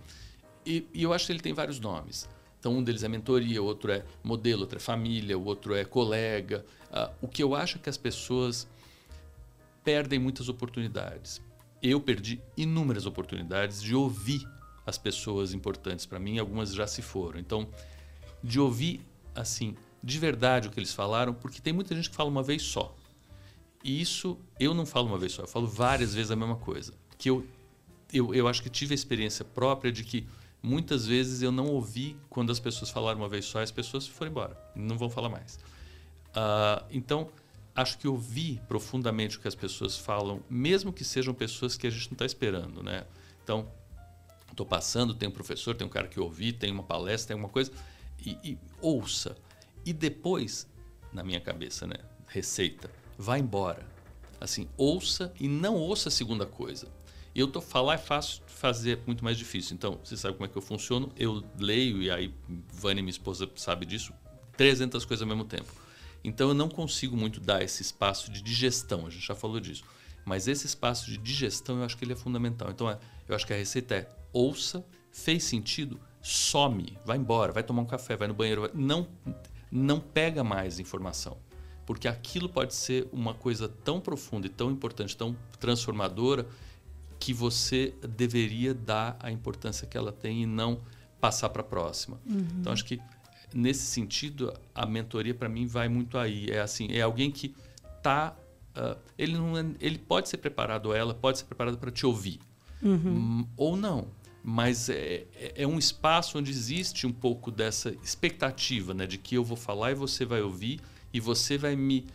e, 0.66 0.88
e 0.94 1.04
eu 1.04 1.14
acho 1.14 1.26
que 1.26 1.32
ele 1.32 1.40
tem 1.40 1.54
vários 1.54 1.80
nomes. 1.80 2.30
Então, 2.64 2.78
um 2.78 2.82
deles 2.82 3.04
é 3.04 3.10
mentoria, 3.10 3.62
o 3.62 3.66
outro 3.66 3.92
é 3.92 4.06
modelo, 4.24 4.62
outro 4.62 4.78
é 4.78 4.80
família, 4.80 5.38
o 5.38 5.44
outro 5.44 5.76
é 5.76 5.84
colega. 5.84 6.66
Uh, 6.90 7.14
o 7.24 7.28
que 7.28 7.44
eu 7.44 7.54
acho 7.54 7.78
é 7.78 7.82
que 7.82 7.90
as 7.90 7.98
pessoas 7.98 8.66
perdem 9.84 10.18
muitas 10.18 10.48
oportunidades. 10.48 11.42
Eu 11.82 12.00
perdi 12.00 12.42
inúmeras 12.56 13.06
oportunidades 13.06 13.82
de 13.82 13.94
ouvir 13.94 14.48
as 14.86 14.98
pessoas 14.98 15.54
importantes 15.54 16.06
para 16.06 16.18
mim, 16.18 16.40
algumas 16.40 16.74
já 16.74 16.88
se 16.88 17.02
foram. 17.02 17.38
Então, 17.38 17.68
de 18.42 18.62
ouvir 18.62 19.02
assim, 19.36 19.76
de 20.02 20.18
verdade 20.18 20.70
o 20.70 20.72
que 20.72 20.80
eles 20.80 20.94
falaram, 20.94 21.34
porque 21.34 21.60
tem 21.60 21.74
muita 21.74 21.94
gente 21.94 22.10
que 22.10 22.16
fala 22.16 22.30
uma 22.30 22.44
vez 22.44 22.62
só. 22.62 22.96
E 23.84 24.00
isso 24.00 24.40
eu 24.58 24.74
não 24.74 24.86
falo 24.86 25.08
uma 25.08 25.18
vez 25.18 25.34
só, 25.34 25.42
eu 25.42 25.50
falo 25.50 25.68
várias 25.68 26.16
vezes 26.16 26.32
a 26.32 26.36
mesma 26.38 26.56
coisa. 26.56 26.94
Que 27.18 27.30
eu, 27.30 27.46
eu, 28.14 28.34
eu 28.34 28.48
acho 28.48 28.64
que 28.64 28.70
tive 28.70 28.94
a 28.94 28.96
experiência 28.96 29.44
própria 29.44 29.92
de 29.92 30.06
que 30.06 30.26
muitas 30.64 31.06
vezes 31.06 31.42
eu 31.42 31.52
não 31.52 31.68
ouvi 31.68 32.18
quando 32.30 32.52
as 32.52 32.60
pessoas 32.60 32.90
falaram 32.90 33.20
uma 33.20 33.30
vez 33.30 33.46
só, 33.46 33.62
as 33.62 33.72
pessoas 33.72 34.08
foram 34.08 34.32
embora, 34.32 34.58
não 34.76 34.98
vão 34.98 35.10
falar 35.10 35.30
mais. 35.30 35.60
Uh, 36.30 36.84
então, 36.90 37.30
acho 37.76 37.98
que 37.98 38.08
ouvir 38.08 38.62
profundamente 38.68 39.38
o 39.38 39.42
que 39.42 39.48
as 39.48 39.56
pessoas 39.56 39.98
falam, 39.98 40.42
mesmo 40.50 40.94
que 40.94 41.04
sejam 41.04 41.34
pessoas 41.34 41.76
que 41.76 41.86
a 41.86 41.90
gente 41.90 42.08
não 42.08 42.14
está 42.14 42.26
esperando, 42.26 42.82
né? 42.82 43.06
Então, 43.44 43.70
estou 44.50 44.66
passando, 44.66 45.14
tem 45.14 45.28
um 45.28 45.32
professor, 45.32 45.76
tem 45.76 45.86
um 45.86 45.90
cara 45.90 46.08
que 46.08 46.20
ouvi, 46.20 46.54
tem 46.54 46.72
uma 46.72 46.84
palestra, 46.84 47.30
tem 47.30 47.34
alguma 47.36 47.52
coisa, 47.52 47.72
e, 48.26 48.38
e 48.44 48.58
ouça. 48.82 49.36
E 49.86 49.92
depois, 49.92 50.68
na 51.12 51.24
minha 51.24 51.42
cabeça, 51.42 51.86
né? 51.86 51.98
Receita 52.28 52.90
vá 53.18 53.38
embora. 53.38 53.86
Assim, 54.40 54.68
ouça 54.78 55.34
e 55.40 55.48
não 55.48 55.76
ouça 55.76 56.10
a 56.10 56.12
segunda 56.12 56.46
coisa. 56.46 56.88
Eu 57.36 57.48
tô 57.48 57.60
falar 57.60 57.96
é 57.96 57.98
fácil, 57.98 58.44
fazer 58.46 59.00
é 59.00 59.02
muito 59.08 59.24
mais 59.24 59.38
difícil. 59.38 59.74
Então, 59.76 60.00
você 60.04 60.16
sabe 60.16 60.36
como 60.36 60.46
é 60.46 60.50
que 60.50 60.58
eu 60.58 60.62
funciono? 60.62 61.12
Eu 61.18 61.44
leio 61.58 62.02
e 62.02 62.12
aí 62.12 62.34
Vânia, 62.72 63.02
minha 63.02 63.10
esposa, 63.10 63.50
sabe 63.56 63.86
disso, 63.86 64.14
300 64.56 65.04
coisas 65.04 65.24
ao 65.24 65.28
mesmo 65.28 65.44
tempo. 65.44 65.72
Então, 66.24 66.50
eu 66.50 66.54
não 66.54 66.70
consigo 66.70 67.18
muito 67.18 67.40
dar 67.40 67.64
esse 67.64 67.82
espaço 67.82 68.32
de 68.32 68.42
digestão. 68.42 69.08
A 69.08 69.10
gente 69.10 69.26
já 69.26 69.36
falou 69.36 69.60
disso. 69.60 69.84
Mas 70.24 70.48
esse 70.48 70.68
espaço 70.68 71.10
de 71.10 71.18
digestão, 71.18 71.80
eu 71.80 71.84
acho 71.84 71.98
que 71.98 72.06
ele 72.06 72.14
é 72.14 72.16
fundamental. 72.16 72.70
Então, 72.70 72.90
é, 72.90 73.00
eu 73.28 73.36
acho 73.36 73.46
que 73.46 73.54
a 73.54 73.58
receita 73.58 73.96
é 73.96 74.10
ouça, 74.32 74.86
fez 75.12 75.44
sentido, 75.44 76.00
some, 76.22 76.98
vai 77.04 77.18
embora, 77.18 77.52
vai 77.52 77.64
tomar 77.64 77.82
um 77.82 77.86
café, 77.86 78.16
vai 78.16 78.28
no 78.28 78.34
banheiro, 78.34 78.62
vai... 78.62 78.72
não 78.74 79.08
não 79.72 80.00
pega 80.00 80.44
mais 80.44 80.80
informação 80.80 81.36
porque 81.86 82.08
aquilo 82.08 82.50
pode 82.50 82.74
ser 82.74 83.08
uma 83.12 83.34
coisa 83.34 83.68
tão 83.68 84.00
profunda 84.00 84.48
e 84.48 84.50
tão 84.50 84.72
importante, 84.72 85.16
tão 85.16 85.36
transformadora, 85.60 86.48
que 87.24 87.34
você 87.34 87.94
deveria 88.06 88.74
dar 88.74 89.16
a 89.22 89.32
importância 89.32 89.88
que 89.88 89.98
ela 89.98 90.12
tem 90.12 90.44
e 90.44 90.46
não 90.46 90.82
passar 91.22 91.48
para 91.48 91.62
a 91.62 91.66
próxima. 91.66 92.20
Uhum. 92.26 92.46
Então, 92.60 92.74
acho 92.74 92.84
que 92.84 93.00
nesse 93.54 93.86
sentido, 93.86 94.54
a 94.76 94.86
mentoria 94.86 95.34
para 95.34 95.48
mim 95.48 95.66
vai 95.66 95.88
muito 95.88 96.18
aí. 96.18 96.50
É 96.50 96.60
assim, 96.60 96.90
é 96.92 97.00
alguém 97.00 97.32
que 97.32 97.56
tá, 98.02 98.36
uh, 98.76 99.00
ele 99.18 99.38
não, 99.38 99.58
é, 99.58 99.66
ele 99.80 99.98
pode 99.98 100.28
ser 100.28 100.36
preparado 100.36 100.88
ou 100.88 100.94
ela 100.94 101.14
pode 101.14 101.38
ser 101.38 101.46
preparada 101.46 101.78
para 101.78 101.90
te 101.92 102.06
ouvir, 102.06 102.42
uhum. 102.82 103.48
ou 103.56 103.78
não. 103.78 104.08
Mas 104.44 104.90
é, 104.90 105.26
é, 105.34 105.64
é 105.64 105.66
um 105.66 105.80
espaço 105.80 106.38
onde 106.38 106.52
existe 106.52 107.08
um 107.08 107.14
pouco 107.14 107.50
dessa 107.50 107.92
expectativa, 108.04 108.94
né, 108.94 109.08
de 109.08 109.18
que 109.18 109.36
eu 109.36 109.46
vou 109.46 109.56
falar 109.56 109.92
e 109.92 109.96
você 109.96 110.26
vai 110.26 110.42
ouvir 110.42 110.82
e 111.14 111.22
você 111.22 111.58
vai 111.58 111.74
me 111.74 112.06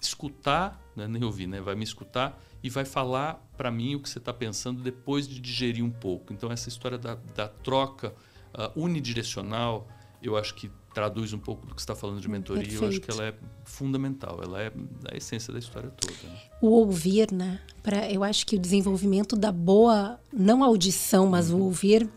escutar, 0.00 0.80
né, 0.94 1.06
nem 1.08 1.24
ouvir, 1.24 1.46
né, 1.46 1.60
vai 1.60 1.74
me 1.74 1.84
escutar 1.84 2.40
e 2.62 2.70
vai 2.70 2.84
falar 2.84 3.34
para 3.56 3.70
mim 3.70 3.94
o 3.94 4.00
que 4.00 4.08
você 4.08 4.18
está 4.18 4.32
pensando 4.32 4.82
depois 4.82 5.28
de 5.28 5.40
digerir 5.40 5.84
um 5.84 5.90
pouco. 5.90 6.32
Então, 6.32 6.50
essa 6.50 6.68
história 6.68 6.98
da, 6.98 7.14
da 7.34 7.48
troca 7.48 8.14
uh, 8.54 8.80
unidirecional, 8.80 9.86
eu 10.22 10.36
acho 10.36 10.54
que 10.54 10.70
traduz 10.94 11.32
um 11.32 11.38
pouco 11.38 11.66
do 11.66 11.74
que 11.74 11.80
você 11.80 11.84
está 11.84 11.94
falando 11.94 12.20
de 12.20 12.28
mentoria. 12.28 12.62
Perfeito. 12.62 12.82
Eu 12.82 12.88
acho 12.88 13.00
que 13.00 13.10
ela 13.10 13.24
é 13.26 13.34
fundamental, 13.64 14.40
ela 14.42 14.62
é 14.62 14.72
a 15.12 15.16
essência 15.16 15.52
da 15.52 15.58
história 15.58 15.90
toda. 15.90 16.14
Né? 16.24 16.40
O 16.60 16.68
ouvir, 16.68 17.30
né? 17.30 17.60
Pra, 17.82 18.10
eu 18.10 18.24
acho 18.24 18.46
que 18.46 18.56
o 18.56 18.58
desenvolvimento 18.58 19.36
da 19.36 19.52
boa, 19.52 20.18
não 20.32 20.64
audição, 20.64 21.26
mas 21.26 21.50
uhum. 21.50 21.60
o 21.60 21.64
ouvir, 21.64 22.08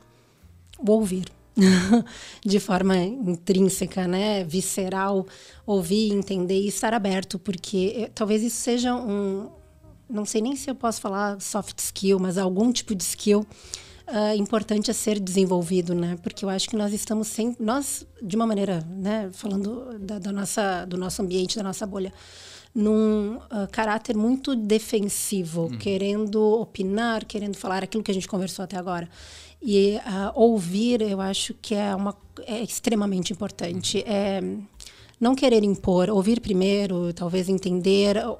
o 0.77 0.91
ouvir 0.91 1.25
de 2.45 2.59
forma 2.59 2.97
intrínseca, 2.97 4.07
né, 4.07 4.43
visceral, 4.43 5.25
ouvir, 5.65 6.11
entender 6.13 6.59
e 6.59 6.67
estar 6.67 6.93
aberto, 6.93 7.37
porque 7.39 7.93
eh, 7.95 8.11
talvez 8.13 8.43
isso 8.43 8.57
seja 8.57 8.95
um, 8.95 9.49
não 10.09 10.25
sei 10.25 10.41
nem 10.41 10.55
se 10.55 10.69
eu 10.69 10.75
posso 10.75 10.99
falar 10.99 11.39
soft 11.39 11.77
skill, 11.79 12.19
mas 12.19 12.37
algum 12.37 12.71
tipo 12.71 12.95
de 12.95 13.03
skill 13.03 13.45
uh, 14.09 14.35
importante 14.35 14.89
a 14.89 14.93
ser 14.93 15.19
desenvolvido, 15.19 15.93
né? 15.93 16.17
Porque 16.21 16.43
eu 16.43 16.49
acho 16.49 16.67
que 16.69 16.75
nós 16.75 16.93
estamos 16.93 17.27
sempre, 17.27 17.63
nós 17.63 18.05
de 18.21 18.35
uma 18.35 18.47
maneira, 18.47 18.83
né, 18.89 19.29
falando 19.31 19.97
da, 19.99 20.19
da 20.19 20.31
nossa, 20.31 20.85
do 20.85 20.97
nosso 20.97 21.21
ambiente, 21.21 21.55
da 21.55 21.63
nossa 21.63 21.85
bolha, 21.85 22.11
num 22.73 23.37
uh, 23.37 23.67
caráter 23.71 24.15
muito 24.15 24.55
defensivo, 24.55 25.65
hum. 25.65 25.77
querendo 25.77 26.41
opinar, 26.41 27.25
querendo 27.25 27.55
falar 27.55 27.83
aquilo 27.83 28.03
que 28.03 28.11
a 28.11 28.13
gente 28.13 28.27
conversou 28.27 28.63
até 28.63 28.77
agora. 28.77 29.09
E 29.61 29.97
uh, 29.97 30.31
ouvir, 30.35 31.01
eu 31.01 31.19
acho 31.19 31.53
que 31.61 31.75
é, 31.75 31.93
uma, 31.93 32.15
é 32.45 32.61
extremamente 32.61 33.33
importante. 33.33 34.03
É 34.05 34.41
não 35.19 35.35
querer 35.35 35.63
impor, 35.63 36.09
ouvir 36.09 36.39
primeiro, 36.39 37.11
talvez 37.13 37.49
entender, 37.49 38.15
uh, 38.17 38.37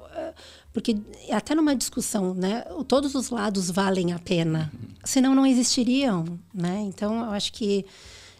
porque 0.72 0.96
até 1.30 1.54
numa 1.54 1.76
discussão, 1.76 2.32
né, 2.32 2.64
todos 2.88 3.14
os 3.14 3.28
lados 3.28 3.70
valem 3.70 4.12
a 4.12 4.18
pena, 4.18 4.72
senão 5.04 5.34
não 5.34 5.44
existiriam, 5.44 6.24
né? 6.54 6.80
Então, 6.86 7.24
eu 7.24 7.30
acho 7.32 7.52
que 7.52 7.84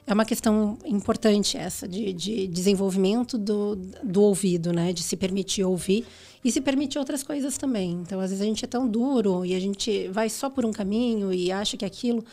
é 0.07 0.15
uma 0.15 0.25
questão 0.25 0.79
importante 0.87 1.57
essa 1.57 1.87
de, 1.87 2.13
de 2.13 2.47
desenvolvimento 2.47 3.37
do, 3.37 3.77
do 4.03 4.23
ouvido, 4.23 4.73
né, 4.73 4.93
de 4.93 5.03
se 5.03 5.17
permitir 5.17 5.65
ouvir 5.65 6.07
e 6.43 6.51
se 6.51 6.61
permitir 6.61 6.99
outras 6.99 7.23
coisas 7.23 7.59
também. 7.59 7.93
Então, 7.93 8.21
às 8.21 8.31
vezes 8.31 8.43
a 8.43 8.47
gente 8.47 8.65
é 8.65 8.69
tão 8.69 8.89
duro 8.89 9.45
e 9.45 9.55
a 9.55 9.61
gente 9.61 10.09
vai 10.09 10.31
só 10.31 10.49
por 10.49 10.65
um 10.65 10.73
caminho 10.73 11.33
e 11.33 11.53
acha 11.53 11.77
que 11.77 11.85
aquilo 11.85 12.25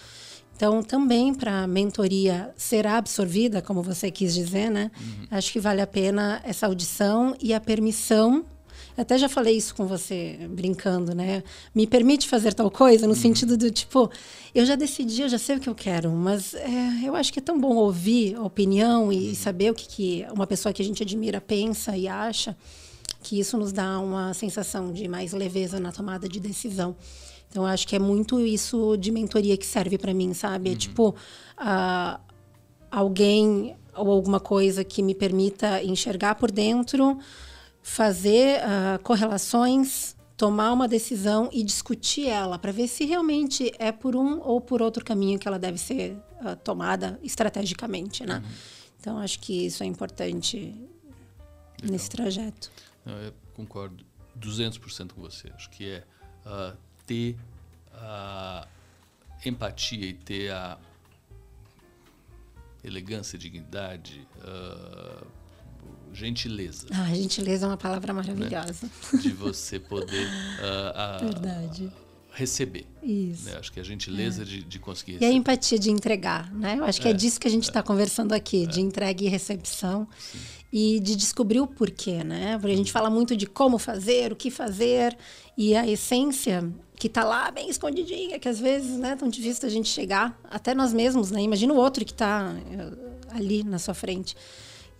então, 0.57 0.81
também 0.81 1.35
para 1.35 1.61
a 1.61 1.67
mentoria 1.67 2.51
ser 2.57 2.87
absorvida, 2.87 3.61
como 3.61 3.83
você 3.83 4.09
quis 4.09 4.33
dizer, 4.33 4.71
né? 4.71 4.89
Uhum. 4.99 5.27
Acho 5.29 5.51
que 5.51 5.59
vale 5.59 5.81
a 5.81 5.85
pena 5.85 6.41
essa 6.43 6.65
audição 6.65 7.35
e 7.39 7.53
a 7.53 7.61
permissão. 7.61 8.43
Até 8.97 9.19
já 9.19 9.29
falei 9.29 9.55
isso 9.55 9.75
com 9.75 9.85
você, 9.85 10.49
brincando, 10.49 11.13
né? 11.13 11.43
Me 11.75 11.85
permite 11.85 12.27
fazer 12.27 12.55
tal 12.55 12.71
coisa, 12.71 13.05
no 13.05 13.13
uhum. 13.13 13.19
sentido 13.19 13.55
do 13.55 13.69
tipo, 13.69 14.09
eu 14.55 14.65
já 14.65 14.75
decidi, 14.75 15.21
eu 15.21 15.29
já 15.29 15.37
sei 15.37 15.57
o 15.57 15.59
que 15.59 15.69
eu 15.69 15.75
quero, 15.75 16.09
mas 16.09 16.55
é, 16.55 17.03
eu 17.07 17.15
acho 17.15 17.31
que 17.31 17.37
é 17.37 17.43
tão 17.43 17.61
bom 17.61 17.75
ouvir 17.75 18.33
a 18.35 18.41
opinião 18.41 19.13
e 19.13 19.29
uhum. 19.29 19.35
saber 19.35 19.69
o 19.69 19.75
que, 19.75 19.87
que 19.87 20.25
uma 20.33 20.47
pessoa 20.47 20.73
que 20.73 20.81
a 20.81 20.85
gente 20.85 21.03
admira 21.03 21.39
pensa 21.39 21.95
e 21.95 22.07
acha, 22.07 22.57
que 23.21 23.39
isso 23.39 23.59
nos 23.59 23.71
dá 23.71 23.99
uma 23.99 24.33
sensação 24.33 24.91
de 24.91 25.07
mais 25.07 25.33
leveza 25.33 25.79
na 25.79 25.91
tomada 25.91 26.27
de 26.27 26.39
decisão. 26.39 26.95
Então, 27.49 27.65
acho 27.65 27.87
que 27.87 27.95
é 27.95 27.99
muito 27.99 28.39
isso 28.39 28.97
de 28.97 29.11
mentoria 29.11 29.57
que 29.57 29.65
serve 29.65 29.97
para 29.97 30.13
mim, 30.13 30.33
sabe? 30.33 30.69
É 30.69 30.71
uhum. 30.73 30.77
tipo, 30.77 31.09
uh, 31.09 32.19
alguém 32.91 33.75
ou 33.95 34.11
alguma 34.11 34.39
coisa 34.39 34.83
que 34.83 35.01
me 35.01 35.15
permita 35.15 35.81
enxergar 35.83 36.35
por 36.35 36.51
dentro, 36.51 37.17
fazer 37.81 38.59
uh, 38.59 39.01
correlações, 39.01 40.15
tomar 40.35 40.71
uma 40.71 40.87
decisão 40.87 41.49
e 41.51 41.63
discutir 41.63 42.27
ela 42.27 42.59
para 42.59 42.71
ver 42.71 42.87
se 42.87 43.05
realmente 43.05 43.71
é 43.79 43.91
por 43.91 44.15
um 44.15 44.39
ou 44.41 44.61
por 44.61 44.81
outro 44.81 45.03
caminho 45.03 45.39
que 45.39 45.47
ela 45.47 45.57
deve 45.57 45.79
ser 45.79 46.15
uh, 46.41 46.55
tomada 46.63 47.19
estrategicamente, 47.23 48.23
né? 48.25 48.37
Uhum. 48.37 48.51
Então, 48.99 49.17
acho 49.17 49.39
que 49.39 49.65
isso 49.65 49.83
é 49.83 49.85
importante 49.85 50.57
Legal. 50.57 51.91
nesse 51.91 52.09
trajeto. 52.09 52.69
Eu 53.05 53.33
concordo 53.55 54.05
200% 54.37 55.13
com 55.13 55.21
você. 55.21 55.49
Acho 55.55 55.69
que 55.69 55.89
é 55.89 56.03
uh, 56.45 56.77
ter 57.07 57.35
a 57.93 58.67
empatia 59.45 60.05
e 60.05 60.13
ter 60.13 60.51
a 60.51 60.77
elegância, 62.83 63.37
dignidade, 63.37 64.27
uh, 64.37 65.25
gentileza. 66.13 66.87
Ah, 66.91 67.13
gentileza 67.13 67.65
é 67.65 67.69
uma 67.69 67.77
palavra 67.77 68.13
maravilhosa. 68.13 68.89
Né? 69.13 69.19
De 69.19 69.29
você 69.31 69.79
poder 69.79 70.27
uh, 70.27 71.25
Verdade. 71.25 71.91
receber. 72.31 72.85
Isso. 73.03 73.45
Né? 73.45 73.57
Acho 73.57 73.71
que 73.71 73.79
a 73.79 73.83
gentileza 73.83 74.43
é. 74.43 74.45
de, 74.45 74.63
de 74.63 74.79
conseguir 74.79 75.13
receber. 75.13 75.31
E 75.31 75.33
a 75.33 75.37
empatia 75.37 75.79
de 75.79 75.89
entregar, 75.89 76.53
né? 76.53 76.77
Eu 76.77 76.83
acho 76.83 77.01
que 77.01 77.07
é, 77.07 77.11
é 77.11 77.13
disso 77.13 77.39
que 77.39 77.47
a 77.47 77.51
gente 77.51 77.63
está 77.63 77.79
é. 77.79 77.83
conversando 77.83 78.33
aqui, 78.33 78.65
de 78.67 78.79
é. 78.79 78.83
entrega 78.83 79.23
e 79.23 79.27
recepção. 79.27 80.07
Sim. 80.17 80.39
E 80.71 80.99
de 80.99 81.15
descobrir 81.15 81.61
o 81.61 81.67
porquê, 81.67 82.25
né? 82.25 82.57
Porque 82.59 82.73
a 82.73 82.77
gente 82.77 82.91
fala 82.91 83.09
muito 83.09 83.37
de 83.37 83.45
como 83.45 83.77
fazer, 83.77 84.33
o 84.33 84.35
que 84.35 84.51
fazer, 84.51 85.17
e 85.57 85.73
a 85.73 85.87
essência 85.87 86.69
que 86.97 87.07
está 87.07 87.23
lá 87.23 87.51
bem 87.51 87.69
escondidinha, 87.69 88.39
que 88.39 88.49
às 88.49 88.59
vezes 88.59 88.97
né, 88.97 89.11
é 89.11 89.15
tão 89.15 89.29
difícil 89.29 89.67
a 89.67 89.71
gente 89.71 89.87
chegar, 89.87 90.39
até 90.43 90.73
nós 90.73 90.91
mesmos, 90.91 91.29
né? 91.29 91.41
Imagina 91.41 91.71
o 91.71 91.77
outro 91.77 92.03
que 92.03 92.11
está 92.11 92.55
eh, 92.71 93.35
ali 93.35 93.63
na 93.63 93.77
sua 93.77 93.93
frente. 93.93 94.35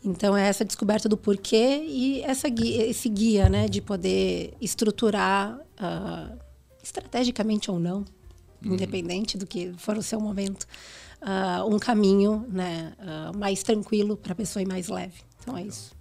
Então, 0.04 0.38
é 0.38 0.48
essa 0.48 0.64
descoberta 0.64 1.10
do 1.10 1.18
porquê 1.18 1.84
e 1.88 2.22
essa 2.22 2.48
guia, 2.48 2.86
esse 2.86 3.10
guia 3.10 3.50
né, 3.50 3.68
de 3.68 3.82
poder 3.82 4.54
estruturar 4.62 5.56
uh, 5.58 6.40
estrategicamente 6.84 7.72
ou 7.72 7.80
não, 7.80 8.06
uhum. 8.64 8.74
independente 8.74 9.36
do 9.36 9.48
que 9.48 9.74
for 9.78 9.98
o 9.98 10.04
seu 10.04 10.20
momento, 10.22 10.68
uh, 11.22 11.68
um 11.68 11.80
caminho 11.80 12.46
né, 12.48 12.94
uh, 13.00 13.36
mais 13.36 13.64
tranquilo 13.64 14.16
para 14.16 14.34
a 14.34 14.36
pessoa 14.36 14.62
e 14.62 14.68
mais 14.68 14.88
leve. 14.88 15.20
Então, 15.42 15.58
é 15.58 15.64
isso. 15.64 15.96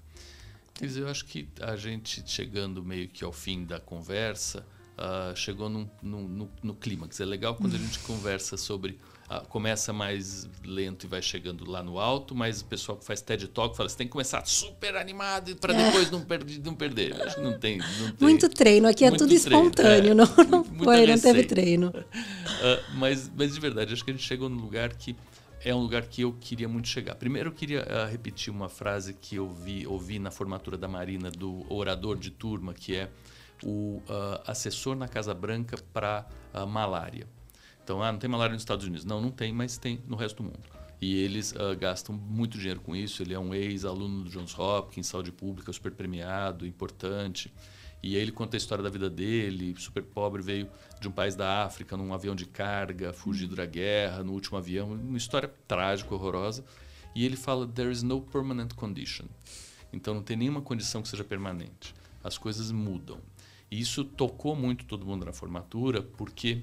Quer 0.74 0.86
dizer, 0.86 1.00
eu 1.00 1.08
acho 1.08 1.24
que 1.24 1.48
a 1.62 1.74
gente 1.74 2.22
chegando 2.26 2.84
meio 2.84 3.08
que 3.08 3.24
ao 3.24 3.32
fim 3.32 3.64
da 3.64 3.80
conversa, 3.80 4.64
chegou 5.34 5.68
no, 5.68 5.90
no, 6.02 6.48
no 6.62 6.74
clímax. 6.74 7.20
É 7.20 7.24
legal 7.24 7.54
quando 7.54 7.74
a 7.74 7.78
gente 7.78 7.98
conversa 8.00 8.56
sobre 8.56 8.98
começa 9.48 9.92
mais 9.92 10.48
lento 10.64 11.04
e 11.04 11.08
vai 11.08 11.20
chegando 11.20 11.68
lá 11.68 11.82
no 11.82 11.98
alto, 11.98 12.34
mas 12.34 12.60
o 12.60 12.64
pessoal 12.64 12.96
que 12.96 13.04
faz 13.04 13.20
TED 13.20 13.48
Talk 13.48 13.76
fala, 13.76 13.88
você 13.88 13.96
tem 13.96 14.06
que 14.06 14.12
começar 14.12 14.44
super 14.46 14.96
animado 14.96 15.56
para 15.56 15.74
é. 15.74 15.84
depois 15.84 16.10
não, 16.10 16.20
per 16.20 16.44
não 16.64 16.74
perder. 16.74 17.20
Acho 17.20 17.36
que 17.36 17.42
não 17.42 17.58
tem, 17.58 17.78
não 17.78 18.12
tem, 18.12 18.16
Muito 18.20 18.48
treino, 18.48 18.86
aqui 18.86 19.04
é 19.04 19.10
tudo 19.10 19.34
espontâneo, 19.34 20.12
é, 20.12 20.14
não, 20.14 20.26
não 20.48 20.64
foi, 20.64 21.06
não 21.06 21.18
teve 21.18 21.44
treino. 21.44 21.88
Uh, 21.88 22.94
mas, 22.94 23.30
mas 23.36 23.54
de 23.54 23.60
verdade, 23.60 23.92
acho 23.92 24.04
que 24.04 24.10
a 24.10 24.14
gente 24.14 24.24
chegou 24.24 24.48
no 24.48 24.60
lugar 24.60 24.94
que 24.94 25.16
é 25.64 25.74
um 25.74 25.80
lugar 25.80 26.02
que 26.02 26.22
eu 26.22 26.32
queria 26.32 26.68
muito 26.68 26.86
chegar. 26.86 27.16
Primeiro, 27.16 27.48
eu 27.48 27.52
queria 27.52 27.82
uh, 27.82 28.08
repetir 28.08 28.52
uma 28.52 28.68
frase 28.68 29.14
que 29.14 29.34
eu 29.34 29.52
vi, 29.52 29.84
ouvi 29.86 30.20
na 30.20 30.30
formatura 30.30 30.78
da 30.78 30.86
Marina, 30.86 31.30
do 31.30 31.66
orador 31.68 32.16
de 32.16 32.30
turma, 32.30 32.72
que 32.72 32.94
é 32.94 33.08
o 33.62 34.02
uh, 34.08 34.42
assessor 34.46 34.96
na 34.96 35.08
Casa 35.08 35.34
Branca 35.34 35.76
para 35.92 36.26
malária. 36.68 37.26
Então, 37.82 38.02
ah, 38.02 38.10
não 38.10 38.18
tem 38.18 38.28
malária 38.28 38.52
nos 38.52 38.62
Estados 38.62 38.84
Unidos. 38.84 39.04
Não, 39.04 39.20
não 39.20 39.30
tem, 39.30 39.52
mas 39.52 39.78
tem 39.78 40.00
no 40.08 40.16
resto 40.16 40.42
do 40.42 40.44
mundo. 40.44 40.58
E 41.00 41.22
eles 41.22 41.52
uh, 41.52 41.76
gastam 41.78 42.14
muito 42.14 42.58
dinheiro 42.58 42.80
com 42.80 42.96
isso. 42.96 43.22
Ele 43.22 43.34
é 43.34 43.38
um 43.38 43.54
ex-aluno 43.54 44.24
do 44.24 44.30
Johns 44.30 44.58
Hopkins, 44.58 45.06
saúde 45.06 45.30
pública, 45.30 45.72
super 45.72 45.92
premiado, 45.92 46.66
importante. 46.66 47.52
E 48.02 48.16
aí 48.16 48.22
ele 48.22 48.32
conta 48.32 48.56
a 48.56 48.58
história 48.58 48.82
da 48.82 48.90
vida 48.90 49.10
dele, 49.10 49.74
super 49.78 50.02
pobre, 50.02 50.42
veio 50.42 50.68
de 51.00 51.08
um 51.08 51.10
país 51.10 51.34
da 51.34 51.64
África 51.64 51.96
num 51.96 52.12
avião 52.12 52.34
de 52.34 52.46
carga, 52.46 53.12
fugido 53.12 53.56
da 53.56 53.66
guerra, 53.66 54.22
no 54.22 54.32
último 54.32 54.58
avião, 54.58 54.92
uma 54.92 55.18
história 55.18 55.52
trágica, 55.66 56.14
horrorosa. 56.14 56.64
E 57.14 57.24
ele 57.24 57.36
fala: 57.36 57.66
there 57.66 57.90
is 57.90 58.02
no 58.02 58.20
permanent 58.20 58.74
condition. 58.74 59.26
Então 59.92 60.14
não 60.14 60.22
tem 60.22 60.36
nenhuma 60.36 60.60
condição 60.60 61.02
que 61.02 61.08
seja 61.08 61.24
permanente. 61.24 61.94
As 62.22 62.36
coisas 62.36 62.70
mudam. 62.70 63.20
Isso 63.70 64.04
tocou 64.04 64.54
muito 64.54 64.84
todo 64.84 65.04
mundo 65.04 65.26
na 65.26 65.32
formatura, 65.32 66.02
porque 66.02 66.62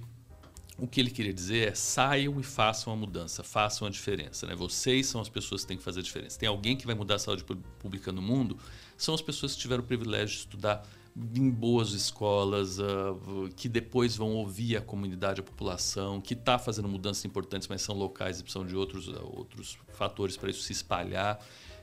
o 0.77 0.87
que 0.87 0.99
ele 0.99 1.11
queria 1.11 1.33
dizer 1.33 1.69
é 1.69 1.75
saiam 1.75 2.39
e 2.39 2.43
façam 2.43 2.91
a 2.91 2.95
mudança, 2.95 3.43
façam 3.43 3.87
a 3.87 3.91
diferença. 3.91 4.47
Né? 4.47 4.55
Vocês 4.55 5.07
são 5.07 5.21
as 5.21 5.29
pessoas 5.29 5.61
que 5.61 5.67
têm 5.67 5.77
que 5.77 5.83
fazer 5.83 5.99
a 5.99 6.03
diferença. 6.03 6.39
Tem 6.39 6.49
alguém 6.49 6.75
que 6.75 6.85
vai 6.85 6.95
mudar 6.95 7.15
a 7.15 7.19
saúde 7.19 7.43
pública 7.79 8.11
no 8.11 8.21
mundo? 8.21 8.57
São 8.97 9.13
as 9.13 9.21
pessoas 9.21 9.53
que 9.53 9.59
tiveram 9.59 9.83
o 9.83 9.85
privilégio 9.85 10.35
de 10.35 10.41
estudar 10.41 10.87
em 11.15 11.49
boas 11.49 11.91
escolas, 11.91 12.79
uh, 12.79 13.49
que 13.55 13.69
depois 13.69 14.15
vão 14.15 14.31
ouvir 14.31 14.77
a 14.77 14.81
comunidade, 14.81 15.41
a 15.41 15.43
população, 15.43 16.19
que 16.19 16.33
está 16.33 16.57
fazendo 16.57 16.87
mudanças 16.87 17.23
importantes, 17.23 17.67
mas 17.67 17.83
são 17.83 17.95
locais 17.95 18.39
e 18.39 18.43
precisam 18.43 18.65
de 18.65 18.75
outros, 18.75 19.07
uh, 19.07 19.31
outros 19.31 19.77
fatores 19.89 20.35
para 20.35 20.49
isso 20.49 20.63
se 20.63 20.71
espalhar. 20.71 21.39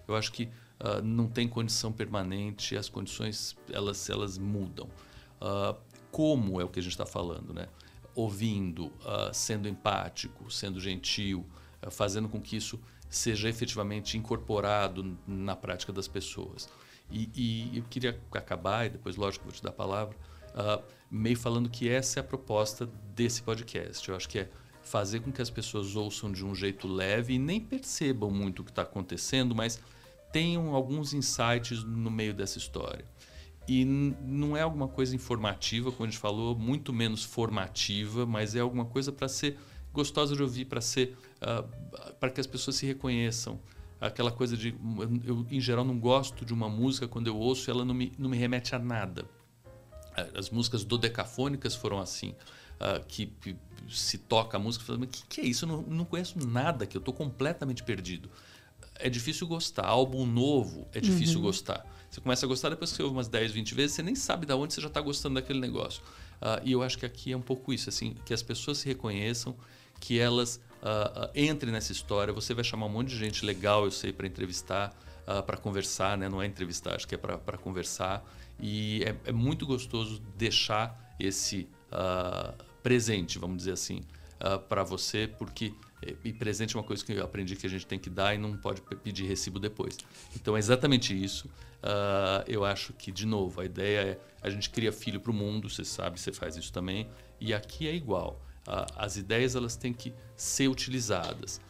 Eu 0.09 0.17
acho 0.17 0.33
que 0.33 0.45
uh, 0.81 1.01
não 1.05 1.29
tem 1.29 1.47
condição 1.47 1.93
permanente, 1.93 2.77
as 2.77 2.89
condições 2.89 3.57
elas, 3.71 4.11
elas 4.11 4.37
mudam. 4.37 4.89
Como 6.11 6.61
é 6.61 6.65
o 6.65 6.69
que 6.69 6.81
a 6.81 6.83
gente 6.83 6.93
está 6.93 7.07
falando, 7.07 7.55
né? 7.55 7.69
ouvindo, 8.15 8.87
uh, 8.87 9.33
sendo 9.33 9.69
empático, 9.69 10.51
sendo 10.51 10.81
gentil, 10.81 11.47
uh, 11.85 11.91
fazendo 11.91 12.29
com 12.29 12.41
que 12.41 12.57
isso 12.57 12.81
seja 13.09 13.49
efetivamente 13.49 14.17
incorporado 14.17 15.17
na 15.27 15.57
prática 15.57 15.93
das 15.93 16.07
pessoas. 16.07 16.69
E, 17.11 17.31
e 17.35 17.79
eu 17.79 17.85
queria 17.85 18.21
acabar, 18.33 18.87
e 18.87 18.91
depois, 18.91 19.17
lógico, 19.17 19.45
vou 19.45 19.53
te 19.53 19.63
dar 19.63 19.71
a 19.71 19.73
palavra, 19.73 20.17
uh, 20.55 20.83
meio 21.11 21.37
falando 21.37 21.69
que 21.69 21.89
essa 21.89 22.19
é 22.19 22.23
a 22.23 22.25
proposta 22.25 22.89
desse 23.15 23.43
podcast. 23.43 24.09
Eu 24.09 24.17
acho 24.17 24.29
que 24.29 24.41
é 24.41 24.49
fazer 24.83 25.21
com 25.21 25.33
que 25.33 25.43
as 25.43 25.51
pessoas 25.51 25.97
ouçam 25.97 26.33
de 26.33 26.45
um 26.45 26.55
jeito 26.55 26.89
leve 26.89 27.35
e 27.35 27.39
nem 27.39 27.61
percebam 27.61 28.31
muito 28.31 28.63
o 28.63 28.65
que 28.65 28.71
está 28.71 28.83
acontecendo, 28.83 29.55
mas 29.55 29.81
tenham 30.33 30.75
alguns 30.75 31.13
insights 31.13 31.83
no 31.85 32.11
meio 32.11 32.33
dessa 32.33 32.59
história. 32.59 33.05
E 33.69 33.85
não 33.85 34.57
é 34.57 34.63
alguma 34.63 34.89
coisa 34.89 35.15
informativa, 35.15 35.93
como 35.93 36.05
a 36.05 36.11
gente 36.11 36.19
falou, 36.19 36.57
muito 36.57 36.93
menos 36.93 37.23
formativa, 37.23 38.27
mas 38.27 38.57
é 38.57 38.61
alguma 38.61 38.85
coisa 38.85 39.13
para 39.13 39.29
ser 39.29 39.59
gostosa 39.93 40.35
de 40.35 40.43
ouvir, 40.43 40.65
para 40.65 40.81
ser 40.81 41.17
uh, 41.41 42.15
para 42.15 42.31
que 42.31 42.41
as 42.41 42.47
pessoas 42.47 42.77
se 42.77 42.87
reconheçam. 42.87 43.61
Aquela 44.01 44.33
coisa 44.33 44.57
de 44.57 44.75
eu 45.25 45.47
em 45.51 45.61
geral 45.61 45.85
não 45.85 45.99
gosto 45.99 46.45
de 46.45 46.55
uma 46.55 46.71
música 46.71 47.07
quando 47.07 47.27
eu 47.27 47.37
ouço 47.37 47.71
ela 47.71 47.85
não 47.85 47.95
me, 47.95 48.13
não 48.19 48.31
me 48.31 48.37
remete 48.37 48.75
a 48.75 48.79
nada. 48.79 49.27
As 50.37 50.51
músicas 50.51 50.85
dodecafônicas 50.85 51.75
foram 51.75 51.99
assim, 52.01 52.35
uh, 52.81 53.05
que, 53.07 53.27
que, 53.27 53.57
se 53.89 54.19
toca 54.19 54.57
a 54.57 54.61
música, 54.61 54.85
falando, 54.85 55.05
o 55.05 55.07
que, 55.07 55.23
que 55.29 55.41
é 55.41 55.45
isso? 55.45 55.65
Eu 55.65 55.69
não, 55.69 55.83
não 55.83 56.05
conheço 56.05 56.39
nada, 56.47 56.87
que 56.87 56.97
eu 56.97 57.01
estou 57.01 57.13
completamente 57.13 57.83
perdido. 57.83 58.31
É 58.97 59.09
difícil 59.09 59.47
gostar. 59.47 59.87
Álbum 59.87 60.27
novo 60.27 60.89
é 60.93 61.01
difícil 61.01 61.37
uhum. 61.37 61.43
gostar. 61.43 61.87
Você 62.11 62.21
começa 62.21 62.45
a 62.45 62.49
gostar, 62.49 62.71
depois 62.71 62.91
que 62.91 62.97
você 62.97 63.03
ouve 63.05 63.15
umas 63.15 63.29
10, 63.29 63.53
20 63.53 63.75
vezes, 63.75 63.95
você 63.95 64.03
nem 64.03 64.17
sabe 64.17 64.45
de 64.45 64.53
onde 64.53 64.75
você 64.75 64.81
já 64.81 64.89
está 64.89 65.01
gostando 65.01 65.37
daquele 65.37 65.61
negócio. 65.61 66.03
Uh, 66.43 66.61
e 66.65 66.73
eu 66.73 66.83
acho 66.83 66.99
que 66.99 67.07
aqui 67.07 67.31
é 67.31 67.37
um 67.37 67.43
pouco 67.43 67.73
isso, 67.73 67.89
assim, 67.89 68.17
que 68.25 68.35
as 68.35 68.43
pessoas 68.43 68.79
se 68.79 68.89
reconheçam, 68.89 69.57
que 70.01 70.19
elas 70.19 70.61
uh, 70.83 71.27
uh, 71.27 71.31
entrem 71.37 71.73
nessa 71.73 71.93
história. 71.93 72.33
Você 72.33 72.53
vai 72.53 72.65
chamar 72.65 72.87
um 72.87 72.89
monte 72.89 73.11
de 73.11 73.17
gente 73.17 73.47
legal, 73.47 73.85
eu 73.85 73.93
sei, 73.93 74.13
para 74.13 74.27
entrevistar, 74.27 74.93
para 75.47 75.57
conversar, 75.57 76.19
né? 76.19 76.29
Não 76.29 76.43
é 76.43 76.47
entrevistar, 76.47 76.97
acho 76.97 77.07
que 77.07 77.15
é 77.15 77.19
para 77.19 77.57
conversar. 77.57 78.25
E 78.59 79.05
é, 79.05 79.15
é, 79.27 79.33
muito 79.33 79.65
gostoso 79.65 80.21
deixar 80.37 81.15
esse 81.21 81.69
presente, 82.83 83.39
vamos 83.39 83.59
dizer 83.59 83.73
assim, 83.73 84.03
para 84.69 84.83
você, 84.83 85.29
porque 85.39 85.73
e 86.25 86.33
presente 86.33 86.75
é 86.75 86.79
uma 86.79 86.85
coisa 86.85 87.05
que 87.05 87.13
eu 87.13 87.25
aprendi 87.25 87.57
que 87.57 87.67
a 87.67 87.71
gente 87.71 87.87
tem 87.87 87.99
que 87.99 88.09
dar 88.09 88.35
e 88.35 88.39
não 88.39 88.57
pode 88.57 88.81
pedir 89.03 89.27
recibo 89.27 89.59
depois. 89.59 89.99
Então 90.35 90.57
é 90.57 90.59
exatamente 90.59 91.13
isso. 91.15 91.47
Uh, 91.83 92.45
eu 92.47 92.65
acho 92.65 92.93
que, 92.93 93.11
de 93.11 93.27
novo, 93.27 93.61
a 93.61 93.65
ideia 93.65 94.01
é 94.01 94.21
a 94.43 94.49
gente 94.49 94.71
cria 94.71 94.93
filho 94.93 95.21
para 95.21 95.31
o 95.31 95.35
mundo, 95.35 95.69
você 95.69 95.85
sabe, 95.85 96.19
você 96.19 96.33
faz 96.33 96.57
isso 96.57 96.73
também, 96.73 97.09
e 97.39 97.53
aqui 97.53 97.87
é 97.87 97.95
igual. 97.95 98.41
Uh, 98.67 98.87
as 98.97 99.17
ideias 99.17 99.55
elas 99.55 99.77
têm 99.77 99.93
que 99.93 100.13
ser 100.37 100.69
utilizadas. 100.69 101.61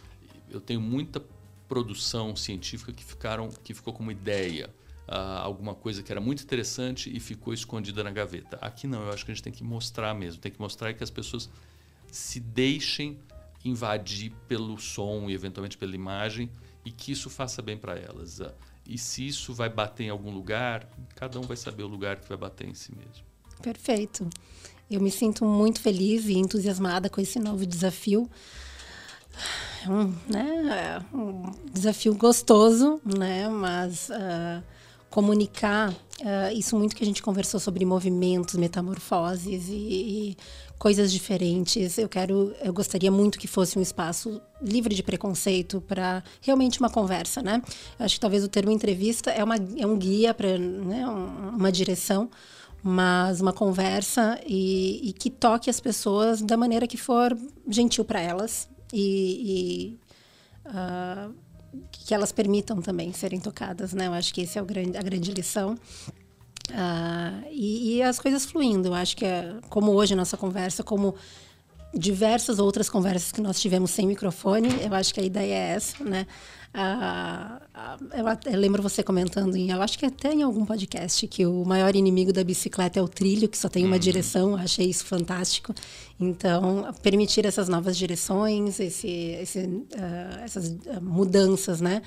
Eu 0.49 0.61
tenho 0.61 0.81
muita 0.81 1.23
produção 1.69 2.35
científica 2.35 2.93
que, 2.93 3.05
ficaram, 3.05 3.49
que 3.49 3.75
ficou 3.75 3.93
como 3.93 4.11
ideia. 4.11 4.71
Uh, 5.09 5.43
alguma 5.43 5.75
coisa 5.75 6.05
que 6.05 6.13
era 6.13 6.21
muito 6.21 6.45
interessante 6.45 7.11
e 7.15 7.19
ficou 7.19 7.53
escondida 7.53 8.05
na 8.05 8.13
gaveta. 8.13 8.59
Aqui 8.61 8.87
não, 8.87 9.03
eu 9.03 9.13
acho 9.13 9.25
que 9.25 9.33
a 9.33 9.35
gente 9.35 9.43
tem 9.43 9.53
que 9.53 9.65
mostrar 9.65 10.15
mesmo, 10.15 10.41
tem 10.41 10.53
que 10.53 10.61
mostrar 10.61 10.95
que 10.95 11.03
as 11.03 11.11
pessoas 11.11 11.51
se 12.13 12.39
deixem 12.39 13.19
invadir 13.65 14.33
pelo 14.49 14.79
som 14.79 15.29
e 15.29 15.35
eventualmente 15.35 15.77
pela 15.77 15.95
imagem 15.95 16.51
e 16.85 16.91
que 16.91 17.13
isso 17.13 17.29
faça 17.29 17.61
bem 17.61 17.77
para 17.77 17.97
elas. 17.99 18.41
E 18.87 18.99
se 18.99 19.27
isso 19.27 19.53
vai 19.53 19.69
bater 19.69 20.05
em 20.05 20.09
algum 20.09 20.31
lugar, 20.31 20.89
cada 21.15 21.39
um 21.39 21.43
vai 21.43 21.57
saber 21.57 21.83
o 21.83 21.89
lugar 21.89 22.17
que 22.21 22.29
vai 22.29 22.39
bater 22.39 22.67
em 22.67 22.75
si 22.75 22.95
mesmo. 22.95 23.25
Perfeito. 23.63 24.29
Eu 24.91 25.01
me 25.01 25.11
sinto 25.11 25.45
muito 25.45 25.81
feliz 25.81 26.27
e 26.27 26.37
entusiasmada 26.37 27.09
com 27.09 27.21
esse 27.21 27.39
novo 27.39 27.65
desafio. 27.65 28.29
É 29.85 29.89
um, 29.89 30.15
né, 30.29 31.03
é 31.13 31.17
um 31.17 31.53
desafio 31.73 32.15
gostoso, 32.15 33.01
né, 33.05 33.49
mas 33.49 34.11
uh, 34.11 34.63
comunicar 35.09 35.91
uh, 35.93 36.53
isso 36.53 36.77
muito 36.77 36.97
que 36.97 37.05
a 37.05 37.07
gente 37.07 37.23
conversou 37.23 37.61
sobre 37.61 37.85
movimentos, 37.85 38.57
metamorfoses 38.57 39.69
e, 39.69 39.73
e, 39.73 40.37
coisas 40.81 41.13
diferentes. 41.13 41.99
Eu 41.99 42.09
quero, 42.09 42.55
eu 42.63 42.73
gostaria 42.73 43.11
muito 43.11 43.39
que 43.39 43.47
fosse 43.47 43.79
um 43.79 43.83
espaço 43.83 44.41
livre 44.63 44.95
de 44.95 45.03
preconceito 45.03 45.79
para 45.83 46.25
realmente 46.41 46.81
uma 46.81 46.89
conversa, 46.89 47.43
né? 47.43 47.63
Eu 47.99 48.07
acho 48.07 48.15
que 48.15 48.21
talvez 48.21 48.43
o 48.43 48.49
termo 48.49 48.73
entrevista 48.73 49.31
é, 49.31 49.45
uma, 49.45 49.57
é 49.57 49.87
um 49.87 49.99
guia 49.99 50.33
para 50.33 50.57
né, 50.57 51.07
uma 51.07 51.71
direção, 51.71 52.31
mas 52.83 53.43
uma 53.43 53.53
conversa 53.53 54.41
e, 54.47 55.11
e, 55.11 55.13
que 55.13 55.29
toque 55.29 55.69
as 55.69 55.79
pessoas 55.79 56.41
da 56.41 56.57
maneira 56.57 56.87
que 56.87 56.97
for 56.97 57.37
gentil 57.69 58.03
para 58.03 58.23
elas 58.23 58.67
e, 58.91 59.99
e 60.65 60.67
uh, 60.67 61.35
que 61.93 62.15
elas 62.15 62.33
permitam 62.33 62.81
também 62.81 63.13
serem 63.13 63.39
tocadas, 63.39 63.93
né? 63.93 64.07
Eu 64.07 64.15
acho 64.15 64.33
que 64.33 64.41
esse 64.41 64.59
é 64.59 64.63
o 64.63 64.65
grande, 64.65 64.97
a 64.97 65.03
grande 65.03 65.31
lição. 65.31 65.77
Uh, 66.71 67.47
e, 67.51 67.97
e, 67.97 68.03
as 68.03 68.19
coisas 68.19 68.45
fluindo. 68.45 68.89
Eu 68.89 68.95
acho 68.95 69.17
que 69.17 69.25
é 69.25 69.55
como 69.69 69.93
hoje 69.93 70.15
a 70.15 70.17
nossa 70.17 70.37
conversa, 70.37 70.83
como 70.83 71.15
diversas 71.93 72.59
outras 72.59 72.89
conversas 72.89 73.33
que 73.33 73.41
nós 73.41 73.61
tivemos 73.61 73.91
sem 73.91 74.07
microfone, 74.07 74.69
eu 74.81 74.95
acho 74.95 75.13
que 75.13 75.21
a 75.21 75.25
ideia 75.25 75.55
é 75.55 75.69
essa, 75.75 76.05
né? 76.05 76.27
Uh, 76.73 77.57
uh, 77.57 78.17
eu, 78.17 78.53
eu, 78.53 78.61
lembro 78.61 78.81
você 78.81 79.03
comentando, 79.03 79.57
em, 79.57 79.73
eu 79.73 79.83
acho 79.83 79.99
que 79.99 80.07
até 80.07 80.33
em 80.33 80.43
algum 80.43 80.65
podcast, 80.65 81.27
que 81.27 81.45
o 81.45 81.65
maior 81.65 81.97
inimigo 81.97 82.33
da 82.33 82.45
bicicleta 82.45 83.01
é 83.01 83.03
o 83.03 83.09
trilho, 83.09 83.49
que 83.49 83.59
só 83.59 83.69
tem 83.69 83.85
uma 83.85 83.95
uhum. 83.95 84.01
direção. 84.01 84.51
Eu 84.53 84.59
achei 84.59 84.87
isso 84.87 85.05
fantástico. 85.05 85.75
Então, 86.19 86.95
permitir 87.03 87.45
essas 87.45 87.69
novas 87.69 87.97
direções, 87.97 88.79
esse, 88.79 89.09
esse, 89.09 89.85
essas 90.45 90.77
mudanças, 91.03 91.81
né? 91.81 92.03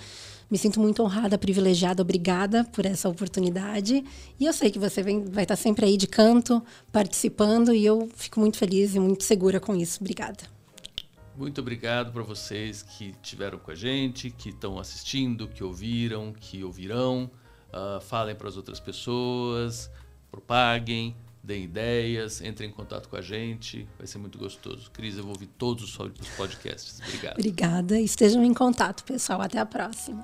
Me 0.53 0.59
sinto 0.59 0.79
muito 0.79 1.01
honrada, 1.01 1.35
privilegiada, 1.35 2.03
obrigada 2.03 2.63
por 2.63 2.85
essa 2.85 3.09
oportunidade. 3.09 4.05
E 4.39 4.45
eu 4.45 4.53
sei 4.53 4.69
que 4.69 4.77
você 4.77 5.01
vem, 5.01 5.25
vai 5.25 5.45
estar 5.45 5.55
sempre 5.55 5.83
aí 5.83 5.97
de 5.97 6.05
canto, 6.05 6.63
participando, 6.91 7.73
e 7.73 7.83
eu 7.83 8.07
fico 8.15 8.39
muito 8.39 8.57
feliz 8.57 8.93
e 8.93 8.99
muito 8.99 9.23
segura 9.23 9.59
com 9.59 9.75
isso. 9.75 9.97
Obrigada. 9.99 10.43
Muito 11.35 11.59
obrigado 11.59 12.13
para 12.13 12.21
vocês 12.21 12.83
que 12.83 13.15
estiveram 13.19 13.57
com 13.57 13.71
a 13.71 13.73
gente, 13.73 14.29
que 14.29 14.49
estão 14.49 14.77
assistindo, 14.77 15.47
que 15.47 15.63
ouviram, 15.63 16.31
que 16.31 16.63
ouvirão. 16.63 17.31
Uh, 17.69 17.99
falem 18.01 18.35
para 18.35 18.47
as 18.47 18.55
outras 18.55 18.79
pessoas, 18.79 19.89
propaguem, 20.29 21.15
deem 21.41 21.63
ideias, 21.63 22.41
entrem 22.41 22.69
em 22.69 22.71
contato 22.71 23.09
com 23.09 23.15
a 23.15 23.21
gente. 23.23 23.87
Vai 23.97 24.05
ser 24.05 24.19
muito 24.19 24.37
gostoso. 24.37 24.91
Cris, 24.91 25.17
eu 25.17 25.23
vou 25.23 25.33
ouvir 25.33 25.47
todos 25.47 25.83
os 25.83 26.29
podcasts. 26.37 27.01
Obrigado. 27.07 27.39
Obrigada. 27.39 27.99
Estejam 27.99 28.43
em 28.43 28.53
contato, 28.53 29.03
pessoal. 29.03 29.41
Até 29.41 29.57
a 29.57 29.65
próxima. 29.65 30.23